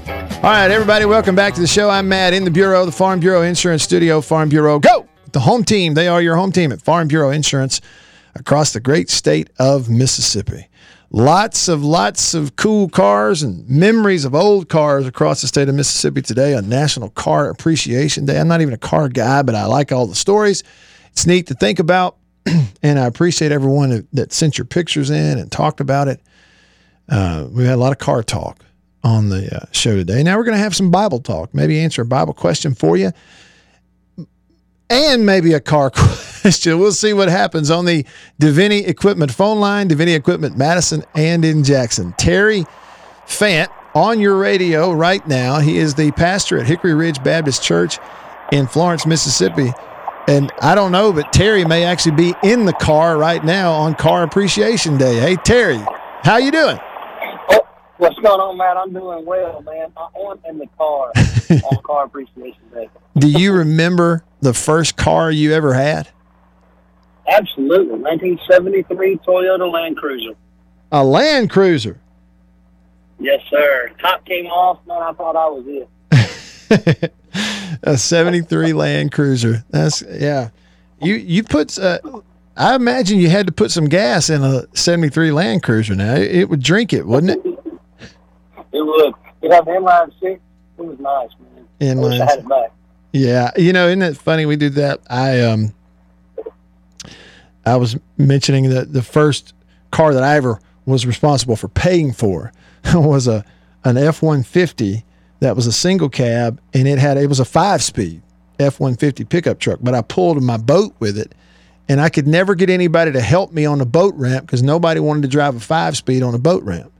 All 0.43 0.51
right, 0.51 0.69
everybody, 0.69 1.05
welcome 1.05 1.35
back 1.35 1.53
to 1.55 1.61
the 1.61 1.67
show. 1.67 1.89
I'm 1.89 2.07
Matt 2.09 2.33
in 2.33 2.43
the 2.43 2.51
Bureau, 2.51 2.85
the 2.85 2.91
Farm 2.91 3.19
Bureau 3.19 3.41
Insurance 3.43 3.83
Studio. 3.83 4.19
Farm 4.21 4.49
Bureau, 4.49 4.77
go! 4.79 5.07
The 5.31 5.39
home 5.39 5.63
team. 5.63 5.93
They 5.95 6.07
are 6.07 6.21
your 6.21 6.35
home 6.35 6.51
team 6.51 6.71
at 6.71 6.81
Farm 6.81 7.07
Bureau 7.07 7.31
Insurance 7.31 7.81
across 8.35 8.73
the 8.73 8.79
great 8.79 9.09
state 9.09 9.49
of 9.59 9.89
Mississippi. 9.89 10.67
Lots 11.11 11.67
of 11.67 11.83
lots 11.83 12.33
of 12.33 12.55
cool 12.55 12.89
cars 12.89 13.43
and 13.43 13.69
memories 13.69 14.25
of 14.25 14.33
old 14.33 14.67
cars 14.67 15.05
across 15.05 15.41
the 15.41 15.47
state 15.47 15.69
of 15.69 15.75
Mississippi 15.75 16.23
today 16.23 16.55
on 16.55 16.67
National 16.67 17.09
Car 17.09 17.49
Appreciation 17.49 18.25
Day. 18.25 18.39
I'm 18.39 18.47
not 18.47 18.61
even 18.61 18.73
a 18.73 18.79
car 18.79 19.09
guy, 19.09 19.43
but 19.43 19.53
I 19.53 19.65
like 19.65 19.91
all 19.91 20.07
the 20.07 20.15
stories. 20.15 20.63
It's 21.11 21.27
neat 21.27 21.47
to 21.47 21.53
think 21.53 21.77
about 21.77 22.17
and 22.83 22.99
I 22.99 23.05
appreciate 23.05 23.51
everyone 23.51 24.07
that, 24.13 24.33
sent 24.33 24.57
your 24.57 24.65
pictures 24.65 25.09
in 25.09 25.37
and 25.37 25.51
talked 25.51 25.79
about 25.79 26.07
it. 26.07 26.21
Uh, 27.09 27.47
we 27.49 27.63
had 27.63 27.75
a 27.75 27.77
lot 27.77 27.91
of 27.91 27.99
car 27.99 28.23
talk 28.23 28.63
on 29.03 29.29
the 29.29 29.55
uh, 29.55 29.65
show 29.71 29.95
today. 29.95 30.23
Now 30.23 30.37
we're 30.37 30.45
going 30.45 30.57
to 30.57 30.63
have 30.63 30.75
some 30.75 30.91
Bible 30.91 31.19
talk, 31.19 31.53
maybe 31.53 31.79
answer 31.79 32.01
a 32.01 32.05
Bible 32.05 32.33
question 32.33 32.73
for 32.73 32.97
you, 32.97 33.11
and 34.89 35.25
maybe 35.25 35.53
a 35.53 35.59
car 35.59 35.89
question. 35.95 36.79
We'll 36.79 36.91
see 36.91 37.13
what 37.13 37.29
happens 37.29 37.69
on 37.69 37.85
the 37.85 38.05
Divinity 38.39 38.85
Equipment 38.85 39.31
phone 39.31 39.59
line, 39.59 39.87
Divinity 39.87 40.15
Equipment 40.15 40.57
Madison 40.57 41.03
and 41.15 41.43
in 41.45 41.63
Jackson. 41.63 42.13
Terry 42.17 42.65
Fant 43.25 43.69
on 43.95 44.19
your 44.19 44.37
radio 44.37 44.91
right 44.91 45.25
now. 45.27 45.59
He 45.59 45.77
is 45.77 45.95
the 45.95 46.11
pastor 46.11 46.59
at 46.59 46.67
Hickory 46.67 46.93
Ridge 46.93 47.23
Baptist 47.23 47.63
Church 47.63 47.99
in 48.51 48.67
Florence, 48.67 49.05
Mississippi. 49.05 49.71
And 50.27 50.51
I 50.61 50.73
don't 50.75 50.91
know, 50.91 51.11
but 51.11 51.33
Terry 51.33 51.65
may 51.65 51.83
actually 51.83 52.15
be 52.15 52.33
in 52.43 52.65
the 52.65 52.73
car 52.73 53.17
right 53.17 53.43
now 53.43 53.73
on 53.73 53.95
Car 53.95 54.23
Appreciation 54.23 54.97
Day. 54.97 55.19
Hey, 55.19 55.35
Terry, 55.35 55.79
how 56.23 56.37
you 56.37 56.51
doing? 56.51 56.79
What's 57.97 58.17
going 58.19 58.39
on, 58.39 58.57
Matt? 58.57 58.75
I'm 58.77 58.91
doing 58.91 59.25
well, 59.25 59.61
man. 59.61 59.91
I'm 59.97 60.37
in 60.49 60.57
the 60.57 60.67
car 60.77 61.11
on 61.71 61.83
Car 61.83 62.05
Appreciation 62.05 62.61
Day. 62.73 62.89
Do 63.17 63.29
you 63.29 63.53
remember 63.53 64.23
the 64.41 64.53
first 64.53 64.97
car 64.97 65.31
you 65.31 65.53
ever 65.53 65.73
had? 65.73 66.09
Absolutely. 67.27 67.99
1973 67.99 69.17
Toyota 69.17 69.71
Land 69.71 69.97
Cruiser. 69.97 70.35
A 70.91 71.03
Land 71.03 71.49
Cruiser. 71.49 71.99
Yes, 73.19 73.41
sir. 73.49 73.91
Top 74.01 74.25
came 74.25 74.47
off, 74.47 74.79
man. 74.87 75.01
I 75.01 75.13
thought 75.13 75.35
I 75.35 75.47
was 75.47 75.65
it. 75.67 77.13
a 77.83 77.97
73 77.97 78.73
Land 78.73 79.11
Cruiser. 79.11 79.63
That's 79.69 80.03
yeah. 80.09 80.49
You 80.99 81.15
you 81.15 81.43
put 81.43 81.77
uh, 81.77 81.99
I 82.57 82.75
imagine 82.75 83.19
you 83.19 83.29
had 83.29 83.47
to 83.47 83.53
put 83.53 83.71
some 83.71 83.85
gas 83.85 84.29
in 84.29 84.43
a 84.43 84.65
73 84.75 85.31
Land 85.31 85.63
Cruiser 85.63 85.95
now. 85.95 86.15
It 86.15 86.49
would 86.49 86.61
drink 86.61 86.91
it, 86.93 87.05
wouldn't 87.05 87.31
it? 87.31 87.52
It 88.73 88.81
would. 88.81 89.13
It 89.41 89.51
had 89.51 89.65
inline 89.65 90.11
six. 90.19 90.41
It 90.77 90.81
was 90.81 90.99
nice, 90.99 91.29
man. 91.79 91.97
I 91.97 92.01
wish 92.01 92.19
I 92.19 92.25
had 92.25 92.39
it 92.39 92.49
back. 92.49 92.71
Yeah, 93.11 93.51
you 93.55 93.73
know, 93.73 93.87
isn't 93.87 94.01
it 94.01 94.17
funny 94.17 94.45
we 94.45 94.55
did 94.55 94.73
that? 94.73 94.99
I 95.09 95.41
um 95.41 95.73
I 97.65 97.75
was 97.77 97.97
mentioning 98.17 98.69
that 98.69 98.91
the 98.91 99.03
first 99.03 99.53
car 99.91 100.13
that 100.13 100.23
I 100.23 100.35
ever 100.35 100.59
was 100.85 101.05
responsible 101.05 101.55
for 101.55 101.67
paying 101.67 102.11
for 102.11 102.51
was 102.93 103.27
a 103.27 103.45
an 103.83 103.97
F 103.97 104.21
one 104.21 104.43
fifty 104.43 105.05
that 105.39 105.55
was 105.55 105.67
a 105.67 105.71
single 105.71 106.09
cab 106.09 106.59
and 106.73 106.87
it 106.87 106.97
had 106.99 107.17
it 107.17 107.27
was 107.27 107.39
a 107.39 107.45
five 107.45 107.83
speed 107.83 108.21
F 108.59 108.79
one 108.79 108.95
fifty 108.95 109.23
pickup 109.23 109.59
truck, 109.59 109.79
but 109.81 109.93
I 109.93 110.01
pulled 110.01 110.41
my 110.41 110.57
boat 110.57 110.95
with 110.99 111.17
it 111.17 111.35
and 111.87 112.01
I 112.01 112.09
could 112.09 112.27
never 112.27 112.55
get 112.55 112.69
anybody 112.69 113.11
to 113.11 113.21
help 113.21 113.51
me 113.51 113.65
on 113.65 113.77
the 113.77 113.85
boat 113.85 114.15
ramp 114.15 114.45
because 114.45 114.63
nobody 114.63 114.99
wanted 114.99 115.23
to 115.23 115.27
drive 115.27 115.55
a 115.55 115.59
five 115.59 115.95
speed 115.97 116.23
on 116.23 116.33
a 116.33 116.39
boat 116.39 116.63
ramp. 116.63 116.91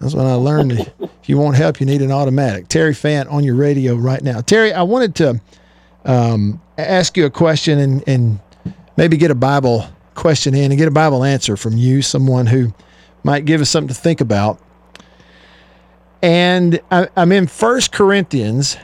That's 0.00 0.14
when 0.14 0.26
I 0.26 0.34
learned 0.34 0.72
if 0.72 1.28
you 1.28 1.38
want 1.38 1.56
help, 1.56 1.80
you 1.80 1.86
need 1.86 2.02
an 2.02 2.12
automatic. 2.12 2.68
Terry 2.68 2.92
Fant 2.92 3.30
on 3.30 3.44
your 3.44 3.54
radio 3.54 3.94
right 3.94 4.22
now. 4.22 4.40
Terry, 4.40 4.72
I 4.72 4.82
wanted 4.82 5.14
to 5.16 5.40
um, 6.04 6.60
ask 6.78 7.16
you 7.16 7.26
a 7.26 7.30
question 7.30 7.78
and, 7.78 8.04
and 8.06 8.40
maybe 8.96 9.16
get 9.16 9.30
a 9.30 9.36
Bible 9.36 9.86
question 10.14 10.54
in 10.54 10.70
and 10.70 10.78
get 10.78 10.88
a 10.88 10.92
Bible 10.92 11.24
answer 11.24 11.56
from 11.56 11.76
you, 11.76 12.02
someone 12.02 12.46
who 12.46 12.74
might 13.22 13.44
give 13.44 13.60
us 13.60 13.70
something 13.70 13.88
to 13.88 13.94
think 13.94 14.20
about. 14.20 14.60
And 16.22 16.80
I, 16.90 17.08
I'm 17.16 17.32
in 17.32 17.46
First 17.46 17.92
Corinthians 17.92 18.76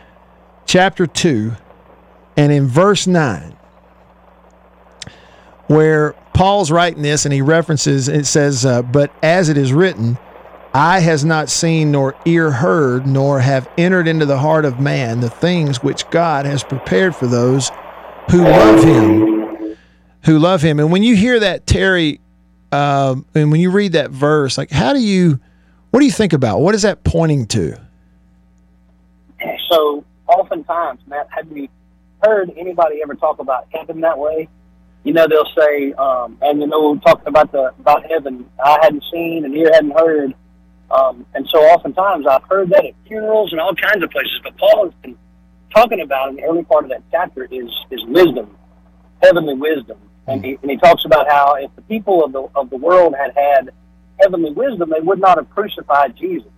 chapter 0.66 1.06
2 1.06 1.52
and 2.36 2.52
in 2.52 2.66
verse 2.66 3.06
9 3.06 3.56
where 5.66 6.12
Paul's 6.34 6.70
writing 6.70 7.02
this 7.02 7.24
and 7.24 7.32
he 7.32 7.42
references 7.42 8.08
it 8.08 8.26
says 8.26 8.64
uh, 8.64 8.82
but 8.82 9.12
as 9.22 9.48
it 9.48 9.56
is 9.56 9.72
written 9.72 10.18
eye 10.74 11.00
has 11.00 11.24
not 11.24 11.48
seen 11.48 11.92
nor 11.92 12.14
ear 12.24 12.50
heard 12.50 13.06
nor 13.06 13.40
have 13.40 13.68
entered 13.76 14.08
into 14.08 14.26
the 14.26 14.38
heart 14.38 14.64
of 14.64 14.80
man 14.80 15.20
the 15.20 15.30
things 15.30 15.82
which 15.82 16.08
God 16.10 16.46
has 16.46 16.64
prepared 16.64 17.14
for 17.14 17.26
those 17.26 17.70
who 18.30 18.42
love 18.42 18.82
him 18.84 19.76
who 20.24 20.38
love 20.38 20.62
him 20.62 20.80
and 20.80 20.90
when 20.90 21.02
you 21.02 21.14
hear 21.16 21.40
that 21.40 21.66
Terry 21.66 22.20
um, 22.70 23.26
and 23.34 23.50
when 23.50 23.60
you 23.60 23.70
read 23.70 23.92
that 23.92 24.10
verse 24.10 24.56
like 24.56 24.70
how 24.70 24.92
do 24.92 25.00
you 25.00 25.40
what 25.90 26.00
do 26.00 26.06
you 26.06 26.12
think 26.12 26.32
about 26.32 26.60
what 26.60 26.74
is 26.74 26.82
that 26.82 27.04
pointing 27.04 27.46
to 27.46 27.78
So, 29.68 30.04
oftentimes, 30.26 31.00
Matt, 31.06 31.28
have 31.30 31.50
you 31.50 31.68
heard 32.22 32.52
anybody 32.56 33.00
ever 33.02 33.14
talk 33.14 33.38
about 33.38 33.66
heaven 33.70 34.00
that 34.02 34.18
way? 34.18 34.48
You 35.04 35.12
know, 35.12 35.26
they'll 35.28 35.48
say, 35.56 35.92
um, 35.94 36.38
and 36.42 36.60
you 36.60 36.66
know, 36.66 36.92
we're 36.92 36.98
talking 36.98 37.26
about 37.26 37.50
the 37.50 37.72
about 37.80 38.08
heaven. 38.08 38.48
eye 38.64 38.78
hadn't 38.82 39.02
seen 39.12 39.44
and 39.44 39.54
ear 39.56 39.70
hadn't 39.72 39.98
heard. 39.98 40.34
Um, 40.92 41.24
and 41.34 41.48
so, 41.48 41.58
oftentimes, 41.58 42.26
I've 42.26 42.44
heard 42.44 42.68
that 42.70 42.84
at 42.84 42.94
funerals 43.06 43.52
and 43.52 43.60
all 43.60 43.74
kinds 43.74 44.04
of 44.04 44.10
places. 44.10 44.38
But 44.42 44.56
Paul 44.58 44.84
has 44.84 44.94
been 45.02 45.16
talking 45.74 46.02
about 46.02 46.28
in 46.28 46.36
the 46.36 46.42
early 46.42 46.64
part 46.64 46.84
of 46.84 46.90
that 46.90 47.02
chapter 47.10 47.48
is 47.50 47.70
is 47.90 48.04
wisdom, 48.04 48.54
heavenly 49.22 49.54
wisdom, 49.54 49.98
and 50.26 50.44
he, 50.44 50.58
and 50.60 50.70
he 50.70 50.76
talks 50.76 51.04
about 51.06 51.28
how 51.28 51.54
if 51.54 51.74
the 51.76 51.82
people 51.82 52.22
of 52.22 52.32
the 52.32 52.46
of 52.54 52.68
the 52.68 52.76
world 52.76 53.14
had 53.16 53.32
had 53.34 53.70
heavenly 54.20 54.52
wisdom, 54.52 54.90
they 54.90 55.00
would 55.00 55.18
not 55.18 55.38
have 55.38 55.48
crucified 55.50 56.14
Jesus, 56.14 56.52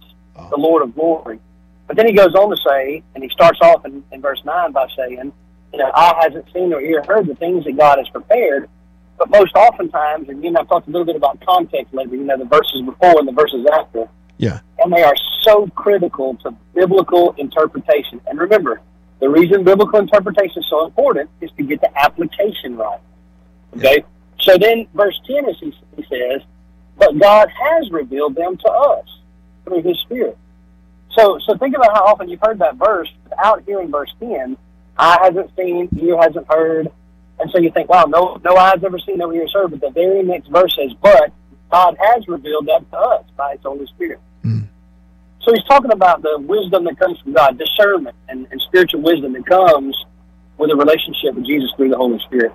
the 0.50 0.56
Lord 0.56 0.82
of 0.82 0.94
glory. 0.96 1.38
But 1.86 1.96
then 1.96 2.06
he 2.06 2.12
goes 2.12 2.34
on 2.34 2.50
to 2.50 2.56
say, 2.56 3.02
and 3.14 3.22
he 3.22 3.30
starts 3.30 3.58
off 3.62 3.84
in, 3.84 4.02
in 4.10 4.20
verse 4.20 4.42
9 4.44 4.72
by 4.72 4.88
saying, 4.96 5.32
you 5.72 5.78
know, 5.78 5.90
eye 5.94 6.14
hasn't 6.22 6.46
seen 6.52 6.72
or 6.72 6.80
ear 6.80 7.02
heard 7.06 7.26
the 7.26 7.34
things 7.34 7.64
that 7.64 7.76
God 7.76 7.98
has 7.98 8.08
prepared. 8.08 8.68
But 9.18 9.30
most 9.30 9.54
oftentimes, 9.54 10.28
and 10.28 10.42
you 10.42 10.50
know, 10.50 10.60
I've 10.60 10.68
talked 10.68 10.88
a 10.88 10.90
little 10.90 11.04
bit 11.04 11.16
about 11.16 11.44
context 11.44 11.94
lately, 11.94 12.18
you 12.18 12.24
know, 12.24 12.36
the 12.36 12.46
verses 12.46 12.82
before 12.82 13.18
and 13.18 13.28
the 13.28 13.32
verses 13.32 13.66
after, 13.72 14.08
yeah 14.38 14.60
and 14.84 14.92
they 14.92 15.02
are 15.02 15.14
so 15.40 15.66
critical 15.68 16.34
to 16.36 16.54
biblical 16.74 17.34
interpretation. 17.38 18.20
And 18.26 18.38
remember, 18.38 18.80
the 19.20 19.28
reason 19.28 19.64
biblical 19.64 19.98
interpretation 19.98 20.62
is 20.62 20.68
so 20.68 20.84
important 20.86 21.30
is 21.40 21.50
to 21.56 21.62
get 21.62 21.80
the 21.80 21.90
application 21.98 22.76
right. 22.76 23.00
Okay? 23.76 24.04
So 24.40 24.58
then, 24.58 24.86
verse 24.94 25.18
10 25.26 25.48
is 25.48 25.56
he, 25.58 25.74
he 25.96 26.02
says, 26.02 26.42
But 26.98 27.18
God 27.18 27.48
has 27.48 27.90
revealed 27.90 28.34
them 28.34 28.56
to 28.58 28.70
us 28.70 29.06
through 29.64 29.82
His 29.82 29.98
Spirit. 30.00 30.36
So, 31.12 31.38
so 31.38 31.56
think 31.56 31.76
about 31.76 31.94
how 31.94 32.04
often 32.04 32.28
you've 32.28 32.40
heard 32.40 32.58
that 32.58 32.74
verse 32.74 33.10
without 33.24 33.62
hearing 33.64 33.90
verse 33.90 34.12
10. 34.20 34.56
Eye 34.96 35.18
hasn't 35.22 35.50
seen, 35.56 35.88
you 35.92 36.18
hasn't 36.20 36.46
heard. 36.48 36.90
And 37.38 37.50
so 37.50 37.58
you 37.58 37.70
think, 37.70 37.88
wow, 37.88 38.04
no, 38.04 38.40
no 38.44 38.56
eye's 38.56 38.84
ever 38.84 38.98
seen, 38.98 39.18
no 39.18 39.32
ear's 39.32 39.52
heard. 39.52 39.70
But 39.70 39.80
the 39.80 39.90
very 39.90 40.22
next 40.22 40.48
verse 40.48 40.76
says, 40.76 40.92
But 41.00 41.32
God 41.74 41.96
has 41.98 42.28
revealed 42.28 42.68
that 42.68 42.88
to 42.92 42.96
us 42.96 43.24
by 43.36 43.56
His 43.56 43.60
Holy 43.64 43.84
Spirit. 43.86 44.20
Hmm. 44.42 44.60
So 45.40 45.52
he's 45.52 45.64
talking 45.64 45.90
about 45.90 46.22
the 46.22 46.38
wisdom 46.38 46.84
that 46.84 46.96
comes 47.00 47.18
from 47.18 47.32
God, 47.32 47.58
discernment 47.58 48.14
and, 48.28 48.46
and 48.52 48.60
spiritual 48.60 49.00
wisdom 49.02 49.32
that 49.32 49.44
comes 49.44 49.96
with 50.56 50.70
a 50.70 50.76
relationship 50.76 51.34
with 51.34 51.44
Jesus 51.44 51.72
through 51.76 51.88
the 51.88 51.96
Holy 51.96 52.20
Spirit. 52.20 52.52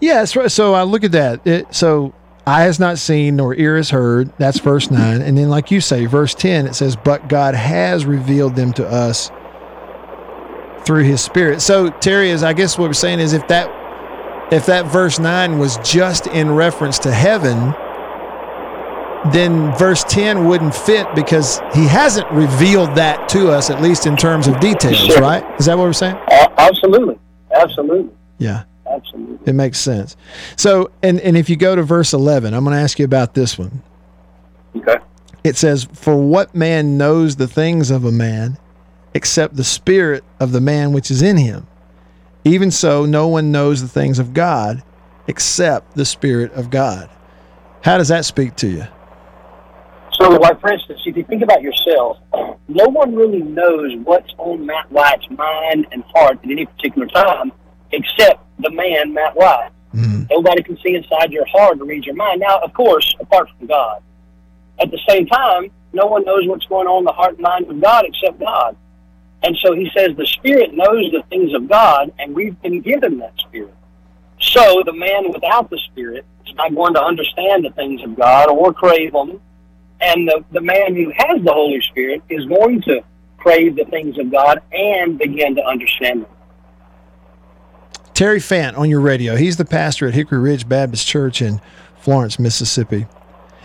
Yeah, 0.00 0.14
that's 0.14 0.34
right. 0.36 0.50
So 0.50 0.72
I 0.72 0.80
uh, 0.80 0.84
look 0.84 1.04
at 1.04 1.12
that. 1.12 1.46
It, 1.46 1.74
so 1.74 2.14
eye 2.46 2.62
has 2.62 2.80
not 2.80 2.96
seen 2.96 3.36
nor 3.36 3.54
ear 3.54 3.76
has 3.76 3.90
heard. 3.90 4.32
That's 4.38 4.58
verse 4.58 4.90
nine, 4.90 5.20
and 5.20 5.36
then 5.36 5.50
like 5.50 5.70
you 5.70 5.82
say, 5.82 6.06
verse 6.06 6.34
ten, 6.34 6.66
it 6.66 6.74
says, 6.74 6.96
"But 6.96 7.28
God 7.28 7.54
has 7.54 8.06
revealed 8.06 8.56
them 8.56 8.72
to 8.74 8.88
us 8.88 9.30
through 10.86 11.04
His 11.04 11.20
Spirit." 11.20 11.60
So 11.60 11.90
Terry, 11.90 12.30
is 12.30 12.42
I 12.42 12.54
guess 12.54 12.78
what 12.78 12.88
we're 12.88 12.94
saying 12.94 13.20
is 13.20 13.34
if 13.34 13.46
that 13.48 13.68
if 14.50 14.64
that 14.66 14.86
verse 14.86 15.18
nine 15.18 15.58
was 15.58 15.76
just 15.78 16.26
in 16.28 16.50
reference 16.52 16.98
to 17.00 17.12
heaven, 17.12 17.74
then 19.32 19.74
verse 19.76 20.04
ten 20.04 20.46
wouldn't 20.46 20.74
fit 20.74 21.06
because 21.14 21.60
He 21.74 21.86
hasn't 21.86 22.30
revealed 22.30 22.94
that 22.96 23.28
to 23.30 23.50
us, 23.50 23.70
at 23.70 23.80
least 23.82 24.06
in 24.06 24.16
terms 24.16 24.46
of 24.46 24.58
details, 24.60 24.96
Sure. 24.96 25.20
right? 25.20 25.44
Is 25.58 25.66
that 25.66 25.76
what 25.76 25.84
we're 25.84 25.92
saying? 25.92 26.16
A- 26.30 26.60
absolutely, 26.60 27.18
absolutely, 27.54 28.12
Yeah. 28.38 28.62
absolutely. 28.90 29.38
It 29.46 29.54
makes 29.54 29.78
sense. 29.78 30.16
So, 30.56 30.90
and 31.02 31.20
and 31.20 31.36
if 31.36 31.48
you 31.50 31.56
go 31.56 31.74
to 31.76 31.82
verse 31.82 32.12
eleven, 32.12 32.54
I'm 32.54 32.64
going 32.64 32.76
to 32.76 32.82
ask 32.82 32.98
you 32.98 33.04
about 33.04 33.34
this 33.34 33.58
one. 33.58 33.82
Okay. 34.76 34.96
It 35.44 35.56
says, 35.56 35.88
"For 35.94 36.14
what 36.16 36.54
man 36.54 36.98
knows 36.98 37.36
the 37.36 37.46
things 37.48 37.90
of 37.90 38.04
a 38.04 38.12
man, 38.12 38.58
except 39.14 39.56
the 39.56 39.64
spirit 39.64 40.22
of 40.38 40.52
the 40.52 40.60
man 40.60 40.92
which 40.92 41.10
is 41.10 41.22
in 41.22 41.36
him? 41.38 41.66
Even 42.44 42.70
so, 42.70 43.04
no 43.06 43.28
one 43.28 43.50
knows 43.50 43.80
the 43.82 43.88
things 43.88 44.18
of 44.18 44.32
God, 44.34 44.82
except 45.26 45.96
the 45.96 46.04
spirit 46.04 46.52
of 46.54 46.70
God." 46.70 47.08
How 47.82 47.96
does 47.96 48.08
that 48.08 48.24
speak 48.24 48.56
to 48.56 48.66
you? 48.68 48.84
So, 50.20 50.30
like 50.30 50.60
for 50.60 50.72
instance, 50.72 51.00
if 51.06 51.16
you 51.16 51.24
think 51.24 51.42
about 51.42 51.62
yourself, 51.62 52.18
no 52.66 52.86
one 52.86 53.14
really 53.14 53.42
knows 53.42 53.94
what's 54.04 54.32
on 54.38 54.66
Matt 54.66 54.90
Wyatt's 54.90 55.30
mind 55.30 55.86
and 55.92 56.02
heart 56.14 56.38
at 56.42 56.50
any 56.50 56.66
particular 56.66 57.06
time, 57.06 57.52
except 57.92 58.44
the 58.58 58.70
man 58.70 59.14
Matt 59.14 59.36
White. 59.36 59.70
Mm-hmm. 59.94 60.24
Nobody 60.30 60.62
can 60.62 60.76
see 60.78 60.94
inside 60.94 61.32
your 61.32 61.46
heart 61.46 61.80
or 61.80 61.84
read 61.84 62.04
your 62.04 62.16
mind. 62.16 62.40
Now, 62.40 62.58
of 62.58 62.74
course, 62.74 63.14
apart 63.20 63.48
from 63.56 63.68
God. 63.68 64.02
At 64.80 64.90
the 64.90 64.98
same 65.08 65.26
time, 65.26 65.70
no 65.92 66.06
one 66.06 66.24
knows 66.24 66.46
what's 66.46 66.66
going 66.66 66.86
on 66.86 66.98
in 66.98 67.04
the 67.04 67.12
heart 67.12 67.34
and 67.34 67.40
mind 67.40 67.70
of 67.70 67.80
God 67.80 68.04
except 68.04 68.38
God. 68.38 68.76
And 69.42 69.56
so 69.58 69.72
he 69.74 69.90
says 69.96 70.16
the 70.16 70.26
Spirit 70.26 70.74
knows 70.74 71.10
the 71.12 71.22
things 71.30 71.54
of 71.54 71.68
God, 71.68 72.12
and 72.18 72.34
we've 72.34 72.60
been 72.60 72.80
given 72.80 73.18
that 73.18 73.38
Spirit. 73.38 73.74
So 74.40 74.82
the 74.84 74.92
man 74.92 75.32
without 75.32 75.70
the 75.70 75.78
Spirit 75.78 76.24
is 76.46 76.54
not 76.56 76.74
going 76.74 76.94
to 76.94 77.02
understand 77.02 77.64
the 77.64 77.70
things 77.70 78.02
of 78.02 78.16
God 78.16 78.50
or 78.50 78.72
crave 78.72 79.12
them. 79.12 79.40
And 80.00 80.28
the, 80.28 80.44
the 80.52 80.60
man 80.60 80.94
who 80.94 81.12
has 81.16 81.42
the 81.42 81.52
Holy 81.52 81.80
Spirit 81.82 82.22
is 82.28 82.44
going 82.46 82.82
to 82.82 83.00
crave 83.38 83.76
the 83.76 83.84
things 83.84 84.18
of 84.18 84.30
God 84.30 84.62
and 84.72 85.18
begin 85.18 85.54
to 85.56 85.64
understand 85.64 86.22
them. 86.22 86.30
Terry 88.14 88.40
Fant 88.40 88.76
on 88.76 88.90
your 88.90 89.00
radio. 89.00 89.36
He's 89.36 89.56
the 89.56 89.64
pastor 89.64 90.08
at 90.08 90.14
Hickory 90.14 90.38
Ridge 90.38 90.68
Baptist 90.68 91.06
Church 91.06 91.40
in 91.40 91.60
Florence, 92.00 92.38
Mississippi. 92.38 93.06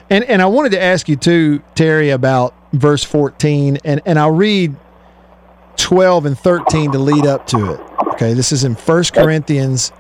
And 0.10 0.24
and 0.26 0.42
I 0.42 0.46
wanted 0.46 0.74
to 0.74 0.82
ask 0.82 1.10
you 1.10 1.16
too, 1.16 1.64
Terry, 1.74 2.12
about 2.12 2.54
verse 2.72 3.04
14, 3.04 3.80
and, 3.84 4.02
and 4.06 4.20
I'll 4.20 4.32
read 4.32 4.76
12 5.78 6.26
and 6.28 6.38
13 6.38 6.92
to 6.92 7.00
lead 7.00 7.26
up 7.26 7.48
to 7.48 7.74
it. 7.74 7.80
Okay, 8.14 8.34
this 8.34 8.52
is 8.52 8.64
in 8.64 8.76
First 8.76 9.14
Corinthians. 9.14 9.92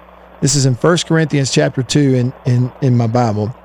This 0.41 0.55
is 0.55 0.65
in 0.65 0.75
First 0.75 1.07
Corinthians 1.07 1.51
chapter 1.51 1.81
2 1.81 1.99
in, 2.15 2.33
in, 2.45 2.71
in 2.81 2.97
my 2.97 3.07
Bible. 3.07 3.55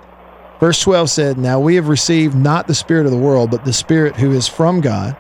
Verse 0.61 0.81
12 0.83 1.11
said, 1.11 1.39
Now 1.39 1.61
we 1.61 1.77
have 1.77 1.89
received 1.89 2.35
not 2.35 2.67
the 2.67 2.75
Spirit 2.75 3.07
of 3.07 3.13
the 3.13 3.19
world, 3.19 3.51
but 3.51 3.65
the 3.65 3.73
Spirit 3.73 4.17
who 4.17 4.33
is 4.33 4.49
from 4.49 4.81
God, 4.81 5.17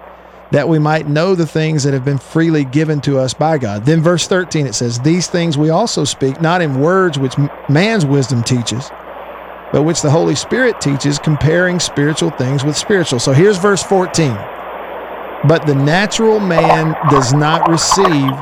that 0.51 0.68
we 0.68 0.78
might 0.78 1.09
know 1.09 1.34
the 1.34 1.47
things 1.47 1.84
that 1.84 1.95
have 1.95 2.05
been 2.05 2.18
freely 2.18 2.64
given 2.64 3.01
to 3.03 3.18
us 3.18 3.34
by 3.34 3.59
God. 3.59 3.84
Then 3.84 4.03
verse 4.03 4.26
13 4.26 4.66
it 4.66 4.74
says, 4.74 4.99
These 4.99 5.28
things 5.28 5.57
we 5.57 5.70
also 5.70 6.05
speak, 6.05 6.41
not 6.41 6.62
in 6.62 6.80
words 6.80 7.18
which 7.18 7.34
man's 7.68 8.05
wisdom 8.05 8.43
teaches, 8.43 8.91
but 9.72 9.82
which 9.82 10.03
the 10.03 10.11
Holy 10.11 10.34
Spirit 10.34 10.80
teaches, 10.80 11.18
comparing 11.18 11.78
spiritual 11.78 12.30
things 12.30 12.64
with 12.64 12.76
spiritual. 12.76 13.20
So 13.20 13.32
here's 13.32 13.59
verse 13.59 13.82
14. 13.82 14.32
But 15.47 15.66
the 15.66 15.74
natural 15.74 16.41
man 16.41 16.97
does 17.11 17.32
not 17.32 17.68
receive 17.68 18.32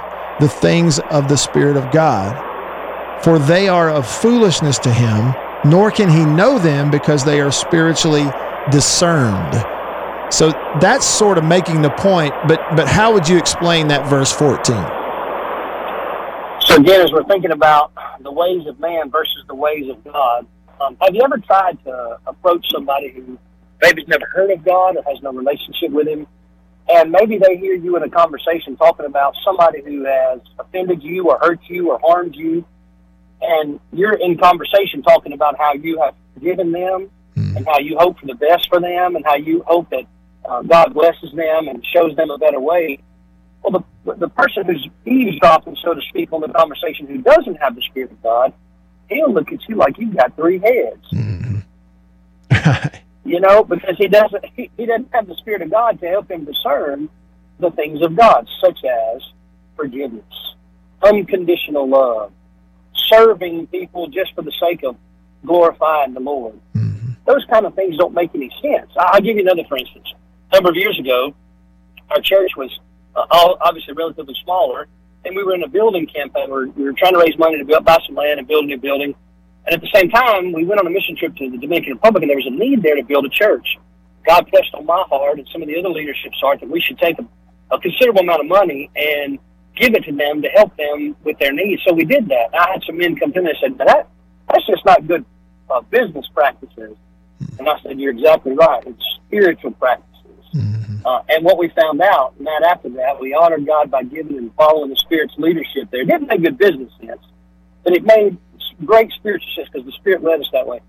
the 0.40 0.48
things 0.48 0.98
of 1.10 1.28
the 1.28 1.36
Spirit 1.36 1.76
of 1.76 1.90
God, 1.92 3.22
for 3.22 3.38
they 3.38 3.68
are 3.68 3.90
of 3.90 4.08
foolishness 4.08 4.78
to 4.78 4.92
him, 4.92 5.34
nor 5.70 5.90
can 5.90 6.08
he 6.08 6.24
know 6.24 6.58
them 6.58 6.90
because 6.90 7.24
they 7.24 7.40
are 7.40 7.50
spiritually 7.50 8.26
discerned. 8.70 9.54
So 10.32 10.50
that's 10.80 11.06
sort 11.06 11.38
of 11.38 11.44
making 11.44 11.82
the 11.82 11.90
point, 11.90 12.34
but 12.48 12.60
but 12.74 12.88
how 12.88 13.12
would 13.12 13.28
you 13.28 13.38
explain 13.38 13.88
that 13.88 14.08
verse 14.08 14.32
14? 14.32 14.76
So 16.62 16.76
again, 16.76 17.00
as 17.00 17.12
we're 17.12 17.24
thinking 17.24 17.52
about 17.52 17.92
the 18.20 18.32
ways 18.32 18.66
of 18.66 18.80
man 18.80 19.10
versus 19.10 19.44
the 19.46 19.54
ways 19.54 19.88
of 19.88 20.02
God, 20.04 20.46
um, 20.80 20.96
have 21.00 21.14
you 21.14 21.22
ever 21.22 21.38
tried 21.38 21.82
to 21.84 22.18
approach 22.26 22.66
somebody 22.72 23.10
who 23.10 23.38
maybe's 23.80 24.08
never 24.08 24.26
heard 24.32 24.50
of 24.50 24.64
God 24.64 24.96
or 24.96 25.02
has 25.04 25.22
no 25.22 25.32
relationship 25.32 25.90
with 25.90 26.08
Him, 26.08 26.26
and 26.88 27.10
maybe 27.10 27.38
they 27.38 27.56
hear 27.56 27.74
you 27.74 27.96
in 27.96 28.02
a 28.02 28.10
conversation 28.10 28.76
talking 28.76 29.06
about 29.06 29.34
somebody 29.44 29.82
who 29.82 30.04
has 30.04 30.40
offended 30.58 31.02
you 31.02 31.28
or 31.28 31.38
hurt 31.40 31.60
you 31.68 31.90
or 31.92 32.00
harmed 32.00 32.34
you, 32.34 32.64
and 33.40 33.80
you're 33.92 34.14
in 34.14 34.38
conversation 34.38 35.02
talking 35.02 35.32
about 35.32 35.58
how 35.58 35.74
you 35.74 36.00
have 36.00 36.14
forgiven 36.34 36.72
them 36.72 37.10
and 37.36 37.66
how 37.66 37.78
you 37.78 37.98
hope 37.98 38.18
for 38.18 38.26
the 38.26 38.34
best 38.34 38.68
for 38.68 38.80
them 38.80 39.16
and 39.16 39.24
how 39.24 39.36
you 39.36 39.62
hope 39.66 39.90
that 39.90 40.04
uh, 40.44 40.62
God 40.62 40.94
blesses 40.94 41.32
them 41.32 41.68
and 41.68 41.84
shows 41.84 42.16
them 42.16 42.30
a 42.30 42.38
better 42.38 42.60
way. 42.60 42.98
Well, 43.62 43.84
the, 44.04 44.14
the 44.14 44.28
person 44.28 44.64
who's 44.64 44.88
eavesdropping, 45.04 45.76
so 45.82 45.94
to 45.94 46.00
speak, 46.08 46.32
on 46.32 46.40
the 46.40 46.48
conversation 46.48 47.06
who 47.06 47.18
doesn't 47.18 47.56
have 47.56 47.74
the 47.74 47.82
Spirit 47.82 48.12
of 48.12 48.22
God, 48.22 48.52
he'll 49.08 49.32
look 49.32 49.52
at 49.52 49.68
you 49.68 49.76
like 49.76 49.98
you've 49.98 50.16
got 50.16 50.36
three 50.36 50.58
heads. 50.58 51.06
you 53.24 53.40
know, 53.40 53.64
because 53.64 53.96
he 53.98 54.08
doesn't 54.08 54.44
he, 54.54 54.70
he 54.76 54.86
doesn't 54.86 55.12
have 55.12 55.26
the 55.26 55.34
Spirit 55.36 55.62
of 55.62 55.70
God 55.70 56.00
to 56.00 56.08
help 56.08 56.30
him 56.30 56.44
discern 56.44 57.08
the 57.58 57.70
things 57.70 58.02
of 58.02 58.16
God, 58.16 58.48
such 58.60 58.84
as 58.84 59.22
forgiveness, 59.74 60.54
unconditional 61.02 61.88
love, 61.88 62.32
serving 63.06 63.66
people 63.68 64.08
just 64.08 64.34
for 64.34 64.42
the 64.42 64.52
sake 64.60 64.82
of 64.84 64.96
glorifying 65.44 66.14
the 66.14 66.20
Lord. 66.20 66.58
Those 67.26 67.44
kind 67.50 67.66
of 67.66 67.74
things 67.74 67.96
don't 67.96 68.14
make 68.14 68.30
any 68.34 68.50
sense. 68.62 68.90
I'll 68.96 69.20
give 69.20 69.36
you 69.36 69.42
another, 69.42 69.64
for 69.68 69.76
instance. 69.76 70.06
A 70.52 70.56
number 70.56 70.70
of 70.70 70.76
years 70.76 70.98
ago, 70.98 71.34
our 72.10 72.20
church 72.20 72.52
was 72.56 72.78
uh, 73.16 73.26
obviously 73.60 73.94
relatively 73.94 74.34
smaller, 74.44 74.86
and 75.24 75.34
we 75.34 75.42
were 75.42 75.54
in 75.54 75.64
a 75.64 75.68
building 75.68 76.06
campaign. 76.06 76.46
We 76.46 76.52
were, 76.52 76.66
we 76.68 76.84
were 76.84 76.92
trying 76.92 77.14
to 77.14 77.18
raise 77.18 77.36
money 77.36 77.58
to 77.58 77.64
build, 77.64 77.84
buy 77.84 77.98
some 78.06 78.14
land 78.14 78.38
and 78.38 78.46
build 78.46 78.64
a 78.64 78.66
new 78.68 78.78
building. 78.78 79.14
And 79.66 79.74
at 79.74 79.80
the 79.80 79.90
same 79.92 80.08
time, 80.08 80.52
we 80.52 80.64
went 80.64 80.78
on 80.78 80.86
a 80.86 80.90
mission 80.90 81.16
trip 81.16 81.34
to 81.34 81.50
the 81.50 81.58
Dominican 81.58 81.94
Republic, 81.94 82.22
and 82.22 82.30
there 82.30 82.36
was 82.36 82.46
a 82.46 82.50
need 82.50 82.82
there 82.82 82.94
to 82.94 83.02
build 83.02 83.26
a 83.26 83.28
church. 83.28 83.76
God 84.24 84.46
pressed 84.48 84.74
on 84.74 84.86
my 84.86 85.04
heart 85.08 85.38
and 85.38 85.48
some 85.52 85.62
of 85.62 85.68
the 85.68 85.76
other 85.78 85.88
leadership's 85.88 86.38
heart 86.40 86.60
that 86.60 86.68
we 86.68 86.80
should 86.80 86.98
take 86.98 87.18
a, 87.18 87.26
a 87.74 87.80
considerable 87.80 88.20
amount 88.20 88.40
of 88.40 88.46
money 88.46 88.90
and 88.94 89.38
give 89.76 89.94
it 89.94 90.04
to 90.04 90.12
them 90.12 90.42
to 90.42 90.48
help 90.48 90.76
them 90.76 91.14
with 91.22 91.38
their 91.38 91.52
needs. 91.52 91.82
So 91.86 91.94
we 91.94 92.04
did 92.04 92.28
that. 92.28 92.48
I 92.58 92.72
had 92.72 92.82
some 92.84 92.98
men 92.98 93.16
come 93.16 93.32
to 93.32 93.42
me 93.42 93.50
and 93.50 93.58
said, 93.60 93.86
that, 93.86 94.08
that's 94.50 94.66
just 94.66 94.84
not 94.84 95.06
good 95.06 95.24
uh, 95.70 95.80
business 95.82 96.26
practices. 96.34 96.96
And 97.58 97.68
I 97.68 97.78
said, 97.82 98.00
you're 98.00 98.12
exactly 98.12 98.52
right. 98.52 98.82
It's 98.86 99.02
spiritual 99.26 99.72
practices. 99.72 100.06
Uh, 101.04 101.22
and 101.28 101.44
what 101.44 101.58
we 101.58 101.68
found 101.68 102.00
out, 102.00 102.38
Matt, 102.40 102.62
after 102.64 102.88
that, 102.88 103.20
we 103.20 103.32
honored 103.32 103.66
God 103.66 103.90
by 103.90 104.02
giving 104.02 104.38
and 104.38 104.52
following 104.54 104.90
the 104.90 104.96
Spirit's 104.96 105.34
leadership 105.38 105.90
there. 105.90 106.00
It 106.00 106.08
didn't 106.08 106.26
make 106.26 106.42
good 106.42 106.58
business 106.58 106.90
sense, 107.00 107.20
but 107.84 107.92
it 107.92 108.04
made 108.04 108.36
great 108.84 109.12
spiritual 109.12 109.48
sense 109.54 109.68
because 109.72 109.86
the 109.86 109.92
Spirit 109.92 110.24
led 110.24 110.40
us 110.40 110.48
that 110.52 110.66
way. 110.66 110.80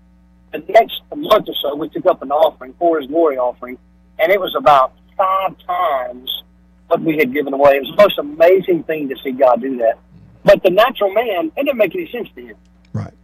The 0.52 0.58
next 0.68 1.02
month 1.14 1.48
or 1.48 1.54
so, 1.62 1.76
we 1.76 1.88
took 1.90 2.06
up 2.06 2.22
an 2.22 2.32
offering 2.32 2.74
for 2.78 2.98
His 2.98 3.08
glory 3.08 3.36
offering, 3.36 3.78
and 4.18 4.32
it 4.32 4.40
was 4.40 4.54
about 4.56 4.92
five 5.16 5.54
times 5.58 6.42
what 6.88 7.00
we 7.00 7.16
had 7.16 7.32
given 7.32 7.52
away. 7.52 7.76
It 7.76 7.80
was 7.80 7.90
the 7.90 8.02
most 8.02 8.18
amazing 8.18 8.82
thing 8.84 9.08
to 9.08 9.16
see 9.22 9.32
God 9.32 9.60
do 9.60 9.76
that. 9.78 9.98
But 10.44 10.62
the 10.62 10.70
natural 10.70 11.12
man, 11.12 11.52
it 11.56 11.64
didn't 11.64 11.76
make 11.76 11.94
any 11.94 12.10
sense 12.10 12.28
to 12.34 12.46
him. 12.46 12.56
Right, 12.92 13.14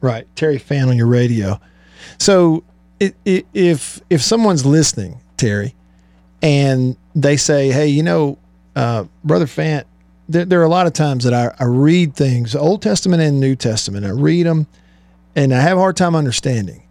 right. 0.00 0.26
Terry 0.36 0.58
Fant 0.58 0.88
on 0.88 0.96
your 0.96 1.06
radio. 1.06 1.60
So 2.18 2.64
i 3.00 3.12
i 3.26 3.44
if 3.52 4.00
if 4.10 4.22
someone's 4.22 4.64
listening, 4.64 5.20
Terry, 5.36 5.74
and 6.40 6.96
they 7.14 7.36
say, 7.36 7.70
"Hey, 7.70 7.88
you 7.88 8.02
know, 8.02 8.38
uh, 8.74 9.04
brother 9.24 9.46
Fant, 9.46 9.84
there, 10.28 10.44
there 10.44 10.60
are 10.60 10.64
a 10.64 10.68
lot 10.68 10.86
of 10.86 10.92
times 10.92 11.24
that 11.24 11.34
I, 11.34 11.54
I 11.62 11.66
read 11.66 12.14
things, 12.14 12.54
Old 12.56 12.82
Testament 12.82 13.22
and 13.22 13.38
New 13.38 13.56
Testament. 13.56 14.06
I 14.06 14.10
read 14.10 14.46
them, 14.46 14.66
and 15.36 15.52
I 15.52 15.60
have 15.60 15.76
a 15.76 15.80
hard 15.80 15.96
time 15.96 16.14
understanding. 16.14 16.82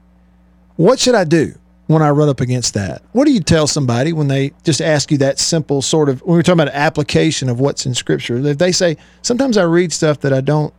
What 0.76 1.00
should 1.00 1.16
I 1.16 1.24
do 1.24 1.56
when 1.92 2.02
I 2.02 2.10
run 2.10 2.30
up 2.30 2.42
against 2.42 2.74
that? 2.74 3.02
What 3.12 3.26
do 3.26 3.32
you 3.32 3.40
tell 3.40 3.68
somebody 3.68 4.14
when 4.14 4.28
they 4.28 4.52
just 4.64 4.82
ask 4.82 5.12
you 5.12 5.18
that 5.20 5.40
simple 5.40 5.82
sort 5.82 6.10
of? 6.10 6.22
When 6.22 6.36
we're 6.36 6.44
talking 6.44 6.62
about 6.62 6.74
application 6.74 7.50
of 7.50 7.60
what's 7.60 7.86
in 7.86 7.94
Scripture, 7.94 8.38
if 8.38 8.58
they 8.58 8.72
say, 8.72 8.98
"Sometimes 9.22 9.58
I 9.58 9.64
read 9.64 9.92
stuff 9.92 10.20
that 10.22 10.34
I 10.34 10.42
don't." 10.42 10.74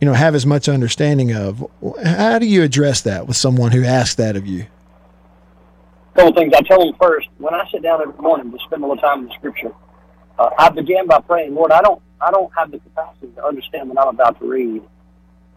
you 0.00 0.06
know, 0.06 0.14
have 0.14 0.34
as 0.34 0.46
much 0.46 0.68
understanding 0.68 1.34
of. 1.34 1.66
How 2.04 2.38
do 2.38 2.46
you 2.46 2.62
address 2.62 3.00
that 3.02 3.26
with 3.26 3.36
someone 3.36 3.72
who 3.72 3.84
asks 3.84 4.14
that 4.16 4.36
of 4.36 4.46
you? 4.46 4.66
A 6.14 6.18
couple 6.18 6.34
things. 6.34 6.52
I 6.56 6.62
tell 6.62 6.78
them 6.78 6.94
first 7.00 7.28
when 7.38 7.54
I 7.54 7.68
sit 7.70 7.82
down 7.82 8.00
every 8.00 8.20
morning 8.20 8.52
to 8.52 8.58
spend 8.60 8.82
a 8.82 8.86
little 8.86 9.00
time 9.00 9.20
in 9.20 9.28
the 9.28 9.34
Scripture. 9.34 9.72
Uh, 10.38 10.50
I 10.56 10.68
begin 10.68 11.06
by 11.06 11.20
praying, 11.20 11.54
Lord, 11.54 11.72
I 11.72 11.82
don't, 11.82 12.00
I 12.20 12.30
don't 12.30 12.50
have 12.56 12.70
the 12.70 12.78
capacity 12.78 13.28
to 13.34 13.44
understand 13.44 13.88
what 13.88 13.98
I'm 13.98 14.14
about 14.14 14.38
to 14.38 14.46
read, 14.46 14.82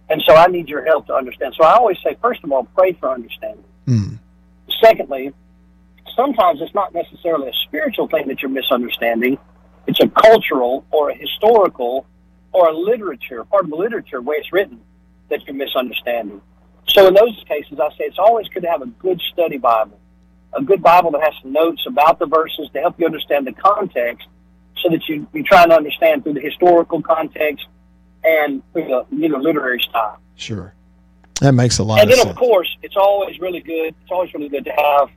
and 0.09 0.22
so 0.24 0.36
I 0.36 0.47
need 0.47 0.70
Your 0.70 0.84
help 0.86 1.05
to 1.07 1.14
understand. 1.14 1.53
So 1.55 1.64
I 1.64 1.76
always 1.76 1.97
say, 2.03 2.18
first 2.22 2.43
of 2.43 2.51
all, 2.51 2.64
pray 2.76 2.93
for 2.93 3.12
understanding. 3.12 3.64
Mm. 3.88 4.20
Secondly, 4.84 5.34
sometimes 6.16 6.62
it's 6.62 6.74
not 6.74 6.94
necessarily 6.94 7.50
a 7.50 7.54
spiritual 7.68 8.08
thing 8.08 8.28
that 8.28 8.42
you're 8.42 8.52
misunderstanding; 8.52 9.38
it's 9.88 10.00
a 10.00 10.08
cultural 10.08 10.86
or 10.92 11.10
a 11.10 11.16
historical 11.16 12.06
or 12.52 12.70
a 12.70 12.74
literature, 12.78 13.44
part 13.46 13.66
of 13.66 13.70
the 13.70 13.76
literature 13.76 14.22
where 14.22 14.40
it's 14.40 14.52
written 14.52 14.82
that 15.30 15.46
you're 15.46 15.56
misunderstanding. 15.56 16.42
So 16.88 17.08
in 17.08 17.14
those 17.14 17.42
cases, 17.48 17.80
I 17.80 17.90
say 17.92 18.06
it's 18.06 18.20
always 18.20 18.48
good 18.50 18.64
to 18.64 18.70
have 18.70 18.82
a 18.82 18.88
good 18.88 19.22
study 19.32 19.58
Bible, 19.58 20.00
a 20.54 20.62
good 20.62 20.82
Bible 20.82 21.12
that 21.12 21.22
has 21.24 21.34
some 21.42 21.54
notes 21.54 21.86
about 21.88 22.20
the 22.20 22.26
verses 22.26 22.70
to 22.74 22.80
help 22.80 23.00
you 23.00 23.06
understand 23.06 23.48
the 23.48 23.54
context, 23.54 24.28
so 24.82 24.90
that 24.90 25.08
you 25.08 25.28
you 25.34 25.44
try 25.44 25.66
to 25.66 25.74
understand 25.74 26.24
through 26.24 26.34
the 26.34 26.42
historical 26.42 27.02
context 27.02 27.68
and 28.24 28.62
through 28.74 28.88
the 28.88 29.06
you 29.16 29.30
know 29.30 29.38
literary 29.38 29.80
style. 29.80 30.20
Sure, 30.36 30.74
that 31.42 31.52
makes 31.54 31.78
a 31.80 31.84
lot 31.84 32.00
And 32.00 32.10
of 32.10 32.16
sense. 32.16 32.26
And 32.26 32.30
then 32.30 32.36
of 32.36 32.39
course, 32.39 32.78
it's 32.82 32.96
always 32.96 33.39
really 33.39 33.60
good. 33.60 33.94
It's 34.02 34.12
always 34.12 34.34
really 34.34 34.50
good 34.50 34.64
to 34.66 34.72
have 34.72 35.10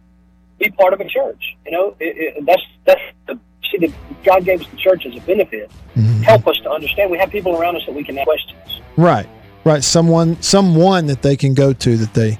be 0.59 0.70
part 0.70 0.93
of 0.93 1.01
a 1.01 1.09
church. 1.09 1.57
You 1.64 1.72
know, 1.72 1.97
it, 2.01 2.37
it, 2.37 2.47
that's 2.47 2.62
that's 2.85 3.01
the 3.27 3.39
see 3.70 3.87
that 3.87 4.25
God 4.25 4.45
gave 4.45 4.61
us 4.61 4.68
the 4.68 4.77
church 4.77 5.07
as 5.07 5.16
a 5.16 5.20
benefit. 5.20 5.70
Mm-hmm. 5.97 6.22
Help 6.22 6.47
us 6.47 6.59
to 6.59 6.70
understand. 6.70 7.11
We 7.11 7.18
have 7.18 7.31
people 7.31 7.57
around 7.57 7.77
us 7.77 7.87
that 7.87 7.95
we 7.95 8.05
can 8.05 8.18
ask 8.18 8.27
questions. 8.27 8.81
Right, 8.97 9.29
right. 9.64 9.83
Someone, 9.83 10.41
someone 10.43 11.07
that 11.07 11.22
they 11.22 11.37
can 11.37 11.55
go 11.55 11.72
to 11.72 11.97
that 11.97 12.14
they 12.14 12.39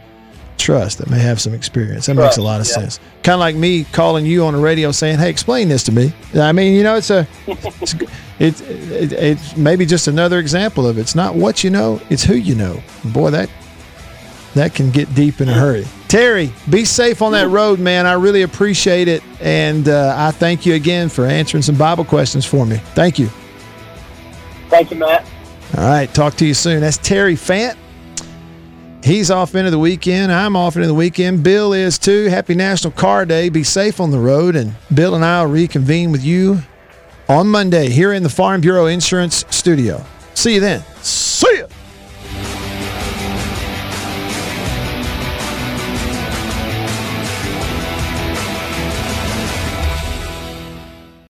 trust 0.57 0.99
that 0.99 1.11
may 1.11 1.19
have 1.19 1.41
some 1.41 1.53
experience. 1.53 2.07
That 2.07 2.15
makes 2.15 2.37
a 2.37 2.43
lot 2.43 2.61
of 2.61 2.67
yeah. 2.69 2.75
sense. 2.75 3.01
Kind 3.23 3.35
of 3.35 3.41
like 3.41 3.57
me 3.57 3.85
calling 3.85 4.25
you 4.25 4.45
on 4.45 4.55
the 4.55 4.61
radio 4.61 4.93
saying, 4.93 5.19
"Hey, 5.19 5.31
explain 5.31 5.69
this 5.69 5.83
to 5.85 5.93
me." 5.93 6.13
I 6.35 6.53
mean, 6.53 6.75
you 6.75 6.83
know, 6.83 6.97
it's 6.97 7.11
a, 7.11 7.27
it's, 7.47 7.95
it's, 8.39 8.61
it, 8.61 9.13
it's 9.13 9.57
maybe 9.57 9.85
just 9.85 10.09
another 10.09 10.39
example 10.39 10.87
of 10.87 10.99
it's 10.99 11.15
not 11.15 11.35
what 11.35 11.65
you 11.65 11.71
know, 11.71 12.01
it's 12.11 12.25
who 12.25 12.35
you 12.35 12.55
know. 12.55 12.83
Boy, 13.05 13.31
that 13.31 13.51
that 14.55 14.75
can 14.75 14.91
get 14.91 15.15
deep 15.15 15.41
in 15.41 15.49
a 15.49 15.53
hurry. 15.53 15.87
Terry, 16.09 16.53
be 16.71 16.85
safe 16.85 17.23
on 17.23 17.33
that 17.33 17.49
road, 17.49 17.79
man. 17.79 18.07
I 18.07 18.13
really 18.15 18.43
appreciate 18.43 19.09
it, 19.09 19.23
and 19.41 19.89
uh, 19.89 20.15
I 20.17 20.31
thank 20.31 20.65
you 20.65 20.75
again 20.75 21.09
for 21.09 21.27
answering 21.27 21.63
some 21.63 21.77
Bible 21.77 22.05
questions 22.05 22.45
for 22.45 22.65
me. 22.65 22.77
Thank 22.95 23.19
you. 23.19 23.29
Thank 24.69 24.91
you, 24.91 24.97
Matt. 24.97 25.25
All 25.77 25.85
right. 25.85 26.13
Talk 26.13 26.35
to 26.37 26.47
you 26.47 26.55
soon. 26.55 26.81
That's 26.81 26.99
Terry 26.99 27.35
Fant. 27.35 27.77
He's 29.03 29.31
off 29.31 29.55
into 29.55 29.71
the 29.71 29.79
weekend. 29.79 30.33
I'm 30.33 30.57
off 30.57 30.77
into 30.77 30.89
the 30.89 30.95
weekend. 30.95 31.43
Bill 31.43 31.73
is 31.73 31.99
too. 31.99 32.27
Happy 32.29 32.55
National 32.55 32.93
Car 32.93 33.27
Day. 33.27 33.51
Be 33.51 33.63
safe 33.63 34.01
on 34.01 34.11
the 34.11 34.19
road. 34.19 34.57
And 34.57 34.75
Bill 34.95 35.15
and 35.15 35.25
I 35.25 35.43
will 35.43 35.51
reconvene 35.51 36.11
with 36.11 36.25
you 36.25 36.61
on 37.29 37.49
Monday 37.49 37.91
here 37.91 38.13
in 38.13 38.23
the 38.23 38.31
Farm 38.31 38.61
Bureau 38.61 38.87
Insurance 38.87 39.45
Studio. 39.51 40.05
See 40.35 40.55
you 40.55 40.61
then. 40.61 40.83